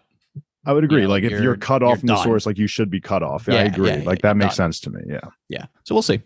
[0.65, 1.01] I would agree.
[1.03, 2.89] yeah, like like if you're, you're- cut off you're from the source, like you should
[2.91, 3.49] be cut off.
[3.49, 3.89] I Yeah, agree.
[3.89, 4.73] yeah, yeah, like that makes done.
[4.73, 5.01] sense to me.
[5.09, 5.21] Yeah.
[5.49, 5.65] Yeah.
[5.85, 6.21] So we'll see.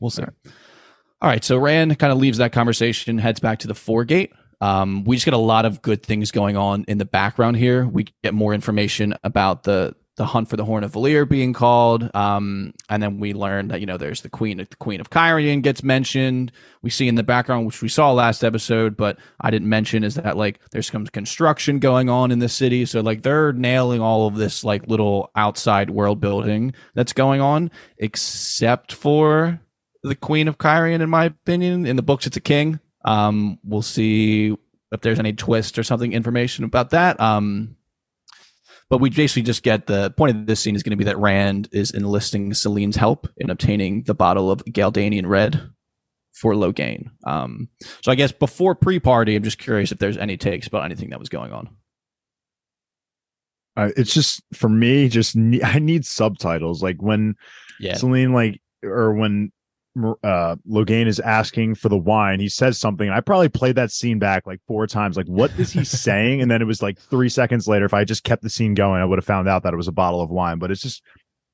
[0.00, 0.22] We'll see.
[0.22, 1.42] All right.
[1.44, 4.32] So Rand kind of leaves that conversation, heads back to the Foregate.
[4.60, 7.86] Um, we just get a lot of good things going on in the background here.
[7.86, 12.14] We get more information about the the hunt for the Horn of Valere being called,
[12.14, 15.62] um, and then we learn that you know there's the Queen, the Queen of Cairhien
[15.62, 16.52] gets mentioned.
[16.82, 20.16] We see in the background, which we saw last episode, but I didn't mention, is
[20.16, 22.84] that like there's some construction going on in the city.
[22.84, 27.70] So like they're nailing all of this like little outside world building that's going on,
[27.96, 29.58] except for
[30.02, 31.86] the Queen of Cairhien, in my opinion.
[31.86, 32.78] In the books, it's a king.
[33.04, 34.56] Um, we'll see
[34.92, 37.20] if there's any twist or something information about that.
[37.20, 37.76] Um,
[38.88, 41.18] but we basically just get the point of this scene is going to be that
[41.18, 45.70] Rand is enlisting Selene's help in obtaining the bottle of Galdanian Red
[46.32, 47.10] for Logain.
[47.24, 47.68] Um,
[48.02, 51.20] so I guess before pre-party, I'm just curious if there's any takes about anything that
[51.20, 51.68] was going on.
[53.76, 56.82] Uh, it's just for me, just ne- I need subtitles.
[56.82, 57.36] Like when
[57.78, 59.52] Yeah, Selene, like, or when
[60.22, 63.10] uh Logain is asking for the wine, he says something.
[63.10, 65.16] I probably played that scene back like four times.
[65.16, 66.40] Like, what is he saying?
[66.40, 67.84] And then it was like three seconds later.
[67.84, 69.88] If I just kept the scene going, I would have found out that it was
[69.88, 70.58] a bottle of wine.
[70.58, 71.02] But it's just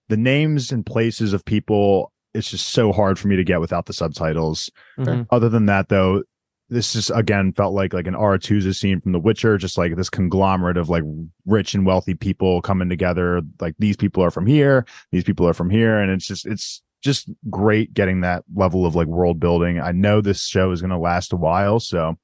[0.09, 2.13] the names and places of people.
[2.35, 4.71] It's just so hard for me to get without the subtitles.
[4.99, 5.27] Mhm.
[5.31, 6.23] Other than that, though,
[6.69, 10.11] this just again felt like like an Aretuza scene from The Witcher, just like this
[10.11, 11.05] conglomerate of like
[11.47, 13.41] rich and wealthy people coming together.
[13.61, 16.83] Like these people are from here, these people are from here, and it's just it's
[17.07, 19.81] just great getting that level of like world building.
[19.81, 22.19] I know this show is going to last a while, so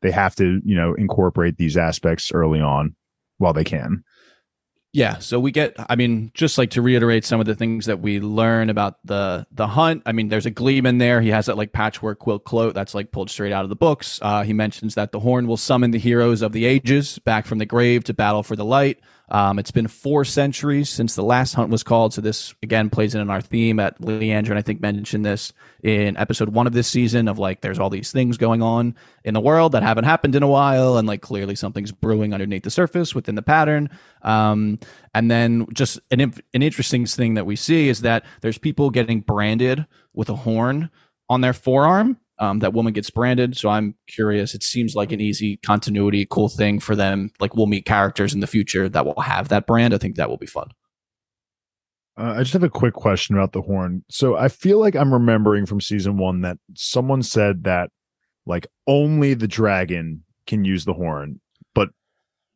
[0.00, 2.96] they have to you know incorporate these aspects early on
[3.36, 4.04] while they can.
[4.92, 8.00] Yeah, so we get I mean, just like to reiterate some of the things that
[8.00, 10.02] we learn about the the hunt.
[10.04, 11.20] I mean, there's a gleam in there.
[11.20, 14.18] He has that like patchwork quilt cloak that's like pulled straight out of the books.
[14.20, 17.58] Uh, he mentions that the horn will summon the heroes of the ages back from
[17.58, 18.98] the grave to battle for the light.
[19.30, 23.14] Um, it's been four centuries since the last hunt was called, so this again plays
[23.14, 23.78] in our theme.
[23.78, 25.52] At Leandra, and I think mentioned this
[25.82, 29.34] in episode one of this season of like there's all these things going on in
[29.34, 32.70] the world that haven't happened in a while, and like clearly something's brewing underneath the
[32.70, 33.88] surface within the pattern.
[34.22, 34.78] Um,
[35.14, 39.20] and then just an an interesting thing that we see is that there's people getting
[39.20, 40.90] branded with a horn
[41.28, 42.18] on their forearm.
[42.40, 44.54] Um, that woman gets branded, so I'm curious.
[44.54, 47.30] It seems like an easy continuity, cool thing for them.
[47.38, 49.92] Like we'll meet characters in the future that will have that brand.
[49.92, 50.70] I think that will be fun.
[52.18, 54.04] Uh, I just have a quick question about the horn.
[54.10, 57.90] So I feel like I'm remembering from season one that someone said that
[58.46, 61.40] like only the dragon can use the horn,
[61.74, 61.90] but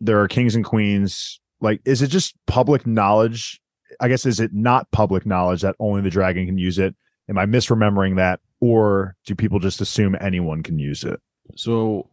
[0.01, 1.41] there are kings and queens.
[1.61, 3.61] Like, is it just public knowledge?
[4.01, 6.95] I guess is it not public knowledge that only the dragon can use it?
[7.29, 11.21] Am I misremembering that, or do people just assume anyone can use it?
[11.57, 12.09] So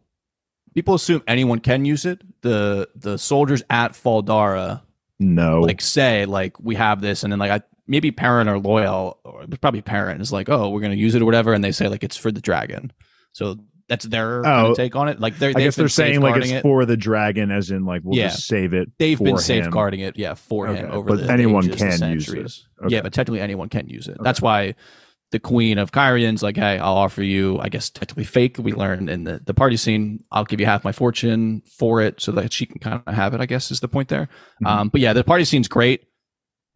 [0.74, 2.20] people assume anyone can use it.
[2.42, 4.82] The the soldiers at Fal Dara
[5.18, 9.18] No, like say like we have this and then like I maybe parent or loyal
[9.24, 11.88] or probably parent is like oh we're gonna use it or whatever and they say
[11.88, 12.92] like it's for the dragon
[13.32, 13.56] so
[13.88, 14.42] that's their oh.
[14.44, 14.70] kind Oh.
[14.70, 16.62] of take on it like they're, I guess they're saying like it's it.
[16.62, 18.28] for the dragon, as in like we'll Yeah.
[18.28, 18.90] just save it.
[18.98, 19.38] they've been him.
[19.38, 21.98] safeguarding it yeah for him Okay, over but the anyone ages, can use it.
[22.26, 22.68] centuries.
[22.84, 22.94] Okay.
[22.94, 24.74] yeah but technically anyone can use it that's why
[25.32, 28.58] the queen of Cairhien's like, hey, I'll offer you, I guess technically fake.
[28.58, 32.20] We learned in the, the party scene, I'll give you half my fortune for it
[32.20, 34.28] so that she can kind of have it, I guess is the point there.
[34.62, 34.68] Mhm.
[34.68, 36.04] Um, but yeah, the party scene's great,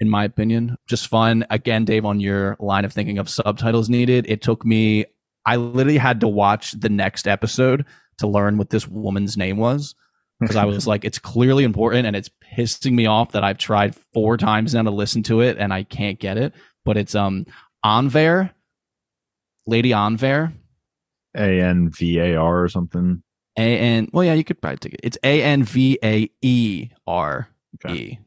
[0.01, 0.77] in my opinion.
[0.89, 1.45] Just fun.
[1.51, 5.05] Again, Dave, on your line of thinking of subtitles needed, it took me,
[5.45, 7.85] I literally had to watch the next episode
[8.19, 9.95] to learn what this woman's name was.
[10.41, 13.95] Because I was like, it's clearly important and it's pissing me off that I've tried
[14.15, 16.55] four times now to listen to it and I can't get it.
[16.87, 17.47] But it's um
[17.87, 18.51] Anvaere,
[19.67, 20.53] Lady Anvaere.
[21.37, 23.23] A N V A R or something.
[23.59, 24.09] A N.
[24.13, 25.01] Well, yeah, you could probably take it.
[25.05, 27.49] It's A N V A E R
[27.89, 28.19] E.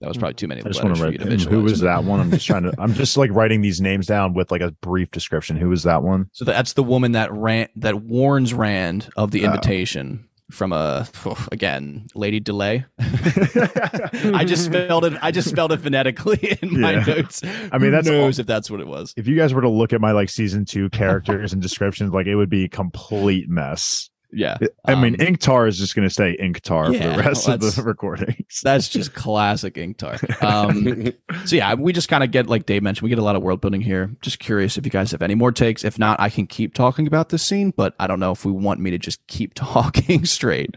[0.00, 2.20] That was probably too many I just want to write to who was that one.
[2.20, 2.74] I'm just trying to.
[2.78, 5.56] I'm just like writing these names down with like a brief description.
[5.56, 6.28] Who was that one?
[6.32, 9.46] So that's the woman that ran that warns Rand of the Oh.
[9.46, 11.06] invitation from a
[11.52, 12.84] again Lady Delay.
[12.98, 15.14] I just spelled it.
[15.20, 17.04] I just spelled it phonetically in my Yeah.
[17.04, 17.42] notes.
[17.44, 19.12] I mean, Who that's knows if that's what it was.
[19.16, 22.26] if you guys were to look at my like season two characters and descriptions, like
[22.26, 24.08] it would be a complete mess.
[24.32, 27.54] Yeah, I mean, Um, Inktar is just going to stay Inktar for the rest well,
[27.54, 28.60] of the that's- recordings.
[28.64, 30.18] that's just classic Inktar.
[30.42, 31.12] Um,
[31.46, 33.42] so yeah, we just kind of get like Dave mentioned, we get a lot of
[33.42, 34.14] world building here.
[34.22, 35.84] Just curious if you guys have any more takes.
[35.84, 38.50] If not, I can keep talking about this scene, but I don't know if we
[38.52, 40.76] want me to just keep talking straight.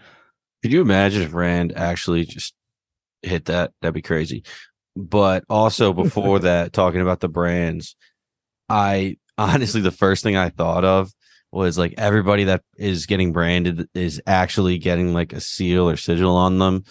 [0.62, 2.54] Could you imagine if Rand actually just
[3.24, 3.72] hit that?
[3.82, 4.43] That'd be crazy.
[4.95, 7.95] But also before that, talking about the brands,
[8.70, 11.12] I honestly the first thing I thought of
[11.52, 16.36] was like everybody that is getting branded is actually getting like a seal or sigil
[16.36, 16.84] on them.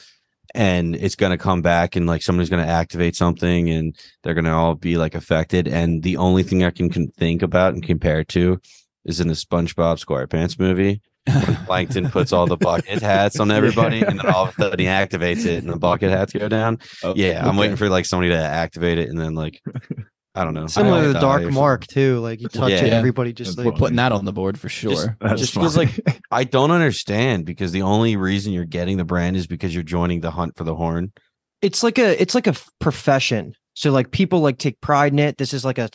[0.54, 4.74] And it's gonna come back and like somebody's gonna activate something and they're gonna all
[4.74, 5.68] be like affected.
[5.68, 8.60] And the only thing I can, can think about and compare to
[9.04, 14.02] is in the SpongeBob SquarePants movie when Plankton puts all the bucket hats on everybody,
[14.02, 16.78] and then all of a sudden he activates it, and the bucket hats go down.
[17.02, 19.62] Oh, yeah, I'm waiting for like somebody to activate it, and then like
[20.36, 21.50] I don't know, Similar to the Dark.
[21.50, 22.18] Mark too.
[22.20, 22.94] Like you touch it, Yeah.
[22.98, 25.16] everybody just That's We're putting that on the board for sure.
[25.20, 25.98] That's just feels like-
[26.30, 30.20] I don't understand because the only reason you're getting the brand is because you're joining
[30.20, 31.12] the hunt for the horn.
[31.62, 33.54] it's like a it's like a f- profession.
[33.74, 35.36] So like people like take pride in it.
[35.36, 35.88] This is like a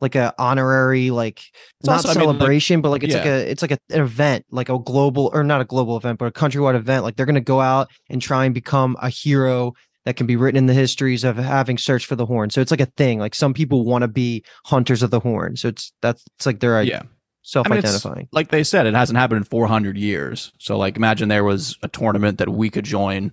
[0.00, 1.38] like a honorary like
[1.80, 3.78] It's not also, I mean, like- celebration, but like it's like a it's like a,
[3.90, 7.04] an event, like a global or not a global event, but a countrywide event.
[7.04, 9.72] Like they're gonna go out and try and become a hero
[10.04, 12.50] that can be written in the histories of having searched for the horn.
[12.50, 13.18] So it's like a thing.
[13.18, 15.56] Like some people want to be hunters of the horn.
[15.56, 17.02] So it's that's it's like they're yeah.
[17.42, 18.28] self I mean, identifying.
[18.32, 20.52] like they said, it hasn't happened in 400 years.
[20.58, 23.32] So, like, imagine there was a tournament that we could join.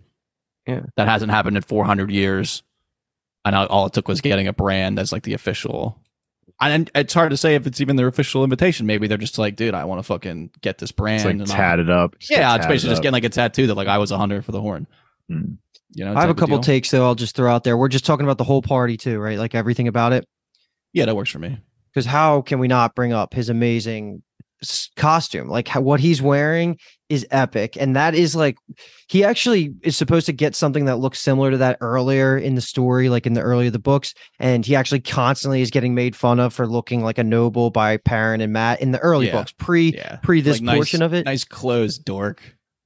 [0.66, 0.82] Yeah.
[0.96, 2.64] That hasn't happened in 400 years,
[3.44, 6.00] and all- all it took was getting a brand as like the official.
[6.62, 8.86] And it's hard to say if it's even their official invitation.
[8.86, 11.16] Maybe they're just like, dude, I want to fucking get this brand.
[11.16, 12.20] it's like and I'll- up.
[12.20, 14.18] Just Yeah, it's tatted basically just getting like a tattoo that like I was a
[14.18, 14.86] hunter for the horn.
[15.30, 15.58] Mm.
[15.94, 17.06] You know, I have a couple takes though.
[17.06, 17.76] I'll just throw out there.
[17.78, 19.38] We're just talking about the whole party too, right?
[19.38, 20.26] Like everything about it.
[20.94, 21.58] Yeah, that works for me.
[21.94, 24.24] because how can we not bring up his amazing
[24.96, 26.78] costume like how, what he's wearing
[27.10, 28.58] is epic and that is like
[29.08, 32.62] he actually is supposed to get something that looks similar to that earlier in the
[32.62, 36.16] story like in the early of the books and he actually constantly is getting made
[36.16, 39.32] fun of for looking like a noble by Perrin and Mat in the early Yeah.
[39.34, 42.42] books pre Yeah, pre this Like, nice- portion of it Nice clothes, dork.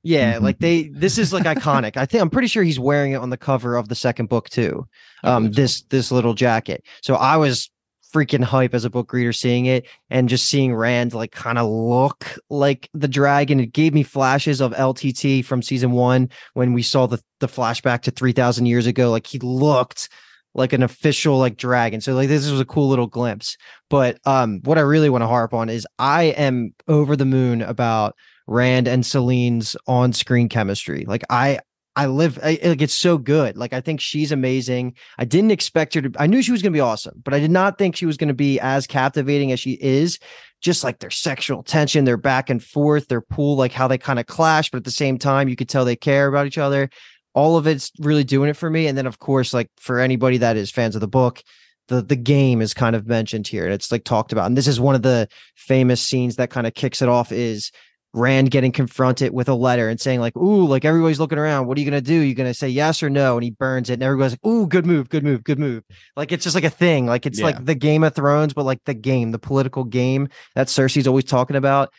[0.06, 1.97] Yeah like they this is like iconic.
[1.97, 4.49] I think i'm pretty sure he's wearing it on the cover of the second book
[4.49, 4.88] too
[5.24, 6.84] um this this little jacket.
[7.01, 7.70] So i was
[8.14, 11.68] freaking hype as a book reader seeing it and just seeing rand like kind of
[11.68, 13.60] look like the dragon.
[13.60, 18.01] It gave me flashes of ltt from season one when we saw the the flashback
[18.03, 19.12] to 3000 years ago.
[19.12, 20.08] Like he looked
[20.53, 21.99] like an official like dragon.
[21.99, 23.58] So like this was a cool little glimpse.
[23.89, 27.62] But um what i really want to harp on is i am over the moon
[27.62, 28.16] about
[28.48, 31.06] Rand and Selene's on-screen chemistry.
[31.08, 31.60] Like I
[31.96, 33.56] I live I, like it's so good.
[33.58, 34.96] Like I think she's amazing.
[35.18, 37.39] I didn't expect her to I knew she was going to be awesome, but I
[37.39, 40.20] did not think she was going to be as captivating as she is.
[40.62, 44.20] Just like their sexual tension, their back and forth, their pool, like how they kind
[44.20, 46.89] of clash, but at the same time you could tell they care about each other.
[47.34, 48.88] All of it's really doing it for me.
[48.88, 51.41] And then of course, like for anybody that is fans of the book,
[51.88, 54.48] the the game is kind of mentioned here and it's like talked about.
[54.48, 57.72] And this is one of the famous scenes that kind of kicks it off is
[58.16, 61.68] Rand getting confronted with a letter and saying like, "Ooh, like everybody's looking around.
[61.68, 62.13] What are you gonna do?
[62.13, 64.86] You're gonna say yes or no?" And he burns it, and everybody's like, "Ooh, good
[64.86, 65.84] move, good move, good move."
[66.16, 67.05] Like it's just like a thing.
[67.05, 67.45] Like it's Yeah.
[67.45, 71.26] like the Game of Thrones, but like the game, the political game that Cersei's always
[71.26, 71.91] talking about.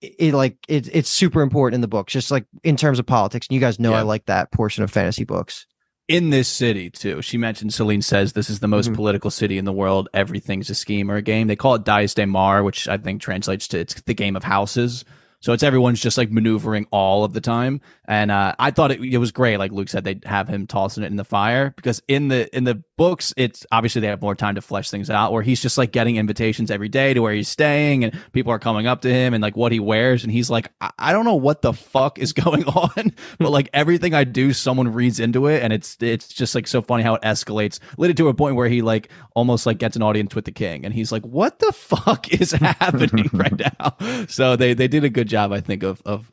[0.00, 3.06] It, it, like it, it's super important in the books, just like in terms of
[3.06, 3.46] politics.
[3.48, 3.98] And you guys know Yeah.
[4.00, 5.66] I like that portion of fantasy books.
[6.06, 7.22] in this city too.
[7.22, 8.94] She mentioned Selene says this is the most Mhm.
[8.94, 10.06] political city in the world.
[10.12, 11.46] Everything's a scheme or a game.
[11.46, 15.06] They call it Daes Dae'mar, which I think translates to it's the game of houses.
[15.44, 17.82] So it's everyone's just like maneuvering all of the time.
[18.06, 19.56] And uh, I thought it, it was great.
[19.56, 22.64] Like Luke said, they'd have him tossing it in the fire because in the in
[22.64, 25.32] the books, it's obviously they have more time to flesh things out.
[25.32, 28.58] Where he's just like getting invitations every day to where he's staying, and people are
[28.58, 31.24] coming up to him and like what he wears, and he's like, I, I don't
[31.24, 35.46] know what the fuck is going on, but like everything I do, someone reads into
[35.46, 38.56] it, and it's it's just like so funny how it escalates, led to a point
[38.56, 41.58] where he like almost like gets an audience with the king, and he's like, what
[41.58, 44.26] the fuck is happening right now?
[44.28, 46.30] So they they did a good job, I think, of of of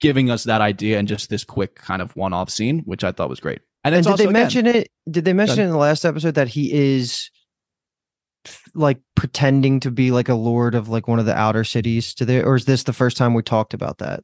[0.00, 3.12] giving us that idea and just this quick kind of one off scene, which I
[3.12, 3.60] thought was great.
[3.84, 4.88] And, And did also, they again- mention it?
[5.10, 7.30] Did they mention it in the last episode that he is
[8.74, 12.24] like pretending to be like a lord of like one of the outer cities to
[12.24, 14.20] there, or is this the first time we talked about that?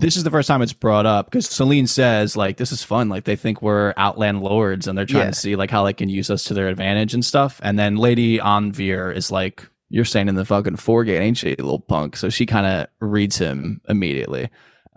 [0.00, 3.08] this is the first time it's brought up because Selene says like this is fun
[3.08, 5.30] like they think we're outland lords and they're trying Yeah.
[5.30, 7.96] to see like how they can use us to their advantage and stuff and then
[7.96, 12.28] Lady Anvaere is like you're staying in the fucking foregate ain't you little punk so
[12.28, 14.48] she kind of reads him immediately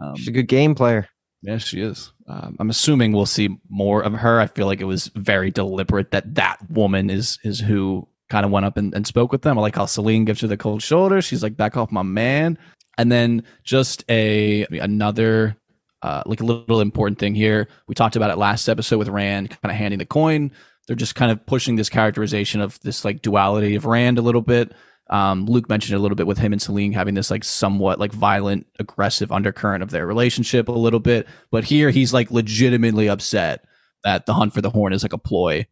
[0.01, 1.07] um, She's a good game player.
[1.41, 4.85] yeah she is um, I'm assuming we'll see more of her I feel like it
[4.85, 9.05] was very deliberate that that woman is is who kind of went up and, and
[9.05, 11.75] spoke with them I like how Selene gives her the cold shoulder she's like back
[11.77, 12.57] off my man
[12.97, 15.57] and then just a another
[16.03, 17.67] uh, like a little important thing here.
[17.87, 20.51] We talked about it last episode with Rand kind of handing the coin.
[20.87, 24.41] They're just kind of pushing this characterization of this like duality of Rand a little
[24.41, 24.73] bit.
[25.11, 27.99] Um, Luke mentioned it a little bit with him and Selene having this like somewhat
[27.99, 31.27] like violent, aggressive undercurrent of their relationship a little bit.
[31.51, 33.65] But here he's like legitimately upset
[34.03, 35.67] that the hunt for the horn is like a ploy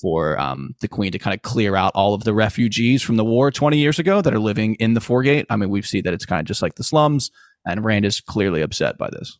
[0.00, 3.24] for um, the queen to kind of clear out all of the refugees from the
[3.24, 5.46] war 20 years ago that are living in the Foregate.
[5.50, 7.30] I mean, we've seen that it's kind of just like the slums,
[7.66, 9.38] and Rand is clearly upset by this.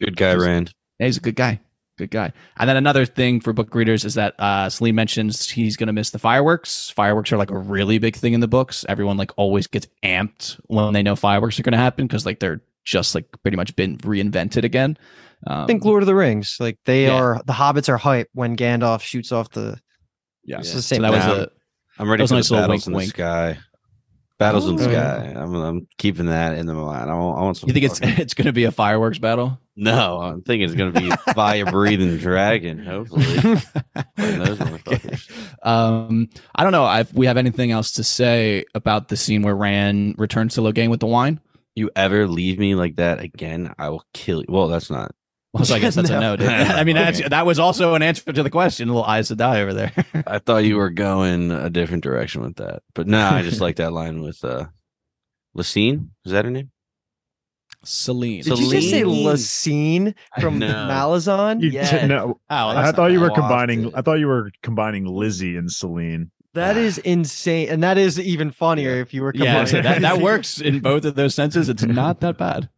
[0.00, 0.74] Good guy, Just- Rand.
[0.98, 1.60] Yeah, he's a good guy.
[1.96, 2.32] Good guy.
[2.56, 5.92] And then another thing for book readers is that uh, Selene mentions he's going to
[5.92, 6.90] miss the fireworks.
[6.90, 8.84] Fireworks are like a really big thing in the books.
[8.88, 12.40] Everyone like always gets amped when they know fireworks are going to happen because like
[12.40, 14.98] they're just like pretty much been reinvented again.
[15.46, 16.56] Um, Think Lord of the Rings.
[16.58, 17.14] Like they yeah.
[17.14, 19.78] are the hobbits are hype when Gandalf shoots off the
[20.44, 20.58] yeah.
[20.58, 21.50] it's So the same that was a,
[21.98, 23.10] I'm ready That was for a the nice little battles wink, in the wink.
[23.10, 23.58] sky.
[24.38, 25.32] Battles in the sky.
[25.36, 27.08] I'm, I'm keeping that in the mind.
[27.10, 27.68] I want, I want some.
[27.68, 29.58] You think it's fucking- it's going to be a fireworks battle?
[29.76, 30.20] no?
[30.20, 32.78] I'm thinking it's going to be fire breathing dragon.
[32.84, 33.22] Hopefully,
[34.16, 35.66] Fighting those motherfuckers.
[35.66, 39.54] Um, I don't know if we have anything else to say about the scene where
[39.56, 41.40] Rand returns to Logain with the wine.
[41.76, 44.46] you ever leave me like that again, I will kill you.
[44.48, 45.12] Well, that's not.
[45.54, 46.34] Well, so I guess that's a No.
[46.34, 46.36] no.
[46.36, 46.48] dude.
[46.48, 47.28] I mean, that's, Okay.
[47.28, 48.88] that was also an answer to the question.
[48.88, 49.92] A Little eyes to die over there.
[50.26, 53.76] I thought you were going a different direction with that, but no, I just like
[53.76, 54.66] that line with uh,
[55.54, 56.10] Lacine.
[56.24, 56.70] Is that her name?
[57.84, 58.42] Selene.
[58.42, 59.26] Did you just say Selene.
[59.26, 60.66] Lacine from know.
[60.68, 61.60] Malazan?
[61.62, 62.06] You, yeah.
[62.06, 63.86] no, Oh, well, I thought you were lost combining.
[63.88, 63.92] it.
[63.94, 66.30] I thought you were combining Lizzie and Selene.
[66.54, 67.68] That is insane.
[67.68, 70.80] And that is even funnier if you were yeah, combining so that, that works in
[70.80, 71.68] both of those senses.
[71.68, 72.68] It's not that bad.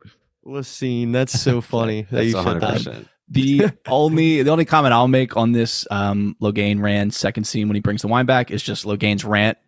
[0.47, 1.13] Lacine.
[1.13, 2.03] That's so funny.
[2.03, 2.61] that That's you said 100.
[2.61, 2.73] that.
[2.75, 7.69] percent The only the only comment I'll make on this um Logain Rand's second scene
[7.69, 9.59] when he brings the wine back is just Logain's rant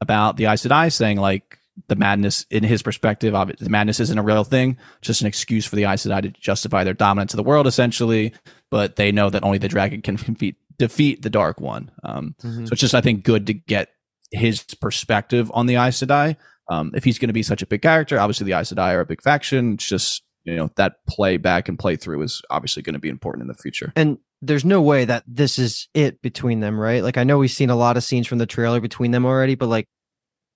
[0.00, 1.58] about the Aes Sedai saying like
[1.88, 5.26] the madness in his perspective of it, the madness isn't a real thing, just an
[5.26, 8.34] excuse for the Aes Sedai to justify their dominance of the world essentially,
[8.70, 11.90] but they know that only the dragon can defeat defeat the dark one.
[12.04, 12.66] Um Mhm.
[12.68, 13.88] so it's just I think good to get
[14.32, 16.36] his perspective on the Aes Sedai.
[16.72, 19.00] Um, if he's going to be such a big character, obviously the Aes Sedai are
[19.00, 19.74] a big faction.
[19.74, 23.08] It's just you know that play back and play through is obviously going to be
[23.08, 23.92] important in the future.
[23.94, 27.02] And there's no way that this is it between them, right?
[27.02, 29.54] Like I know we've seen a lot of scenes from the trailer between them already,
[29.54, 29.88] but like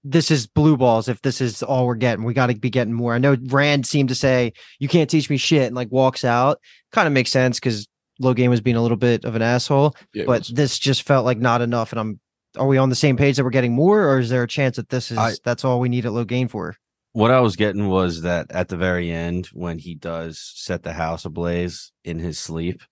[0.03, 2.25] this is blue balls if this is all we're getting.
[2.25, 3.15] We got to be getting more.
[3.15, 6.61] I know Rand seemed to say, "You can't teach me shit," and like walks out.
[6.93, 7.87] Kind of makes sense because
[8.23, 11.39] Logain was being a little bit of an asshole, Yeah, but this just felt like
[11.39, 11.93] not enough.
[11.93, 12.21] And I'm,
[12.57, 14.77] are we on the same page that we're getting more, or is there a chance
[14.77, 16.77] that this is I- that's all we need at Logain for?
[17.13, 20.93] What I was getting was that at the very end, when he does set the
[20.93, 22.83] house ablaze in his sleep,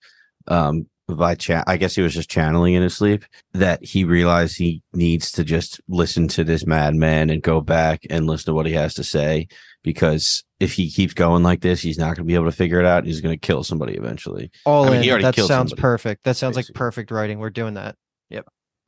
[0.47, 3.23] um, by chat, I guess he was just channeling in his sleep.
[3.53, 8.25] That he realized he needs to just listen to this madman and go back and
[8.25, 9.47] listen to what he has to say,
[9.83, 12.79] because if he keeps going like this, he's not going to be able to figure
[12.79, 13.05] it out.
[13.05, 14.49] He's going to kill somebody eventually.
[14.65, 15.03] All I mean, in.
[15.03, 16.23] he already that sounds somebody, perfect.
[16.23, 17.37] That sounds like perfect writing.
[17.37, 17.95] We're doing that.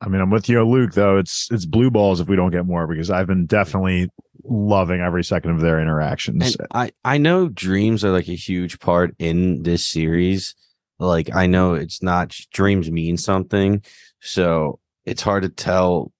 [0.00, 0.92] I mean, I'm with you, Luke.
[0.92, 4.08] Though it's it's blue balls if we don't get more because I've been definitely
[4.44, 6.56] loving every second of their interactions.
[6.56, 10.54] And I I know dreams are like a huge part in this series.
[10.98, 13.82] Like I know it's not dreams mean something,
[14.20, 16.12] so it's hard to tell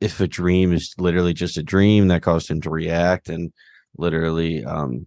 [0.00, 3.52] if a dream is literally just a dream that caused him to react and
[3.96, 5.06] literally um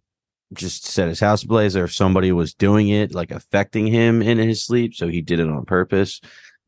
[0.54, 4.40] just set his house ablaze or if somebody was doing it like affecting him in
[4.40, 6.20] his sleep so he did it on purpose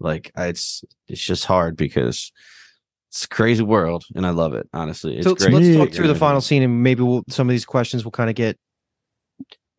[0.01, 2.31] like I- it's it's just hard because
[3.09, 5.77] it's a crazy world and i love it honestly it's so great let's Yeah.
[5.77, 8.35] talk through the final scene and maybe we'll, some of these questions will kind of
[8.35, 8.57] get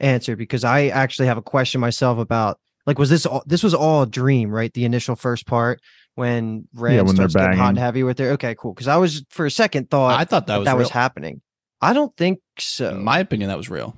[0.00, 3.44] answered because I actually have a question myself about Like, was this all?
[3.46, 4.72] This was all a dream, right?
[4.74, 5.80] The initial first part
[6.16, 8.30] when Rand when starts getting hot and heavy with her.
[8.32, 8.74] Okay, cool.
[8.74, 11.40] Because I was for a second thought I thought that that was that was happening.
[11.80, 12.90] I don't think so.
[12.90, 13.96] In my opinion, that was real.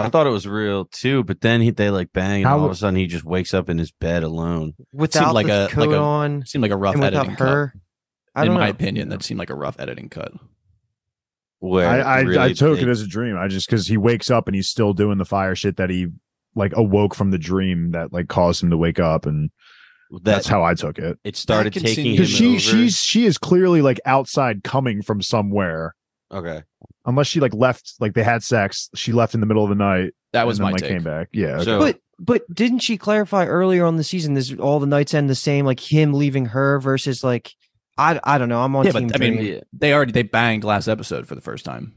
[0.00, 2.64] I thought it was real too, but then he, they like bang, and How- all
[2.66, 4.72] of a sudden he just wakes up in his bed alone.
[4.92, 7.36] without like the a- coat like a on seemed like a rough and without editing
[7.46, 7.74] her.
[8.34, 8.46] I cut.
[8.46, 8.70] In don't my know.
[8.70, 10.32] opinion, that seemed like a rough editing cut.
[11.58, 13.36] Where I I, really I took they- it as a dream.
[13.36, 16.06] I just because he wakes up and he's still doing the fire shit that he
[16.54, 19.50] like awoke from the dream that like caused him to wake up, and
[20.10, 21.18] that that's how I took it.
[21.22, 22.58] it started can taking him Because she over.
[22.60, 25.94] she's she is clearly like outside coming from somewhere.
[26.32, 26.62] Okay.
[27.06, 29.74] Unless she like left, like they had sex, she left in the middle of the
[29.74, 30.12] night.
[30.32, 30.90] That was and then, my like take.
[30.90, 31.28] came back.
[31.32, 31.64] Yeah, okay.
[31.64, 34.34] So But but didn't she clarify earlier on the season?
[34.34, 37.52] This all the nights end the same, like him leaving her versus like
[37.98, 38.62] I I don't know.
[38.62, 39.08] I'm on Yeah, team.
[39.08, 39.62] but I mean, Dream.
[39.72, 41.94] They already they banged last episode for the first time.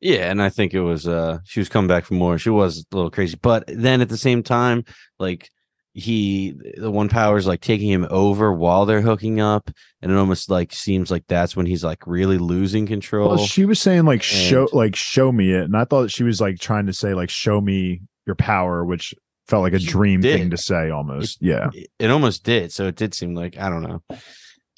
[0.00, 2.38] Yeah, and I think it was uh she was coming back for more.
[2.38, 3.38] She was a little crazy.
[3.40, 4.84] But then at the same time,
[5.18, 5.50] like
[5.94, 9.70] he the one power is like taking him over while they're hooking up,
[10.02, 13.28] and it almost like seems like that's when he's like really losing control.
[13.28, 16.40] Well, she was saying like show like show me it, and I thought she was
[16.40, 19.14] like trying to say like show me your power, which
[19.46, 21.38] felt like a She dream thing to say almost.
[21.40, 22.72] yeah, it, it almost did.
[22.72, 24.02] So it did seem like I don't know.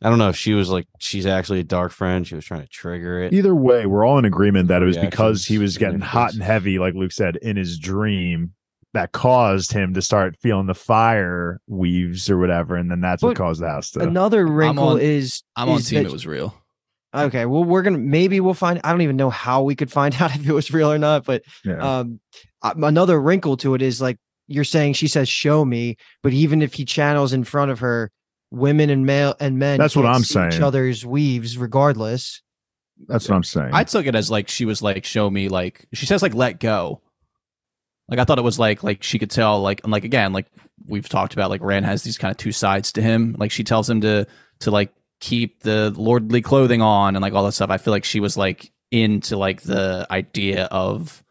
[0.02, 2.26] I don't know if she was like she's actually a dark friend.
[2.26, 3.32] She was trying to trigger it.
[3.32, 6.42] either way, we're all in agreement that it was because he was getting hot and
[6.42, 8.52] heavy, like Luke said, in his dream
[8.96, 13.36] that caused him to start feeling the fire weaves or whatever, and then that's what
[13.36, 14.00] caused the house to.
[14.00, 16.02] another wrinkle on- is I'm on is team.
[16.02, 16.54] that- It was real.
[17.14, 17.46] okay.
[17.46, 18.80] Well, we're gonna maybe we'll find.
[18.84, 21.24] I don't even know how we could find out if it was real or not.
[21.24, 21.98] But yeah.
[22.00, 22.20] um,
[22.62, 24.18] uh, another wrinkle to it is like
[24.48, 28.10] you're saying she says show me, but even if he channels in front of her,
[28.50, 29.78] women and male and men.
[29.78, 30.62] That's what I'm see Each saying.
[30.62, 32.42] other's weaves, regardless.
[33.08, 33.70] that's what I'm saying.
[33.72, 36.60] I took it as like she was like show me like she says like let
[36.60, 37.02] go.
[38.08, 40.46] Like I thought it was like like she could tell like and like again like
[40.86, 43.34] we've talked about like Rand has these kind of two sides to him.
[43.38, 44.26] Like she tells him to
[44.60, 47.70] to like keep the lordly clothing on and like all that stuff.
[47.70, 51.22] I feel like she was like into like the idea of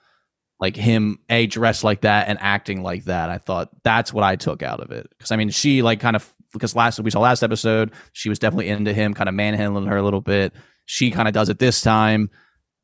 [0.59, 3.29] like him a dressed like that and acting like that.
[3.29, 6.15] I thought that's what I took out of it because I mean she like kind
[6.15, 9.87] of because last we saw last episode she was definitely into him, kind of manhandling
[9.87, 10.53] her a little bit.
[10.85, 12.29] She kind of does it this time,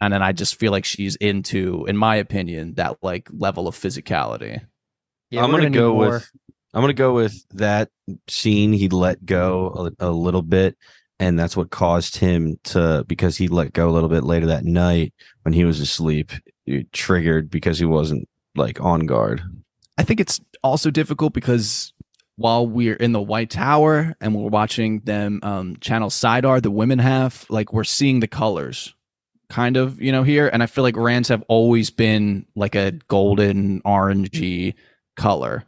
[0.01, 3.75] and then I just feel like she's into, in my opinion, that like level of
[3.75, 4.59] physicality.
[5.29, 6.09] Yeah, I'm we're gonna, go more.
[6.09, 6.31] with
[6.73, 7.89] I'm gonna go with that
[8.27, 8.73] scene.
[8.73, 10.75] He let go a, a little bit,
[11.19, 14.65] and that's what caused him to because he let go a little bit later that
[14.65, 16.31] night when he was asleep.
[16.65, 19.43] It triggered because he wasn't like on guard.
[19.99, 21.93] I think it's also difficult because
[22.37, 26.97] while we're in the White Tower and we're watching them um, channel saidar, the women
[26.97, 28.95] have like we're seeing the colors
[29.51, 32.91] kind of you know here, and I feel like Rands have always been like a
[33.09, 34.75] golden orangey
[35.17, 35.65] color.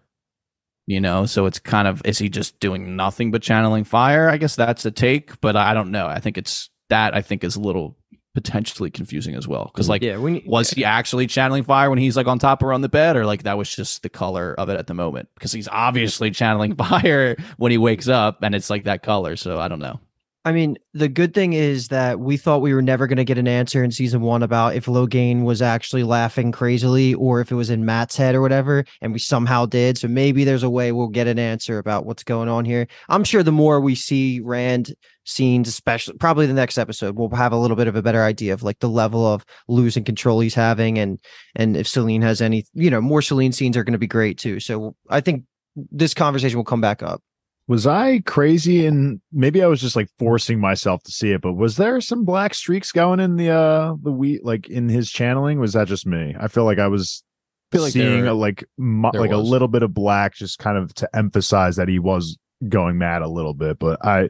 [0.85, 4.29] You know, so it's kind of is he just doing nothing but channeling fire?
[4.29, 6.07] I guess that's a take, but I don't know.
[6.07, 7.97] I think it's that I think is a little
[8.33, 12.17] potentially confusing as well because like yeah, need, was he actually channeling fire when he's
[12.17, 14.69] like on top or on the bed or like that was just the color of
[14.69, 18.71] it at the moment because he's obviously channeling fire when he wakes up and it's
[18.71, 19.99] like that color so i don't know
[20.45, 23.37] I mean, the good thing is that we thought we were never going to get
[23.37, 27.55] an answer in season one about if Logain was actually laughing crazily or if it
[27.55, 29.97] was in Mat's head or whatever, and we somehow did.
[29.97, 32.87] So maybe there's a way we'll get an answer about what's going on here.
[33.07, 37.53] I'm sure the more we see Rand scenes, especially probably the next episode, we'll have
[37.53, 40.55] a little bit of a better idea of like the level of losing control he's
[40.55, 41.19] having, and
[41.55, 44.37] and if Selene has any, you know, more Selene scenes are going to be great
[44.37, 44.59] too.
[44.59, 45.45] So I think
[45.89, 47.23] this conversation will come back up.
[47.67, 51.53] Was I crazy and maybe I was just like forcing myself to see it, but
[51.53, 55.59] was there some black streaks going in the uh the wheat like in his channeling?
[55.59, 56.35] Was that just me?
[56.39, 57.23] I feel like I was
[57.71, 60.93] feel like seeing there- a like like a little bit of black just kind of
[60.95, 62.37] to emphasize that he was
[62.69, 64.29] going mad a little bit, but I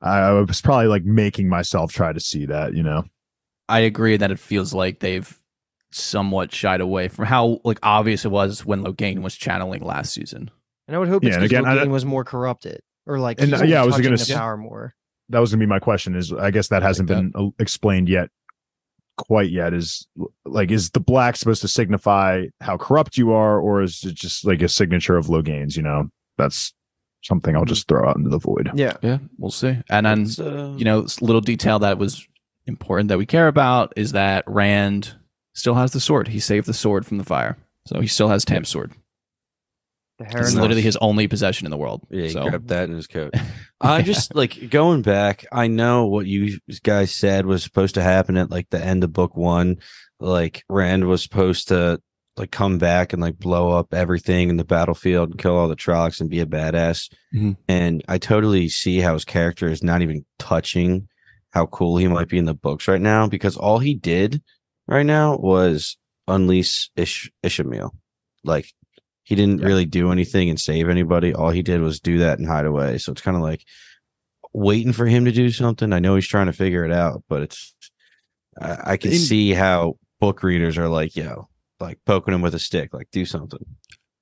[0.00, 3.04] I was probably like making myself try to see that, you know.
[3.68, 5.38] i agree that it feels like they've
[5.92, 10.50] somewhat shied away from how like obvious it was when logain was channeling last season
[10.88, 13.40] And I would hope Yeah, it's and because again, I- was more corrupted or like
[13.40, 14.94] And, uh, yeah, I was touching gonna the say- power more.
[15.28, 16.14] That was gonna be my question.
[16.14, 17.14] Is I guess that hasn't that.
[17.14, 18.28] been uh, explained yet,
[19.16, 19.72] quite yet.
[19.72, 20.06] Is
[20.44, 24.44] like is the black supposed to signify how corrupt you are, or is it just
[24.44, 25.76] like a signature of Logain's?
[25.76, 26.74] You know, that's
[27.22, 28.70] something I'll just throw out into the void.
[28.74, 28.96] Yeah.
[29.00, 32.26] yeah we'll see and then uh, you know, little detail that was
[32.66, 35.14] important that we care about is that Rand
[35.54, 36.28] still has the sword.
[36.28, 37.56] He saved the sword from the fire,
[37.86, 38.92] so he still has Tam's sword.
[40.30, 42.06] The It's literally his only possession in the world.
[42.10, 43.34] Yeah, he so grabbed that in his coat.
[43.80, 45.44] I just like going back.
[45.52, 49.12] I know what you guys said was supposed to happen at like the end of
[49.12, 49.78] book one.
[50.20, 52.00] Like Rand was supposed to
[52.36, 55.76] like come back and like blow up everything in the battlefield and kill all the
[55.76, 57.12] Trollocs and be a badass.
[57.34, 57.56] Mhm.
[57.68, 61.08] And I totally see how his character is not even touching
[61.50, 64.42] how cool he might be in the books right now because all he did
[64.86, 67.90] right now was unleash Ish- Ishamael.
[68.44, 68.72] Like
[69.24, 69.66] he didn't Yeah.
[69.66, 71.32] really do anything and save anybody.
[71.34, 72.98] All he did was do that and hide away.
[72.98, 73.64] So it's kind of like
[74.52, 75.92] waiting for him to do something.
[75.92, 77.74] I know he's trying to figure it out, but it's
[78.60, 81.48] I, I can In- see how book readers are like, yo,
[81.80, 83.64] like poking him with a stick, like do something.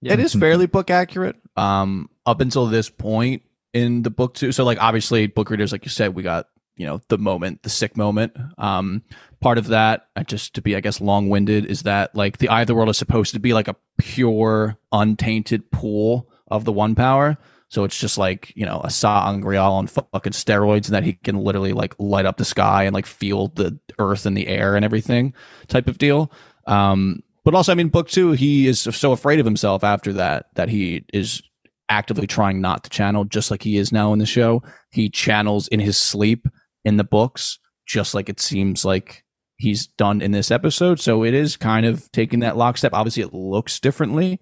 [0.00, 0.14] Yeah.
[0.14, 1.36] It is fairly book accurate.
[1.56, 3.42] Um, up until this point
[3.74, 4.52] in the book too.
[4.52, 6.46] So like obviously book readers, like you said, we got
[6.80, 8.34] you know the moment, the sick moment.
[8.56, 9.02] Um,
[9.40, 12.62] part of that, just to be I guess long winded, is that like the eye
[12.62, 16.94] of the world is supposed to be like a pure, untainted pool of the one
[16.94, 17.36] power.
[17.68, 21.36] So it's just like you know a Sa'angreal on fucking steroids, and that he can
[21.36, 24.82] literally like light up the sky and like feel the earth and the air and
[24.82, 25.34] everything,
[25.68, 26.32] type of deal.
[26.66, 30.46] Um, but also, I mean, book two, he is so afraid of himself after that
[30.54, 31.42] that he is
[31.90, 34.62] actively trying not to channel, just like he is now in the show.
[34.90, 36.48] He channels in his sleep
[36.84, 39.24] in the books, just like it seems like
[39.56, 41.00] he's done in this episode.
[41.00, 42.94] So it is kind of taking that lockstep.
[42.94, 44.40] Obviously, it looks differently,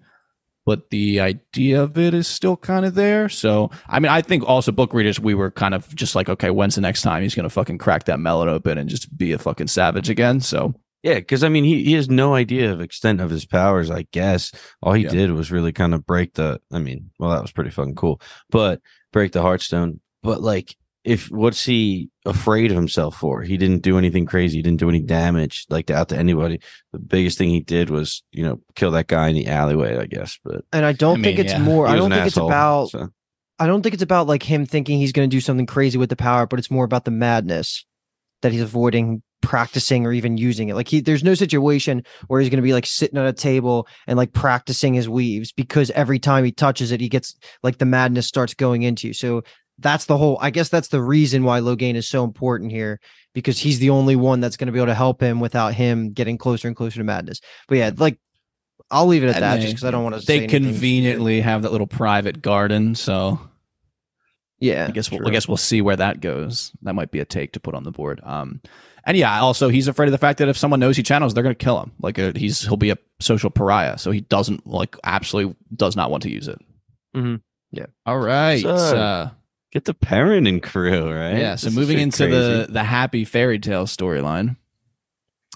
[0.65, 3.27] but the idea of it is still kind of there.
[3.27, 6.49] So, I mean, I think also book readers, we were kind of just like, okay,
[6.51, 9.31] when's the next time he's going to fucking crack that melon open and just be
[9.33, 10.39] a fucking savage again?
[10.39, 10.73] So,
[11.03, 13.89] Yeah, because I mean, he, he has no idea of extent of his powers.
[13.91, 15.09] I guess all he Yeah.
[15.09, 16.61] did was really kind of break the.
[16.71, 18.21] I mean, well, that was pretty fucking cool,
[18.51, 18.79] but
[19.11, 19.99] break the Heartstone.
[20.23, 20.75] But like,
[21.09, 23.41] if what's he afraid of himself for?
[23.41, 24.57] He didn't do anything crazy.
[24.57, 26.59] He didn't do any damage like out to anybody.
[26.93, 29.97] The biggest thing he did was, you know, kill that guy in the alleyway.
[29.97, 31.63] I guess, but and I don't I think mean, it's yeah.
[31.63, 31.87] more.
[31.87, 32.89] I don't an think it's about.
[32.91, 33.09] so.
[33.57, 36.09] I don't think it's about like him thinking he's going to do something crazy with
[36.09, 37.85] the power, but it's more about the madness
[38.41, 40.75] that he's avoiding practicing or even using it.
[40.75, 43.87] Like he, there's no situation where he's going to be like sitting at a table
[44.07, 47.85] and like practicing his weaves because every time he touches it, he gets like the
[47.85, 49.13] madness starts going into you.
[49.13, 49.43] So
[49.79, 50.37] that's the whole.
[50.41, 52.99] I guess that's the reason why Logain is so important here
[53.33, 56.11] because he's the only one that's going to be able to help him without him
[56.11, 57.39] getting closer and closer to madness.
[57.67, 58.19] But yeah, like
[58.91, 60.25] I'll leave it at And that they- just because I don't want to.
[60.25, 62.95] they conveniently have that little private garden.
[62.95, 63.39] So,
[64.59, 64.87] yeah.
[64.87, 66.71] I guess we'll, I guess we'll see where that goes.
[66.81, 68.19] That might be a take to put on the board.
[68.23, 68.61] Um,
[69.05, 71.43] and yeah, also he's afraid of the fact that if someone knows he channels, they're
[71.43, 71.91] going to kill him.
[72.01, 76.11] Like uh, he's he'll be a social pariah, so he doesn't like absolutely does not
[76.11, 76.59] want to use it.
[77.15, 77.35] mm-hmm.
[77.71, 77.85] Yeah.
[78.05, 78.61] All right.
[78.61, 79.29] So- uh,
[79.71, 81.37] Get the parent and crew, right?
[81.37, 81.55] yeah.
[81.55, 84.57] So This moving into the the happy fairy tale storyline.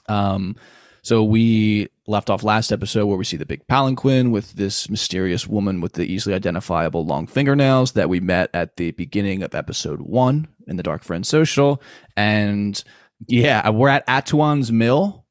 [0.07, 0.55] Um,
[1.01, 5.47] so we left off last episode where we see the big palanquin with this mysterious
[5.47, 10.01] woman with the easily identifiable long fingernails that we met at the beginning of episode
[10.01, 11.82] one in the Dark Friend Social,
[12.16, 12.82] and
[13.28, 15.26] yeah, we're at Atuan's Mill.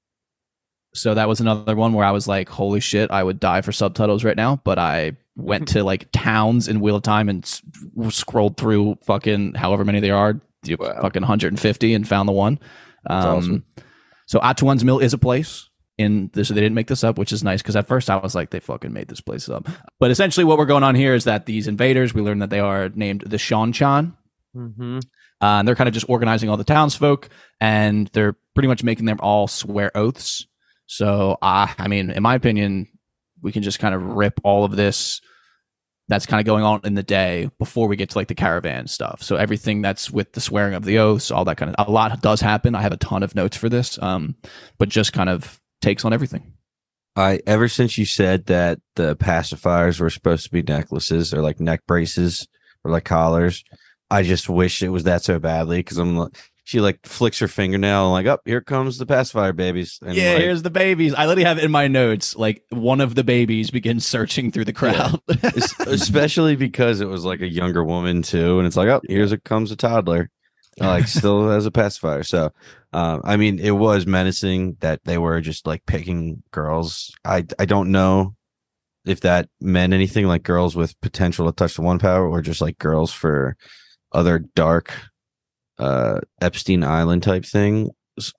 [0.95, 3.73] So that was another one where I was like, "Holy shit, I would die for
[3.73, 7.63] subtitles right now!" But I went to like towns in Wheel of Time and s-
[8.11, 10.99] scrolled through fucking however many there are, Wow.
[11.03, 12.59] fucking 150, and found the one.
[13.09, 13.65] Um, awesome.
[14.27, 15.69] So Atuan's Mill is a place
[15.99, 16.49] in this.
[16.49, 18.61] They didn't make this up, which is nice because at first I was like, they
[18.61, 19.69] fucking made this place up.
[19.99, 22.61] But essentially, what we're going on here is that these invaders, we learned that they
[22.61, 24.15] are named the Seanchan.
[24.57, 24.99] Mm-hmm.
[24.99, 25.01] Uh,
[25.59, 27.29] and they're kind of just organizing all the townsfolk,
[27.61, 30.47] and they're pretty much making them all swear oaths.
[30.87, 32.87] So, uh, I mean, in my opinion,
[33.43, 35.21] we can just kind of rip all of this
[36.09, 38.87] that's kind of going on in the day before we get to like the caravan
[38.87, 39.23] stuff.
[39.23, 42.21] So everything that's with the swearing of the oaths, all that kind of a lot
[42.21, 42.75] does happen.
[42.75, 44.35] I have a ton of notes for this, um,
[44.79, 46.53] but just kind of takes on everything.
[47.15, 51.61] I ever since you said that the pacifiers were supposed to be necklaces or like
[51.61, 52.47] neck braces
[52.85, 53.65] or like collars,
[54.11, 57.49] I just wish it was that so badly because I'm like, she like flicks her
[57.49, 59.99] fingernail and like, up here comes the pacifier babies.
[60.03, 61.13] And yeah, like, here's the babies.
[61.15, 62.37] I literally have in my notes.
[62.37, 65.21] Like one of the babies begins searching through the crowd.
[65.43, 69.33] es- especially because it was like a younger woman too, and it's like, oh, here's
[69.33, 70.31] it comes a toddler,
[70.79, 72.23] like still has a pacifier.
[72.23, 72.53] So,
[72.93, 77.13] um, I mean, it was menacing that they were just like picking girls.
[77.25, 78.37] I I don't know
[79.05, 82.61] if that meant anything like girls with potential to touch the one power or just
[82.61, 83.57] like girls for
[84.13, 84.95] other dark
[85.83, 87.91] uh Epstein Island type thing.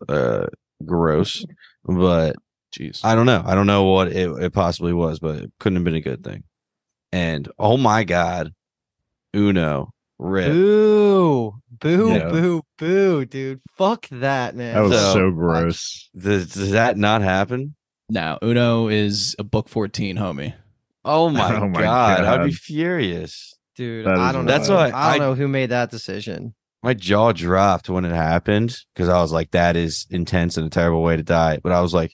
[0.08, 0.48] Uh
[0.86, 1.46] gross.
[1.84, 2.36] But
[2.78, 3.02] Jeez.
[3.04, 3.44] I don't know.
[3.46, 6.24] I don't know what it, it possibly was, but it couldn't have been a good
[6.24, 6.44] thing.
[7.12, 8.54] And oh my god,
[9.36, 10.52] Uno rip.
[10.52, 12.30] Boo, boo, Yeah.
[12.30, 13.62] boo, boo, dude.
[13.78, 14.74] Fuck that, man.
[14.76, 16.10] That was So- so, gross.
[16.16, 17.76] Does, does that not happen?
[18.10, 20.54] now Uno is a book 14 homie.
[21.06, 23.54] Oh my, Oh my god, I'd be furious.
[23.76, 24.06] dude.
[24.06, 24.46] That I don't.
[24.46, 26.54] That's why I don't know who made that decision.
[26.84, 30.70] My jaw dropped when it happened because I was like, that is intense and a
[30.70, 31.60] terrible way to die.
[31.64, 32.14] But I was like,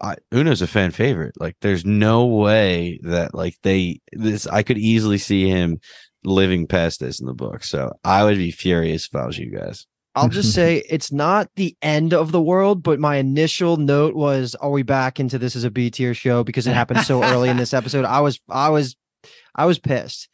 [0.00, 1.34] I, Uno's a fan favorite.
[1.40, 4.46] Like, there's no way that like they this.
[4.46, 5.80] I could easily see him
[6.24, 7.64] living past this in the book.
[7.64, 9.86] So I would be furious if I was you guys.
[10.14, 14.54] I'll just say it's not the end of the world, but my initial note was,
[14.56, 17.48] "Are we back into this as a B tier show?" Because it happened so early
[17.48, 18.04] in this episode.
[18.04, 18.96] I was, I was,
[19.54, 20.28] I was pissed.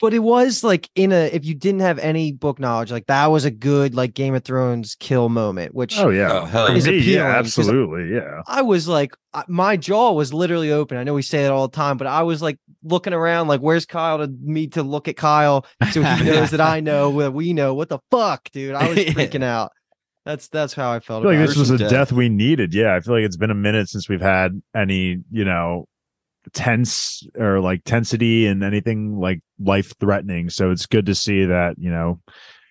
[0.00, 3.26] But it was like in a if you didn't have any book knowledge, like that
[3.26, 6.74] was a good like Game of Thrones kill moment, which Oh yeah, Oh, yeah.
[6.74, 8.40] Is appealing, yeah, 'cause absolutely, yeah.
[8.46, 9.12] I was like,
[9.46, 10.96] my jaw was literally open.
[10.96, 13.60] I know we say it all the time, but I was like looking around, like,
[13.60, 17.32] where's Kyle to me to look at Kyle so he knows that I know that
[17.32, 17.74] we know.
[17.74, 18.74] What the fuck, dude?
[18.74, 19.12] I was Yeah.
[19.12, 19.70] freaking out.
[20.24, 21.26] That's that's how I felt.
[21.26, 21.90] I feel like this was a death.
[21.90, 22.12] death.
[22.12, 22.72] we needed.
[22.74, 25.86] Yeah, I feel like it's been a minute since we've had any, you know,
[26.52, 30.50] tense or like tensity and anything like life threatening.
[30.50, 32.20] So it's good to see that you know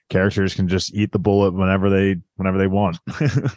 [0.10, 2.98] characters can just eat the bullet whenever they whenever they want.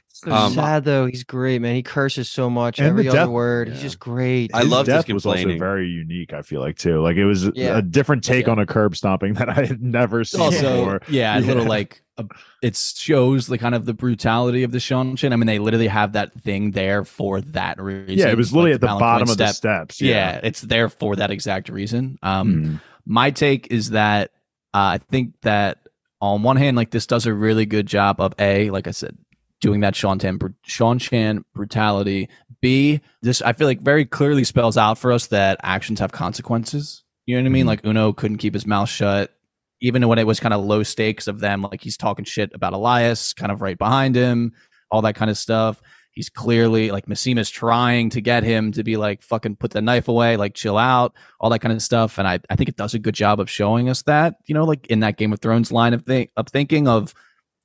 [0.08, 1.06] So Um, sad though.
[1.06, 1.74] He's great, man.
[1.74, 2.78] He curses so much.
[2.78, 3.68] And Every the other death- word.
[3.70, 4.50] He's just great.
[4.54, 6.32] I love loved his death was also very unique.
[6.32, 7.00] I feel like too.
[7.00, 7.78] Like it was a- Yeah.
[7.78, 8.52] a different take Yeah.
[8.52, 11.00] on a curb stomping that I had never seen also before.
[11.08, 12.26] yeah, a little like a,
[12.62, 16.12] it shows the kind of the brutality of the Sean I mean, they literally have
[16.12, 18.18] that thing there for that reason.
[18.18, 19.90] Yeah, it was literally like at the Balan bottom Point of the step.
[19.92, 20.00] steps.
[20.02, 20.38] Yeah.
[20.42, 22.18] it's there for that exact reason.
[22.22, 22.80] Um, Mm.
[23.06, 24.30] my take is that
[24.74, 25.78] uh, I think that
[26.22, 29.18] on one hand, like this does a really good job of a, like I said,
[29.60, 32.28] doing that Sean Tan, Sean Chan brutality.
[32.60, 37.02] B, this I feel like very clearly spells out for us that actions have consequences.
[37.26, 37.64] You know what I mean?
[37.64, 37.68] Mhm.
[37.68, 39.32] Like Uno couldn't keep his mouth shut,
[39.80, 41.62] even when it was kind of low stakes of them.
[41.62, 44.52] Like he's talking shit about Elyas, kind of right behind him,
[44.92, 45.82] all that kind of stuff.
[46.12, 50.08] He's clearly like Masema's trying to get him to be like fucking put the knife
[50.08, 52.18] away, like chill out, all that kind of stuff.
[52.18, 54.64] And I, I think it does a good job of showing us that, you know,
[54.64, 57.14] like in that Game of Thrones line of think of thinking of,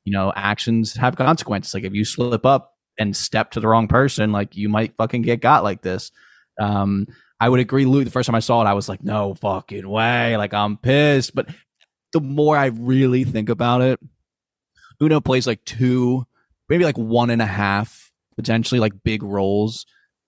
[0.06, 1.74] you know, actions have consequences.
[1.74, 5.24] Like if you slip up and step to the wrong person, like you might fucking
[5.24, 6.12] get got like this.
[6.58, 7.08] Um,
[7.40, 8.06] I would agree, Luke.
[8.06, 10.38] The first time I saw it, I was like, no fucking way.
[10.38, 11.36] Like I'm pissed.
[11.36, 11.50] But
[12.14, 14.00] the more I really think about it,
[15.02, 16.26] Uno plays like two,
[16.70, 18.07] maybe like one and a half,
[18.38, 19.86] potentially like big roles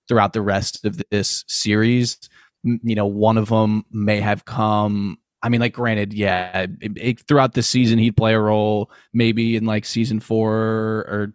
[0.08, 2.18] throughout the rest of this series.
[2.64, 5.18] You know, one of them may have come.
[5.42, 8.92] I mean, like, granted, yeah, it, it- throughout the season, he'd play a role.
[9.14, 11.34] Maybe in like season four or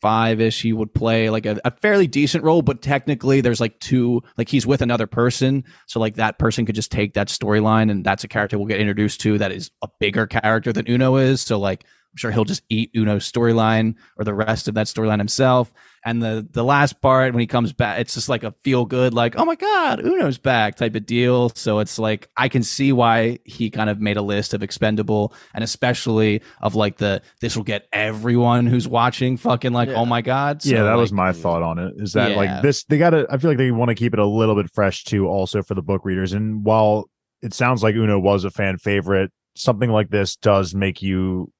[0.00, 3.78] five ish, he would play like a, a fairly decent role, but technically, there's like
[3.80, 5.64] two, like, he's with another person.
[5.86, 8.80] So, like, that person could just take that storyline, and that's a character we'll get
[8.80, 11.40] introduced to that is a bigger character than Uno is.
[11.40, 15.18] So, like, I'm sure he'll just eat Uno's storyline or the rest of that storyline
[15.18, 15.72] himself.
[16.04, 19.12] And the the last part when he comes back, it's just like a feel good,
[19.12, 21.50] like oh my god, Uno's back type of deal.
[21.50, 25.34] So it's like I can see why he kind of made a list of expendable,
[25.54, 29.98] and especially of like the this will get everyone who's watching fucking like oh Yeah.
[29.98, 30.62] oh my god.
[30.62, 31.92] So, yeah, that was like, my thought on it.
[31.98, 32.36] Is that Yeah.
[32.36, 32.82] like this?
[32.84, 33.26] They got to.
[33.30, 35.74] I feel like they want to keep it a little bit fresh too, also for
[35.74, 36.32] the book readers.
[36.32, 37.10] And while
[37.42, 41.52] it sounds like Uno was a fan favorite, something like this does make you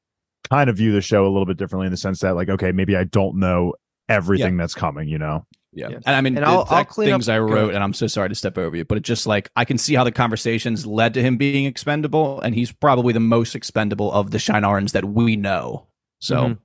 [0.48, 2.72] kind of view the show a little bit differently in the sense that, like, okay,
[2.72, 3.74] maybe I don't know
[4.08, 5.08] everything that's coming.
[5.08, 5.46] You know?
[5.72, 5.88] Yeah.
[5.90, 5.96] Yeah.
[6.06, 8.28] And I mean, And I'll- I'll clean things up- I wrote, and I'm so sorry
[8.28, 11.14] to step over you, but it's just like I can see how the conversations led
[11.14, 15.04] to him being expendable, and he's probably the most expendable of the Shine Shienarans that
[15.04, 15.86] we know.
[16.20, 16.58] So Mhm.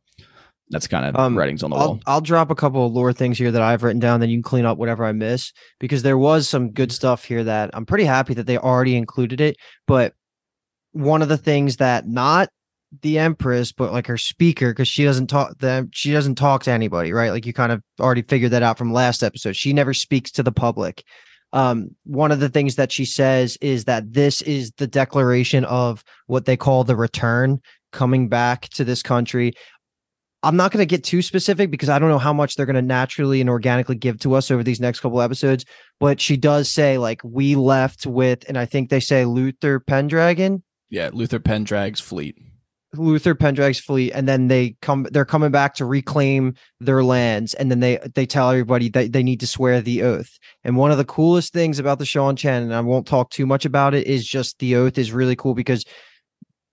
[0.71, 1.99] that's kind of Um, writings on the I'll, wall.
[2.07, 4.21] I'll drop a couple of lore things here that I've written down.
[4.21, 7.43] Then you can clean up whatever I miss because there was some good stuff here
[7.43, 9.55] that I'm pretty happy that they already included it.
[9.85, 10.13] But
[10.93, 12.49] one of the things that not
[13.01, 16.71] the Empress, but like her speaker, because she doesn't talk them, she doesn't talk to
[16.71, 17.31] anybody, right?
[17.31, 19.55] Like you kind of already figured that out from last episode.
[19.55, 21.03] She never speaks to the public.
[21.53, 26.03] Um, one of the things that she says is that this is the declaration of
[26.27, 29.53] what they call the return coming back to this country.
[30.43, 32.75] I'm not going to get too specific because I don't know how much they're going
[32.75, 35.65] to naturally and organically give to us over these next couple episodes.
[35.99, 40.61] But she does say, like, we left with, and I think they say Luther Pendragon,
[40.89, 42.37] yeah, Luthair Paendrag's fleet.
[42.97, 47.69] Luther Pendragon's fleet, and then they come, they're coming back to reclaim their lands, and
[47.69, 50.37] then they they tell everybody that they need to swear the oath.
[50.63, 53.65] And one of the coolest things about the Seanchan, and I won't talk too much
[53.65, 55.85] about it, is just the oath is really cool because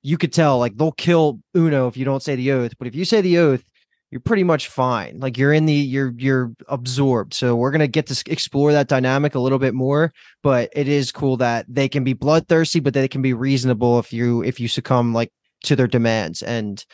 [0.03, 2.95] you could tell like they'll kill Uno if you don't say the oath, but if
[2.95, 3.65] you say the oath,
[4.13, 5.19] you're pretty much fine.
[5.21, 7.33] Like you're in the you're you're absorbed.
[7.33, 10.13] So we're gonna get to explore that dynamic a little bit more.
[10.43, 14.13] But it is cool that they can be bloodthirsty, but they can be reasonable if
[14.13, 15.33] you if you succumb like
[15.65, 16.43] to their demands.
[16.43, 16.85] And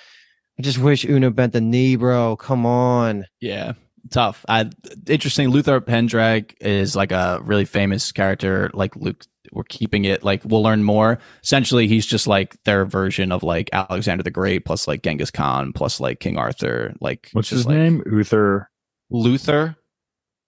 [0.58, 2.36] I just wish Uno bent the knee, bro.
[2.36, 3.24] Come on.
[3.40, 3.72] Yeah,
[4.10, 4.44] tough.
[4.48, 4.70] I,
[5.06, 5.50] interesting.
[5.50, 8.70] Luthair Paendrag is like a really famous character.
[8.74, 11.18] Like Luke, we're keeping it like we'll learn more.
[11.42, 15.72] Essentially, he's just like their version of like Alexander the Great plus like Genghis Khan
[15.72, 16.94] plus like King Arthur.
[17.00, 18.02] Like What's his like name?
[18.06, 18.70] Uther.
[19.10, 19.76] Luthair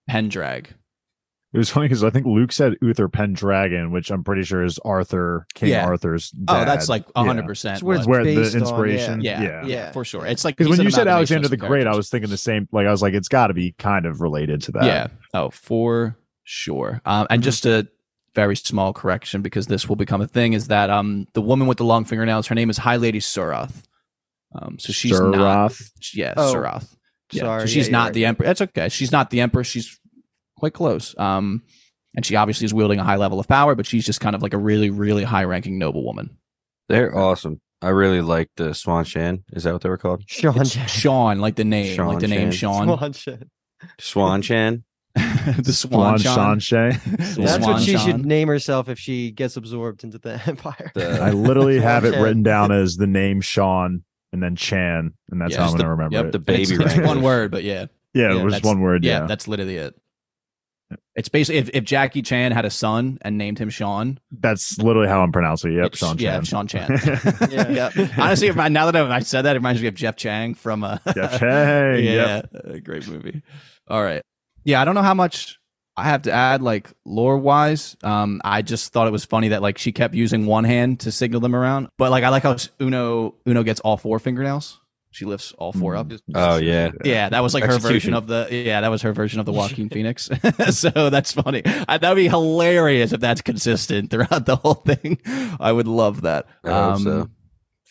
[0.09, 0.67] Paendrag.
[1.53, 4.79] It was funny because I think Luke said Uther Pendragon, which I'm pretty sure is
[4.79, 5.85] Arthur King Yeah.
[5.85, 6.31] Arthur's.
[6.47, 6.89] Oh, that's dad.
[6.91, 7.25] like Yeah.
[7.25, 7.73] hundred percent.
[7.75, 9.21] It's where it's where based the on, inspiration.
[9.21, 9.65] Yeah, yeah.
[9.65, 10.25] yeah, for sure.
[10.25, 12.69] It's like Because when you said Alexander the Great, I was thinking the same.
[12.71, 14.85] Like I was like, it's got to be kind of related to that.
[14.85, 15.07] Yeah.
[15.33, 17.01] Oh, for sure.
[17.05, 17.85] Um, and just a
[18.33, 21.77] very small correction because this will become a thing is that um the woman with
[21.79, 23.83] the long fingernails, her name is High Lady Suroth.
[24.55, 25.71] Um, so she's not.
[25.71, 25.91] Suroth.
[26.13, 26.95] Yeah, Oh, Suroth.
[27.33, 27.41] Yeah.
[27.43, 28.13] Sorry, so she's you're not right.
[28.13, 28.45] the emperor.
[28.45, 28.87] That's okay.
[28.89, 29.63] She's not the emperor.
[29.65, 29.97] She's
[30.61, 31.17] quite close.
[31.17, 31.63] Um,
[32.15, 34.41] and she obviously is wielding a high level of power, but she's just kind of
[34.43, 36.37] like a really, really high ranking noble woman.
[36.87, 37.59] They're awesome.
[37.81, 39.43] I really like the Swan Shan.
[39.53, 40.23] Is that what they were called?
[40.27, 43.47] Sean It's Sean, like the name, Sean like the name Sean, Swan shit.
[43.99, 44.83] Swan Chan.
[45.15, 46.59] the Swan, Swan Sean.
[46.59, 46.91] Shay.
[47.17, 48.05] That's Swan what she Sean.
[48.05, 50.91] should name herself if she gets absorbed into the empire.
[50.93, 52.21] The- I literally have it Chan.
[52.21, 55.77] written down as the name Sean and then Chan, and that's Yeah, how I'm just
[55.77, 56.31] going to remember Yep, it.
[56.33, 57.07] the And it's, baby it's wrangler.
[57.15, 57.85] one word, but yeah.
[58.13, 59.03] yeah, yeah, it was that's- one word.
[59.03, 59.95] Yeah, Yeah, that's literally it.
[61.15, 64.19] It's basically if, if Jackie Chan had a son and named him Sean.
[64.31, 65.75] that's literally how I'm pronouncing it.
[65.77, 66.67] Yep, it's- Sean yeah, Chan.
[66.67, 67.49] Sean Chan.
[67.51, 67.89] Yeah.
[67.95, 68.07] yeah.
[68.17, 70.97] Honestly, now that I, I said that, it reminds me of Jeff Chang from uh,
[71.13, 72.03] Jeff Chang.
[72.03, 72.49] yeah, Yep.
[72.65, 73.41] a great movie.
[73.87, 74.21] All right.
[74.63, 75.57] Yeah, I don't know how much
[75.97, 77.95] I have to add, like lore wise.
[78.03, 81.11] Um, I just thought it was funny that like she kept using one hand to
[81.11, 84.79] signal them around, but like I like how Uno Uno gets all four fingernails.
[85.13, 86.11] She lifts all four up.
[86.33, 86.91] Oh yeah.
[87.03, 88.47] Yeah, that was like her version of the.
[88.49, 90.29] Yeah, that was her version of the Joaquin Phoenix.
[90.69, 91.61] so that's funny.
[91.61, 95.19] That'd be hilarious if that's consistent throughout the whole thing.
[95.59, 96.47] I would love that.
[96.63, 97.29] Um, so.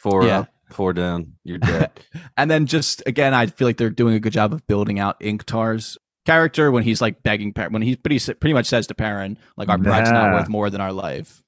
[0.00, 0.40] Four yeah.
[0.40, 1.34] up, four down.
[1.44, 1.90] You're dead.
[2.38, 5.16] and then just again, I feel like they're doing a good job of building out
[5.20, 9.36] Ingtar's character when he's like begging Par- when he pretty pretty much says to Perrin
[9.58, 11.42] like our bride's not worth more than our life.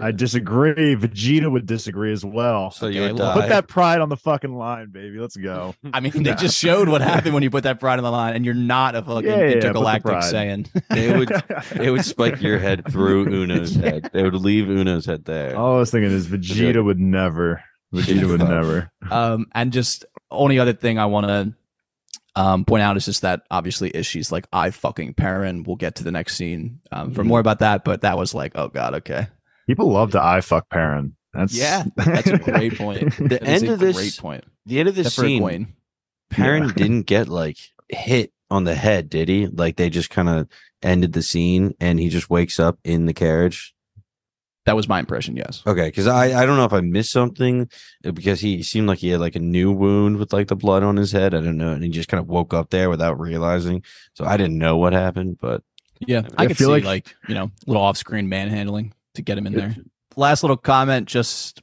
[0.00, 0.96] I disagree.
[0.96, 2.70] Vegeta would disagree as well.
[2.70, 3.40] so Okay, you'll well, die.
[3.42, 5.18] Put that pride on the fucking line, baby.
[5.18, 5.74] Let's go.
[5.92, 8.34] I mean, they just showed what happened when you put that pride on the line,
[8.34, 10.22] and you're not a fucking Yeah, yeah, yeah, put the intergalactic pride.
[10.34, 10.82] Saiyan.
[10.88, 11.30] They would
[11.76, 14.08] they would spike your head through Uno's head.
[14.12, 15.54] They would leave Uno's head there.
[15.56, 17.62] All I was thinking is Vegeta would never.
[17.94, 18.90] Vegeta would never.
[19.10, 21.54] um, and just only other thing I want to
[22.36, 25.62] um, point out is just that obviously is she's like I fucking Perrin.
[25.62, 27.26] We'll get to the next scene um, for Mhm.
[27.26, 29.28] more about that, but that was like oh god, okay,
[29.66, 31.16] People love to I fuck Perrin.
[31.32, 33.16] That's yeah, that's a great point.
[33.16, 34.44] The That is end of this- great point.
[34.66, 35.66] The end of this Except scene, Egwene.
[36.30, 36.72] Perrin Yeah.
[36.76, 37.56] didn't get like
[37.88, 39.46] hit on the head, did he?
[39.46, 40.48] Like they just kind of
[40.82, 43.74] ended the scene and he just wakes up in the carriage.
[44.66, 45.36] That was my impression.
[45.36, 45.62] Yes.
[45.66, 47.68] Okay, because I I don't know if I missed something
[48.06, 50.82] uh, because he seemed like he had like a new wound with like the blood
[50.82, 51.34] on his head.
[51.34, 53.82] I don't know, and he just kind of woke up there without realizing.
[54.14, 55.62] So I didn't know what happened, but
[56.06, 59.38] Yeah, I, I could feel see like- like, you know, little off-screen manhandling to get
[59.38, 59.76] him in there.
[60.16, 61.62] Last little comment, just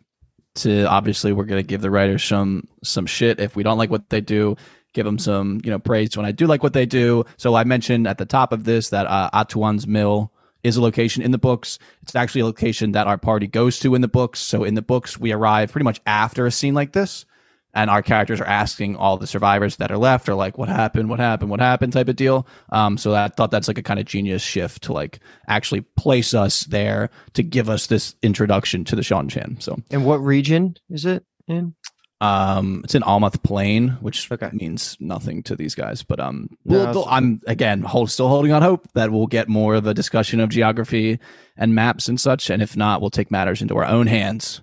[0.55, 4.09] to obviously we're gonna give the writers some some shit if we don't like what
[4.09, 4.55] they do.
[4.93, 7.25] Give them some you know praise when I do like what they do.
[7.37, 10.31] So I mentioned at the top of this that uh, Atuan's Mill
[10.63, 11.79] is a location in the books.
[12.01, 14.39] It's actually a location that our party goes to in the books.
[14.39, 17.25] So in the books, we arrive pretty much after a scene like this
[17.73, 21.09] and our characters are asking all the survivors that are left are like what happened
[21.09, 23.99] what happened what happened type of deal um so i thought that's like a kind
[23.99, 28.95] of genius shift to like actually place us there to give us this introduction to
[28.95, 29.61] the Seanchan.
[29.61, 31.75] So And what region is it in?
[32.19, 34.49] um it's in Almoth Plain, which Okay.
[34.53, 36.03] means nothing to these guys.
[36.03, 39.73] But um No, we'll- I'm again hold, still holding on hope that we'll get more
[39.75, 41.17] of a discussion of geography
[41.57, 42.49] and maps and such.
[42.51, 44.61] And if not, we'll take matters into our own hands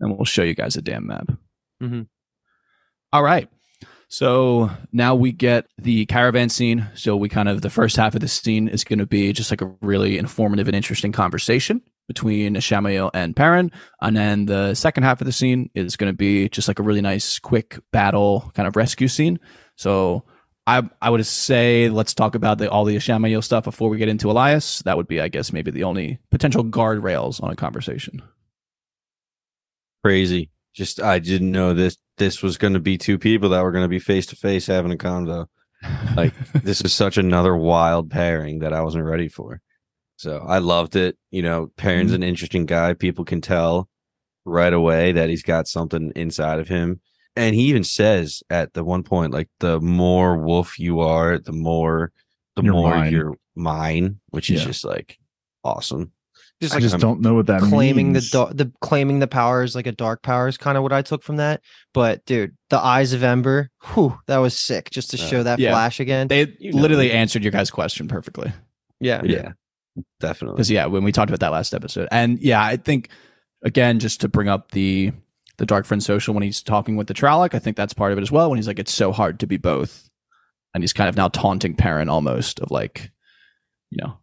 [0.00, 1.28] and we'll show you guys a damn map.
[1.82, 2.08] Mhm.
[3.12, 3.48] All right.
[4.08, 6.86] So now we get the caravan scene.
[6.94, 9.50] So we kind of the first half of the scene is going to be just
[9.50, 13.70] like a really informative and interesting conversation between Ishamael and Perrin,
[14.02, 16.82] and then the second half of the scene is going to be just like a
[16.82, 19.38] really nice, quick battle kind of rescue scene.
[19.76, 20.24] So
[20.66, 24.08] I I would say let's talk about the all the Ishamael stuff before we get
[24.08, 24.82] into Elyas.
[24.84, 28.22] That would be, I guess, maybe the only potential guardrails on a conversation.
[30.04, 30.50] crazy.
[30.74, 33.84] Just I didn't know this this was going to be two people that were going
[33.84, 35.46] to be face to face having a convo.
[36.16, 39.60] Like this is such another wild pairing that I wasn't ready for.
[40.16, 41.16] So I loved it.
[41.30, 42.22] You know, Perrin's mm-hmm.
[42.22, 42.94] an interesting guy.
[42.94, 43.88] People can tell
[44.44, 47.00] right away that he's got something inside of him.
[47.34, 51.52] And he even says at the one point, like the more wolf you are, the
[51.52, 52.12] more
[52.56, 53.12] the You're more mine.
[53.12, 54.66] you're mine, which is Yeah.
[54.66, 55.18] just like
[55.64, 56.12] awesome.
[56.62, 58.30] Just I like just I'm- don't know what that claiming means.
[58.30, 61.02] the the claiming the power is like a dark power is kind of what I
[61.02, 61.60] took from that.
[61.92, 64.88] But dude, the eyes of Ember, whew, that was sick.
[64.90, 65.72] Just to Uh, show that yeah.
[65.72, 66.28] flash again.
[66.28, 66.80] They You know.
[66.80, 68.50] literally answered your guys' question perfectly.
[69.00, 69.52] yeah, yeah,
[70.20, 70.54] definitely.
[70.56, 73.08] because yeah when we talked about that last episode and yeah i think
[73.64, 75.12] again just to bring up the
[75.58, 78.16] the dark friend social when he's talking with the trolloc i think that's part of
[78.18, 80.08] it as well when he's like it's so hard to be both
[80.74, 83.10] and he's kind of now taunting Perrin almost of like,
[83.90, 84.16] you know,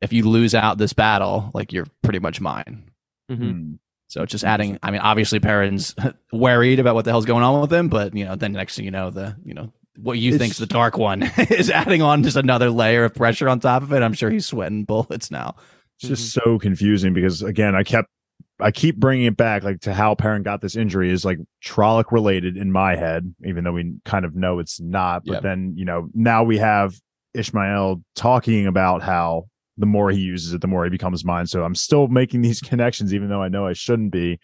[0.00, 2.90] if you lose out this battle, like you're pretty much mine.
[3.30, 3.38] Mhm.
[3.38, 3.72] Hmm.
[4.08, 4.78] So it's just adding.
[4.82, 5.94] I mean, obviously, Perrin's
[6.32, 8.84] worried about what the hell's going on with him, but you know, then next thing
[8.84, 12.22] you know, the you know what you It's- think's the dark one is adding on
[12.22, 14.02] just another layer of pressure on top of it.
[14.02, 15.56] I'm sure he's sweating bullets now.
[15.98, 18.08] It's just so confusing because again, I kept
[18.60, 22.12] I keep bringing it back like to how Perrin got this injury is like Trolloc
[22.12, 25.24] related in my head, even though we kind of know it's not.
[25.24, 25.42] But Yep.
[25.42, 26.94] then you know now we have
[27.36, 29.46] Ishamael talking about how
[29.78, 31.46] the more he uses it, the more he becomes mine.
[31.46, 34.40] So I'm still making these connections, even though I know I shouldn't be.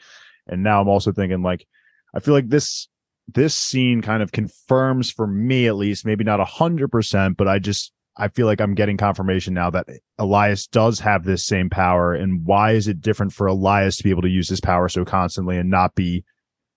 [0.46, 1.66] And now I'm also thinking like
[2.14, 2.88] I feel like this
[3.28, 7.48] this scene kind of confirms for me at least, maybe not a hundred percent, but
[7.48, 9.86] I just I feel like I'm getting confirmation now that
[10.20, 12.12] Elyas does have this same power.
[12.12, 15.04] And why is it different for Elyas to be able to use this power so
[15.04, 16.24] constantly and not be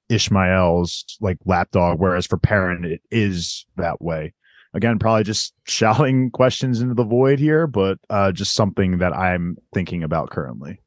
[0.09, 1.99] Ishamael's like lapdog?
[1.99, 4.33] Whereas for Perrin, it is that way.
[4.75, 9.57] Again, probably just shouting questions into the void here, but uh, just something that I'm
[9.73, 10.81] thinking about currently.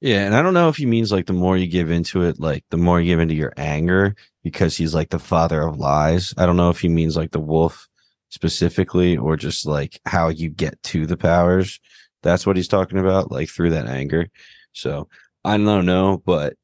[0.00, 2.40] Yeah, and I don't know if he means like the more you give into it,
[2.40, 6.34] like the more you give into your anger, because he's like the father of lies.
[6.36, 7.88] I don't know if he means like the wolf
[8.28, 11.78] specifically, or just like how you get to the powers.
[12.24, 14.28] That's what he's talking about, like through that anger.
[14.72, 15.08] So
[15.44, 16.54] I don't know, but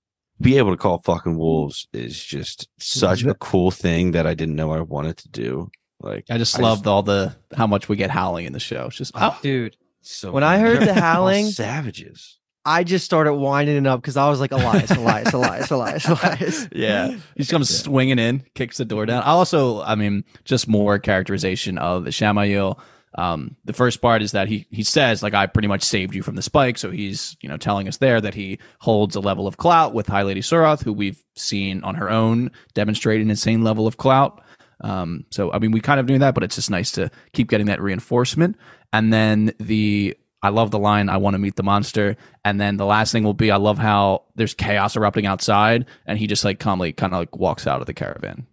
[0.40, 4.54] be able to call fucking wolves is just such a cool thing that I didn't
[4.54, 5.70] know I wanted to do.
[6.00, 8.86] Like I just I loved all the how much we get howling in the show.
[8.86, 12.36] It's just oh, Dude, so When I heard the They're all howling- savages.
[12.64, 16.68] I just started winding it up because I was like, Elyas, Elyas, Elyas, Elyas, Elyas.
[16.74, 17.08] yeah.
[17.12, 19.22] He just comes swinging in, kicks the door down.
[19.22, 22.78] I also, I mean, just more characterization of the Ishamael.
[23.14, 26.22] Um, the first part is that he he says like I pretty much saved you
[26.22, 29.46] from the spike, so he's you know telling us there that he holds a level
[29.46, 33.64] of clout with High Lady Suroth, who we've seen on her own demonstrate an insane
[33.64, 34.42] level of clout.
[34.80, 37.48] Um, so I mean, we kind of knew that, but it's just nice to keep
[37.48, 38.56] getting that reinforcement.
[38.92, 42.16] And then the I love the line, I want to meet the monster.
[42.44, 46.18] And then the last thing will be, I love how there's chaos erupting outside and
[46.18, 48.46] he just like calmly kind of like walks out of the caravan.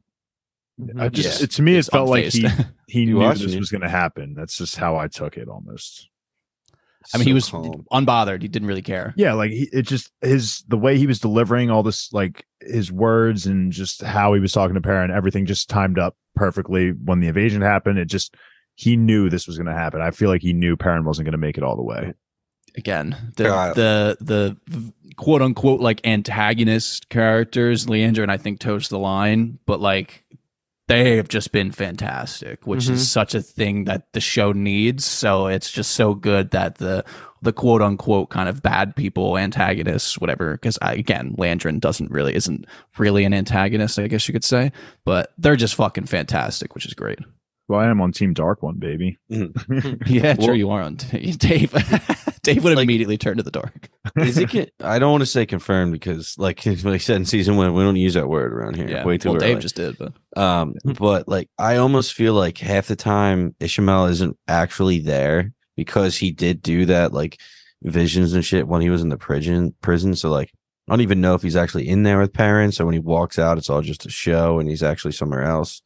[0.98, 1.44] I just Yeah.
[1.46, 2.48] it, to me, it It's felt like he
[2.88, 4.34] he You knew this was going to happen.
[4.34, 6.10] That's just how I took it almost.
[7.14, 7.86] I mean, he was calm.
[7.92, 8.42] unbothered.
[8.42, 9.14] He didn't really care.
[9.16, 12.92] Yeah, like he, it just his the way he was delivering all this, like his
[12.92, 17.20] words and just how he was talking to Perrin, everything just timed up perfectly when
[17.20, 18.00] the invasion happened.
[18.00, 18.36] It just
[18.76, 20.02] he knew this was going to happen.
[20.02, 22.14] I feel like he knew Perrin wasn't going to make it all the way.
[22.78, 23.76] Again, the God.
[23.76, 24.58] the the
[25.16, 30.25] quote unquote like antagonist characters, Liandrin and I think toast the line, but like
[30.88, 32.92] they have just been fantastic, which Mhm.
[32.92, 35.04] is such a thing that the show needs.
[35.06, 37.04] So it's just so good that the
[37.42, 40.54] the quote unquote kind of bad people, antagonists, whatever.
[40.54, 42.66] Because again, Liandrin doesn't really isn't
[42.98, 44.72] really an antagonist, I guess you could say,
[45.06, 47.20] but they're just fucking fantastic, which is great.
[47.68, 49.18] Well, I am on Team Dark One, baby.
[49.30, 51.72] Yeah, Well- sure you are on Dave.
[52.44, 53.90] Dave would have Like- immediately turned to the dark.
[54.18, 54.50] Is it?
[54.52, 57.74] con- I don't want to say confirmed because, like, like I said in season one,
[57.74, 59.04] we don't use that word around here.
[59.04, 59.54] way too well, early.
[59.54, 64.12] Dave just did, but Um, but like I almost feel like half the time Ishamael
[64.12, 67.40] isn't actually there because he did do that like
[67.82, 70.16] visions and shit when he was in the prison prison.
[70.16, 70.52] So like
[70.88, 72.78] I don't even know if he's actually in there with parents.
[72.78, 75.82] So when he walks out, it's all just a show and he's actually somewhere else.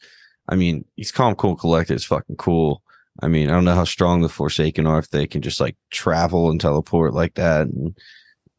[0.50, 1.94] I mean, he's calm, cool, collected.
[1.94, 2.82] It's fucking cool.
[3.22, 5.76] I mean, I don't know how strong the Forsaken are if they can just like
[5.92, 7.68] travel and teleport like that.
[7.68, 7.98] And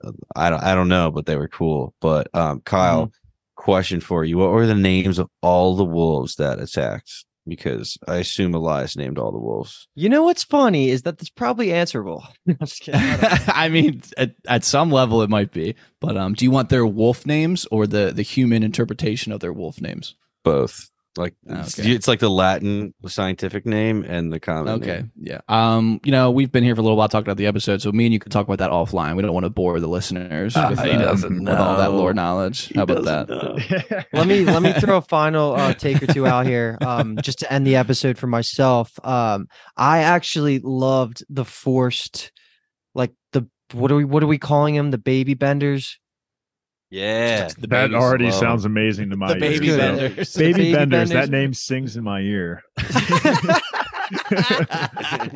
[0.05, 1.95] uh, I don't, I don't know, but they were cool.
[2.01, 3.13] But um, Kyle,
[3.57, 7.25] question for you: What were the names of all the wolves that attacked?
[7.47, 9.89] Because I assume Elyas named all the wolves.
[9.95, 12.25] You know what's funny is that that's probably answerable.
[12.49, 13.01] I'm just kidding.
[13.01, 13.45] I.
[13.65, 15.75] I mean, at, at some level, it might be.
[16.01, 19.55] But um, do you want their wolf names or the the human interpretation of their
[19.55, 20.17] wolf names?
[20.45, 20.90] Both.
[21.17, 21.91] Like it's, Okay.
[21.91, 24.75] it's like the Latin scientific name and the common.
[24.75, 25.13] Okay, name.
[25.21, 25.41] yeah.
[25.49, 27.91] Um, you know, we've been here for a little while talking about the episode, so
[27.91, 29.17] me and you can talk about that offline.
[29.17, 31.93] We don't want to bore the listeners Ah, with, he uh, doesn't with all that
[31.93, 32.67] lore knowledge.
[32.67, 34.07] He How about that?
[34.13, 37.41] let me let me throw a final uh, take or two out here, um, just
[37.41, 38.93] to end the episode for myself.
[39.05, 42.31] Um, I actually loved the forced,
[42.95, 44.93] like the what are we what are we calling them?
[44.93, 45.99] The baby benders.
[46.91, 47.49] Yeah.
[47.59, 48.41] The that already slow.
[48.41, 49.55] sounds amazing to my The ears.
[49.61, 49.79] baby good.
[49.79, 50.35] benders.
[50.37, 51.09] Baby, Baby Benders.
[51.11, 51.29] Benders.
[51.29, 52.63] That name sings in my ear.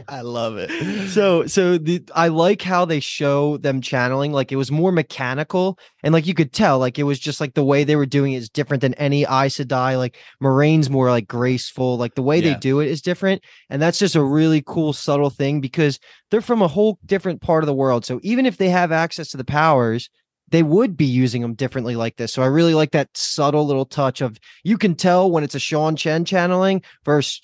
[0.08, 1.08] I love it.
[1.10, 5.78] so so the I like how they show them channeling like it was more mechanical
[6.02, 8.32] and like you could tell like it was just like the way they were doing
[8.32, 12.40] it is different than any Aes Sedai like Moiraine's more like graceful like the way
[12.40, 16.00] they do it is different and that's just a really cool subtle thing because
[16.32, 19.28] they're from a whole different part of the world so even if they have access
[19.30, 20.10] to the powers
[20.54, 23.84] they would be using them differently like this so I really like that subtle little
[23.84, 27.40] touch of you can tell when it's a Seanchan channeling versus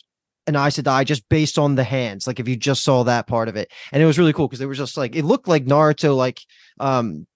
[0.47, 2.27] an Aes Sedai just based on the hands.
[2.27, 4.61] Like if you just saw that part of it, and it was really cool because
[4.61, 6.41] it was just like it looked like Naruto, like
[6.81, 7.27] um,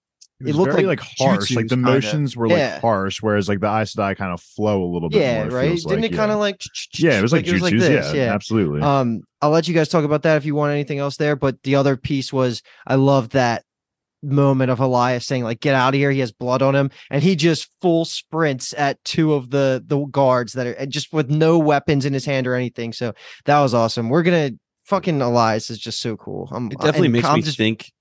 [0.41, 1.51] It, It looked very, like like harsh.
[1.55, 1.91] Like the kinda.
[1.91, 2.73] motions were Yeah.
[2.73, 5.21] like harsh, whereas like the Aes Sedai kind of flow a little bit.
[5.21, 5.75] yeah, more, it right.
[5.77, 6.41] Didn't like, it kind of yeah.
[6.41, 6.61] like
[6.95, 7.79] Yeah, it was like, jutsus.
[7.79, 8.81] this, yeah, absolutely.
[8.81, 11.35] Um, I'll let you guys talk about that if you want anything else there.
[11.37, 13.63] But the other piece was I love that
[14.25, 17.21] moment of Elyas saying like get out of here he has blood on him and
[17.23, 21.59] he just full sprints at two of the the guards that are just with no
[21.59, 23.13] weapons in his hand or anything so
[23.45, 24.51] that was awesome we're gonna
[24.85, 27.91] fucking Elyas is just so cool I'm, It uh, definitely makes I'm me just- think.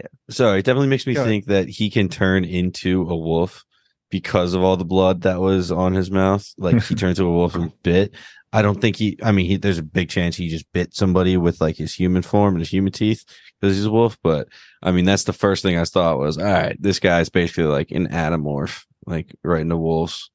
[0.00, 0.06] Yeah.
[0.30, 1.30] sorry, it definitely makes me Go ahead.
[1.30, 3.62] think that he can turn into a wolf
[4.10, 6.46] because of all the blood that was on his mouth.
[6.56, 8.14] Like he turned to a wolf and bit.
[8.52, 9.18] I don't think he.
[9.22, 12.22] I mean, he, there's a big chance he just bit somebody with like his human
[12.22, 13.24] form and his human teeth
[13.60, 14.18] because he's a wolf.
[14.22, 14.48] But
[14.82, 17.90] I mean, that's the first thing I thought was, all right, this guy's basically like
[17.90, 20.30] an atomorph, like right into wolves.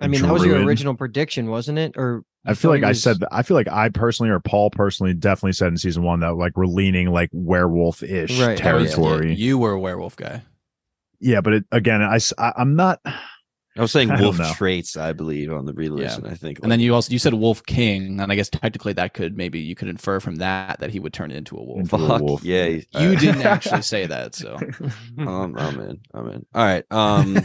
[0.00, 2.92] I mean that was your original prediction wasn't it or I feel like he I
[2.92, 3.28] said that.
[3.30, 6.56] I feel like I personally or Paul personally definitely said in season one that like
[6.56, 8.58] we're leaning like werewolf ish Right.
[8.58, 9.34] Oh, territory.
[9.34, 10.42] You were a werewolf guy.
[11.20, 12.02] Yeah, but it, again,
[12.38, 13.00] I'm not.
[13.76, 14.52] I was saying I wolf know.
[14.54, 16.26] traits, I believe, on the re-listen.
[16.26, 19.14] I think, And then you also you said wolf king, and I guess technically that
[19.14, 21.80] could maybe you could infer from that that he would turn into a wolf.
[21.80, 22.44] Into a fuck wolf.
[22.44, 24.58] yeah, he- You all didn't actually say that, so
[25.18, 26.00] Um, I'm in.
[26.12, 26.46] I'm in.
[26.54, 26.84] All right.
[26.90, 27.38] Um.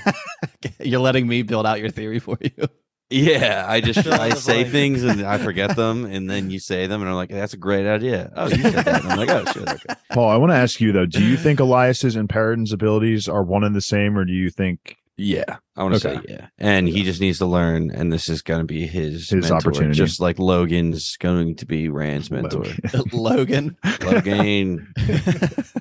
[0.79, 2.67] you're letting me build out your theory for you.
[3.09, 4.71] Yeah, I just I say blank.
[4.73, 7.57] things and I forget them, and then you say them, and I'm like, "That's a
[7.57, 9.01] great idea." Oh, you said that.
[9.05, 9.95] And I'm like, "Oh shit." Okay.
[10.11, 11.05] Paul, I want to ask you though.
[11.05, 14.49] Do you think Elyas's and Paradin's abilities are one and the same, or do you
[14.49, 16.21] think Yeah, I want to Okay.
[16.27, 19.29] say yeah, and he just needs to learn, and this is going to be his
[19.29, 19.95] His mentor, opportunity.
[19.97, 22.65] just like Logan's going to be Rand's mentor.
[23.11, 23.75] Logan.
[24.03, 24.93] Logan.
[24.97, 25.73] it's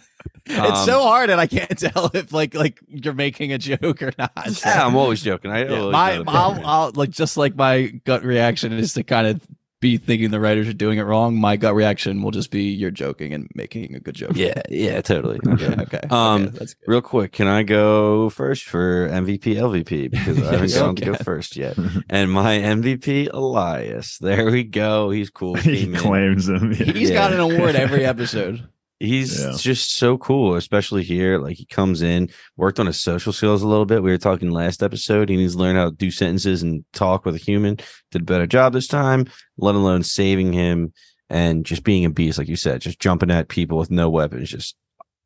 [0.58, 4.12] Um, so hard, and I can't tell if like like you're making a joke or
[4.18, 4.32] not.
[4.64, 5.50] yeah, I'm always joking.
[5.50, 9.26] I Yeah, always my I'll, I'll like just like my gut reaction is to kind
[9.26, 9.40] of
[9.86, 11.36] be thinking the writers are doing it wrong.
[11.36, 14.32] My gut reaction will just be you're joking and making a good joke.
[14.34, 15.38] yeah, yeah, totally.
[15.48, 15.66] Okay.
[15.66, 15.82] Okay.
[15.82, 16.00] Okay.
[16.10, 16.88] Um, okay, that's good.
[16.90, 20.10] Real quick, can I go first for MVP, LVP?
[20.10, 21.76] Because I haven't Yes, gone to go first yet.
[22.10, 24.18] And my MVP, Elyas.
[24.18, 25.10] There we go.
[25.10, 25.54] He's cool.
[25.54, 26.00] he Came in.
[26.00, 26.72] claims them?
[26.74, 27.14] He's yeah.
[27.14, 28.68] got an award every episode.
[28.98, 29.54] He's Yeah.
[29.58, 31.38] just so cool, especially here.
[31.38, 34.02] Like he comes in, worked on his social skills a little bit.
[34.02, 35.28] We were talking last episode.
[35.28, 37.76] He needs to learn how to do sentences and talk with a human.
[38.10, 39.26] Did a better job this time,
[39.58, 40.92] let alone saving him
[41.28, 44.48] and just being a beast, like you said, just jumping at people with no weapons.
[44.48, 44.76] Just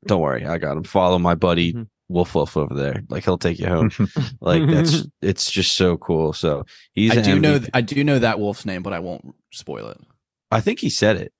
[0.07, 0.83] don't worry, I got him.
[0.85, 1.87] Follow my buddy Mhm.
[2.09, 3.05] Wolf Wolf over there.
[3.09, 3.91] Like he'll take you home.
[4.41, 6.33] like that's it's just so cool.
[6.33, 7.69] So he's I do know MVP.
[7.73, 9.99] I do know that wolf's name, but I won't spoil it.
[10.51, 11.33] I think he said it,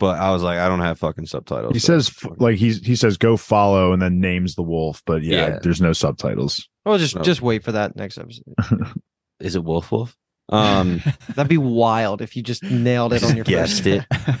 [0.00, 1.72] but I was like, I don't have fucking subtitles.
[1.74, 5.02] He so- says f- like he's he says go follow and then names the wolf,
[5.06, 5.58] but yeah, Yeah.
[5.62, 6.68] there's no subtitles.
[6.84, 7.22] well just No.
[7.22, 8.42] just wait for that next episode
[9.40, 10.16] is it Wolf Wolf?
[10.48, 11.00] Um
[11.34, 14.36] that'd be wild if you just nailed it on your Guessed first it.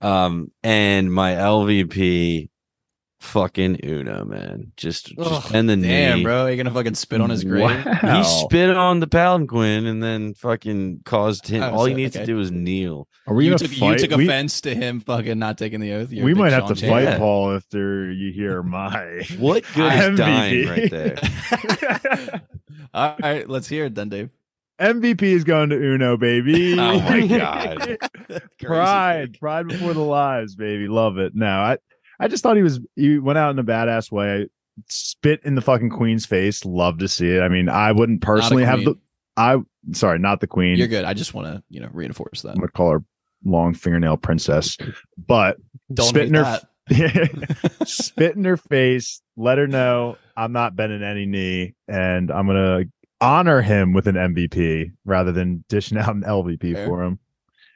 [0.00, 2.50] Um, and my LVP,
[3.20, 6.24] fucking Uno, man, just just Ugh, and the Damn, knee.
[6.24, 7.84] bro, you're gonna fucking spit on his grave.
[7.84, 8.18] Wow.
[8.18, 11.62] He spit on the palanquin and then fucking caused him.
[11.62, 12.24] Oh, all he so- needs okay.
[12.24, 13.08] to do is kneel.
[13.26, 14.00] Are we you gonna took fight?
[14.00, 16.10] you took we, offense to him fucking not taking the oath.
[16.12, 16.90] You're we might have Sean to Chan.
[16.90, 17.18] fight Yeah.
[17.18, 20.16] Paul after you hear my What good is MVP.
[20.16, 22.42] dying right there?
[22.94, 24.30] All right, let's hear it then, Dave.
[24.80, 26.74] MVP is going to Uno, baby.
[26.78, 27.98] Oh my God.
[28.62, 30.86] pride, pride before the lies, baby.
[30.88, 31.34] Love it.
[31.34, 31.78] Now, I,
[32.20, 32.80] I just thought he was.
[32.96, 34.48] He went out in a badass way.
[34.88, 36.64] Spit in the fucking queen's face.
[36.64, 37.40] Love to see it.
[37.40, 38.94] I mean, I wouldn't personally have the.
[39.36, 39.58] I
[39.92, 40.76] sorry, not the queen.
[40.76, 41.04] You're good.
[41.04, 42.50] I just want to, you know, reinforce that.
[42.50, 43.04] I'm gonna call her
[43.44, 44.76] long fingernail princess,
[45.16, 45.58] but
[45.92, 46.60] Don't spit in her
[47.84, 49.22] spit in her face.
[49.36, 52.84] Let her know I'm not bending any knee, and I'm gonna
[53.20, 56.86] honor him with an MVP rather than dishing out an LVP Fair.
[56.86, 57.18] for him.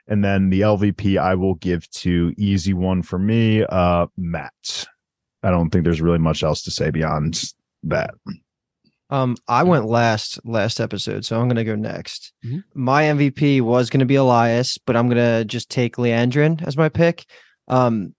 [0.08, 4.86] And then the LVP I will give to easy one for me, uh, Mat.
[5.42, 7.42] I don't think there's really much else to say beyond
[7.84, 8.14] that.
[9.10, 12.32] Um, I went last last episode, so I'm gonna go next.
[12.44, 12.64] Mhm.
[12.74, 17.26] My MVP was gonna be Elyas, but I'm gonna just take Liandrin as my pick.
[17.68, 18.14] Um,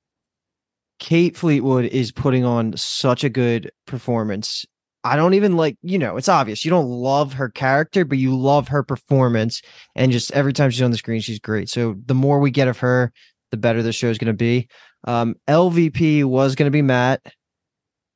[0.99, 4.65] Kate Fleetwood is putting on such a good performance.
[5.03, 8.37] I don't even like, you know, it's obvious you don't love her character, but you
[8.37, 9.61] love her performance,
[9.95, 11.69] and just every time she's on the screen, she's great.
[11.69, 13.11] So the more we get of her,
[13.51, 14.67] the better the show's gonna be.
[15.05, 17.21] Um, LVP was gonna be Mat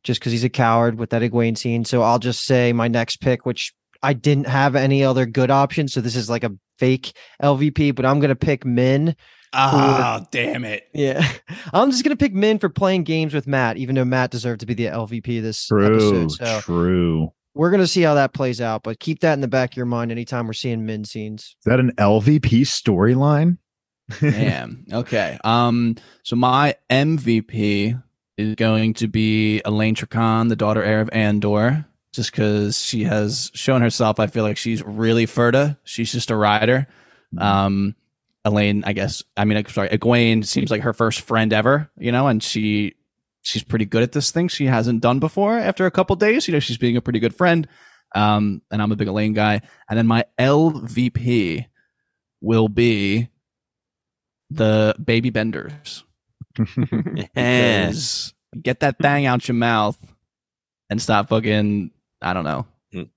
[0.04, 1.84] just because he's a coward with that Egwene scene.
[1.84, 5.94] So I'll just say my next pick, which I didn't have any other good options.
[5.94, 9.16] So this is like a fake LVP, but I'm gonna pick Min.
[9.58, 10.88] Ah, damn it.
[10.94, 11.28] Yeah,
[11.74, 14.66] I'm just gonna pick Min for playing games with Mat, even though Mat deserved to
[14.66, 16.32] be the LVP this True, episode.
[16.32, 17.34] So true.
[17.56, 19.86] we're gonna see how that plays out, but keep that in the back of your
[19.88, 21.56] mind anytime we're seeing min scenes.
[21.60, 23.58] Is that an LVP storyline?
[24.22, 24.86] Damn.
[24.94, 25.38] Okay.
[25.44, 25.96] Um.
[26.24, 28.02] So my MVP
[28.38, 33.52] is going to be Elayne Trakand, the daughter heir of Andor, just because she has
[33.54, 34.20] shown herself.
[34.20, 35.78] I feel like she's really furta.
[35.84, 36.88] She's just a rider.
[37.38, 37.96] Um.
[38.48, 39.24] Elayne, I guess.
[39.36, 39.90] I mean, I'm sorry.
[39.90, 41.90] Egwene seems like her first friend ever.
[41.98, 42.95] You know, and she
[43.44, 45.57] she's pretty good at this thing she hasn't done before.
[45.57, 47.68] After a couple days, you know, she's being a pretty good friend.
[48.15, 48.61] Um.
[48.72, 49.61] And I'm a big Elayne guy.
[49.90, 51.65] And then my LVP
[52.41, 53.30] will be
[54.49, 56.03] the baby benders.
[57.36, 59.98] Because get that thing out your mouth
[60.90, 61.91] and stop fucking
[62.22, 63.10] I don't know Mm.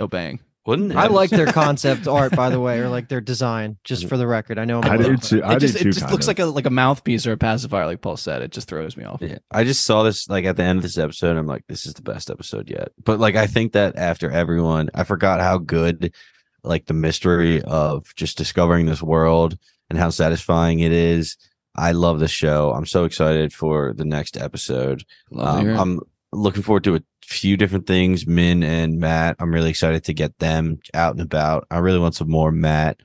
[0.00, 0.40] obeying.
[0.70, 3.76] Wouldn't I like their concept art, by the way, or like their design.
[3.82, 4.80] Just for the record, I know.
[4.80, 5.42] I'm I a do too.
[5.42, 6.28] I it just, do it just looks of.
[6.28, 8.40] like a like a mouthpiece or a pacifier, like Paul said.
[8.40, 9.20] It just throws me off.
[9.20, 9.38] Yeah.
[9.50, 11.36] I just saw this like at the end of this episode.
[11.36, 12.92] I'm like, this is the best episode yet.
[13.02, 16.14] But like, I think that after everyone, I forgot how good
[16.62, 19.58] like the mystery of just discovering this world
[19.90, 21.36] and how satisfying it is.
[21.74, 22.72] I love the show.
[22.72, 25.04] I'm so excited for the next episode.
[25.36, 25.68] Um.
[25.68, 26.00] I'm
[26.32, 27.00] looking forward to a
[27.30, 28.26] few different things.
[28.26, 31.66] Min and Mat, I'm really excited to get them out and about.
[31.70, 32.98] I really want some more Mat,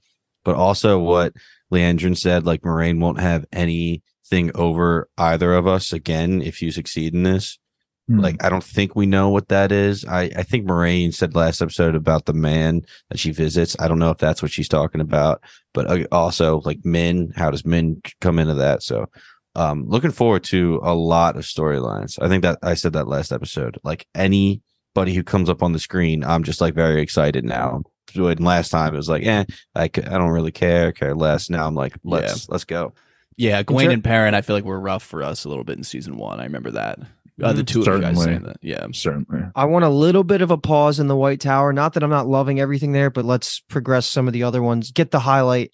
[0.44, 1.34] but also what
[1.72, 7.14] Liandrin said, like Moiraine won't have anything over either of us again if you succeed
[7.14, 7.60] in this.
[8.08, 8.20] Hmm.
[8.20, 10.06] Like, I don't think we know what that is.
[10.06, 13.76] I, I think Moiraine said last episode about the man that she visits.
[13.80, 15.44] I don't know if that's what she's talking about,
[15.74, 18.84] but uh, also like Min, how does Min come into that?
[18.84, 19.08] So,
[19.56, 22.18] um, looking forward to a lot of storylines.
[22.22, 23.78] I think that I said that last episode.
[23.84, 27.84] Like anybody who comes up on the screen, I'm just like very excited now.
[28.16, 31.50] When last time it was like, eh, I, c- I don't really care, care less.
[31.50, 32.94] Now I'm like, let's let's go.
[33.36, 35.78] yeah, Gwen ter- and Perrin, I feel like were rough for us a little bit
[35.78, 36.40] in season one.
[36.40, 37.00] I remember that.
[37.44, 37.68] Uh, the Mhm.
[37.68, 38.56] two of you guys saying that.
[38.62, 38.88] Yeah.
[38.94, 39.44] certainly.
[39.54, 41.74] I want a little bit of a pause in the White Tower.
[41.74, 44.92] Not that I'm not loving everything there, but let's progress some of the other ones.
[44.92, 45.72] Get the highlight.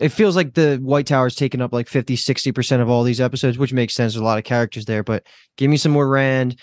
[0.00, 3.58] It feels like the White Tower's taken up like 50, 60% of all these episodes,
[3.58, 4.14] which makes sense.
[4.14, 5.24] There's a lot of characters there, but
[5.58, 6.58] give me some more Rand.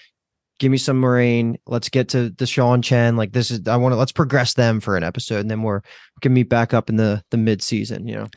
[0.60, 1.58] Give me some Moiraine.
[1.68, 3.16] Let's get to the Seanchan.
[3.16, 5.78] Like this is I want to let's progress them for an episode and then we're
[5.78, 8.28] we can meet back up in the the mid season, you know.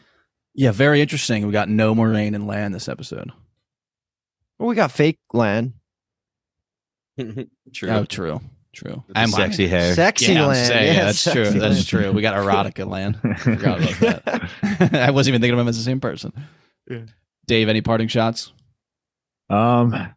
[0.55, 1.47] Yeah, very interesting.
[1.47, 3.33] We got no Moiraine and Lan this episode.
[4.59, 5.73] Well, we got fake Lan.
[7.73, 7.91] True.
[7.91, 8.41] Oh, true.
[8.73, 9.03] True.
[9.07, 9.95] With the And- sexy hair.
[9.95, 10.67] Sexy yeah, Lan.
[10.67, 11.45] saying, Yeah, that's true.
[11.45, 12.13] sexy That's true.
[12.13, 13.15] We got erotica Lan.
[13.39, 14.51] Forgot about that.
[15.09, 16.33] I wasn't even thinking of him as the same person.
[16.89, 17.01] Yeah.
[17.47, 18.53] Dave, any parting shots?
[19.49, 20.15] Um,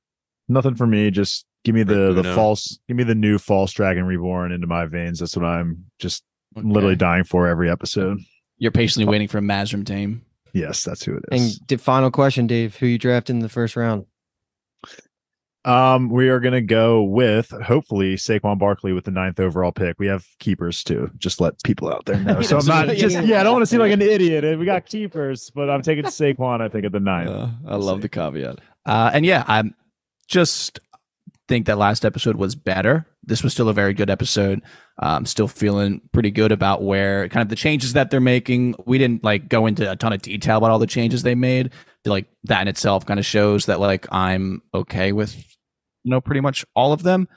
[0.48, 1.10] nothing for me.
[1.12, 2.36] Just give me the the Uno.
[2.36, 2.78] false.
[2.88, 5.20] Give me the new false dragon reborn into my veins.
[5.20, 6.24] That's what I'm just
[6.56, 8.20] literally dying for every episode.
[8.60, 10.22] You're patiently waiting for a Mazrim Taim.
[10.54, 11.58] Yes, that's who it is.
[11.58, 14.06] And the final question, Dave, who you drafted in the first round?
[15.66, 19.98] Um, we are gonna go with hopefully Saquon Barkley with the ninth overall pick.
[19.98, 21.10] We have keepers too.
[21.18, 22.42] Just let people out there know.
[22.44, 23.40] So I'm not just yeah.
[23.40, 24.60] I don't want to seem like an idiot.
[24.60, 26.62] We got keepers, but I'm taking Saquon.
[26.62, 27.30] I think at the ninth.
[27.30, 28.60] Uh, I love the caveat.
[28.86, 29.74] Uh, and yeah, I'm
[30.28, 30.80] just
[31.48, 33.06] think that last episode was better.
[33.24, 34.62] This was still a very good episode.
[35.00, 38.76] Um, still feeling pretty good about where kind of the changes that they're making.
[38.86, 41.72] We didn't like go into a ton of detail about all the changes they made.
[42.06, 45.36] Like that in itself kind of shows that like I'm okay with
[46.04, 47.28] you know pretty much all of them.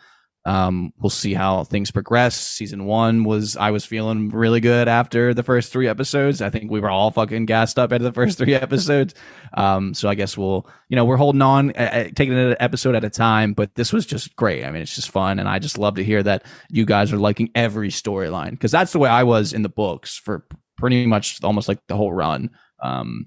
[0.47, 2.37] Um, we'll see how things progress.
[2.37, 6.41] Season one was I was feeling really good after the first three episodes.
[6.41, 9.15] I think we were all fucking gassed up after the first three episodes.
[9.55, 13.03] Um, so I guess we'll, you know, we're holding on, uh, taking an episode at
[13.03, 13.55] a time.
[13.55, 14.65] But this was just great.
[14.65, 17.19] I mean, it's just fun, and I just love to hear that you guys are
[17.19, 20.47] liking every storyline because that's the way I was in the books for
[20.79, 22.51] pretty much almost like the whole run.
[22.81, 23.27] Um,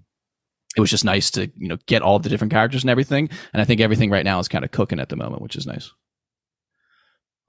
[0.76, 3.62] it was just nice to you know get all the different characters and everything, and
[3.62, 5.92] I think everything right now is kind of cooking at the moment, which is nice.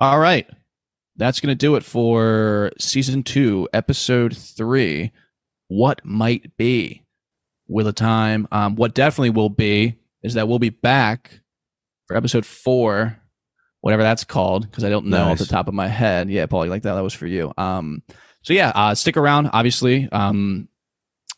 [0.01, 0.49] All right.
[1.17, 5.13] That's going to do it for season two, episode three.
[5.69, 7.05] What might be?
[7.67, 8.49] Wheel of Time.
[8.51, 11.41] Um, what definitely will be is that we'll be back
[12.07, 13.19] for episode four,
[13.83, 16.31] whatever that's called, because I don't know off the top of my head.
[16.31, 16.95] Yeah, Paul, you like that?
[16.95, 17.53] That was for you.
[17.59, 18.03] Um,
[18.43, 19.51] so yeah, uh, stick around.
[19.53, 20.69] Obviously, um,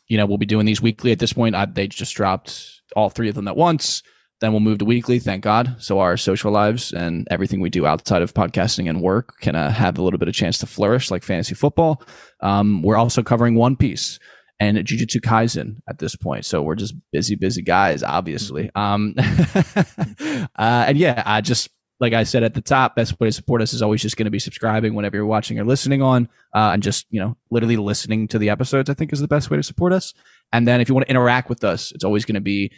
[0.07, 1.11] you know we'll be doing these weekly.
[1.11, 4.03] At this point, I, they just dropped all three of them at once.
[4.41, 5.77] Then we'll move to weekly, thank God.
[5.79, 9.71] So our social lives and everything we do outside of podcasting and work can uh,
[9.71, 12.03] have a little bit of chance to flourish, like fantasy football.
[12.41, 14.19] Um, we're also covering One Piece
[14.59, 16.43] and Jujutsu Kaisen at this point.
[16.43, 18.69] So we're just busy, busy guys, obviously.
[18.75, 21.69] Um, uh, and yeah, I just
[22.03, 24.25] like I said at the top, best way to support us is always just going
[24.25, 27.77] to be subscribing whenever you're watching or listening on, uh, and just you know literally
[27.77, 28.89] listening to the episodes.
[28.89, 30.13] I think is the best way to support us.
[30.51, 32.71] And then if you want to interact with us, it's always going to be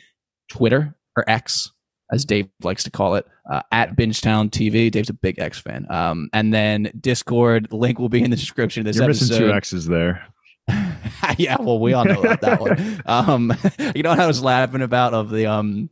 [0.47, 1.71] Twitter or X
[2.11, 4.91] as Dave likes to call it, uh, at Bingetown TV.
[4.91, 5.87] Dave's a big X fan.
[5.89, 9.29] Um, and then Discord the link will be in the description of this You're episode.
[9.29, 10.27] missing two X's there.
[11.37, 13.01] yeah, well, we all know about that one.
[13.05, 13.53] Um,
[13.95, 15.89] you know what I was laughing about of the um,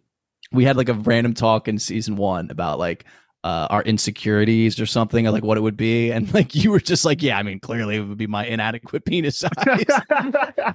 [0.51, 3.05] we had like a random talk in season one about like
[3.43, 7.05] uh, our insecurities or something, like what it would be, and like you were just
[7.05, 9.51] like, yeah, I mean, clearly it would be my inadequate penis size.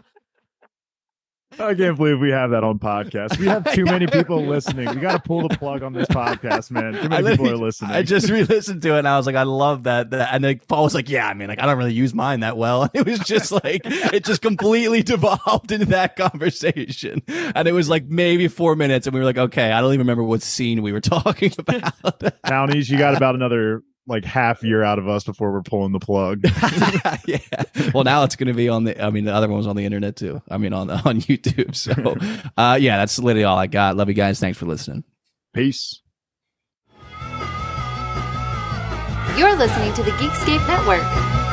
[1.60, 3.39] I can't believe we have that on podcast.
[3.39, 4.89] We have too many people listening.
[4.89, 6.94] We got to pull the plug on this podcast, man.
[6.94, 7.90] Too many people are listening.
[7.90, 10.10] I just re-listened to it and I was like, I love that.
[10.10, 12.40] that- And then Paul was like, Yeah, I mean, like I don't really use mine
[12.40, 12.89] that well.
[12.94, 17.22] It was just like it just completely devolved into that conversation.
[17.28, 20.01] And it was like maybe four minutes, and we were like, Okay, I don't even
[20.01, 21.93] remember what scene we were talking about.
[22.47, 26.01] Townies, you got about another like half year out of us before we're pulling the
[26.01, 26.40] plug.
[27.26, 27.39] yeah.
[27.94, 29.01] Well, now it's going to be on the.
[29.02, 30.43] I mean, the other one was on the internet too.
[30.51, 31.74] I mean, on on YouTube.
[31.76, 31.93] So,
[32.56, 33.97] uh, yeah, that's literally all I got.
[33.97, 34.40] Love you guys.
[34.40, 35.05] Thanks for listening.
[35.55, 36.01] Peace.
[39.36, 41.47] You're listening to the Geekscape Network.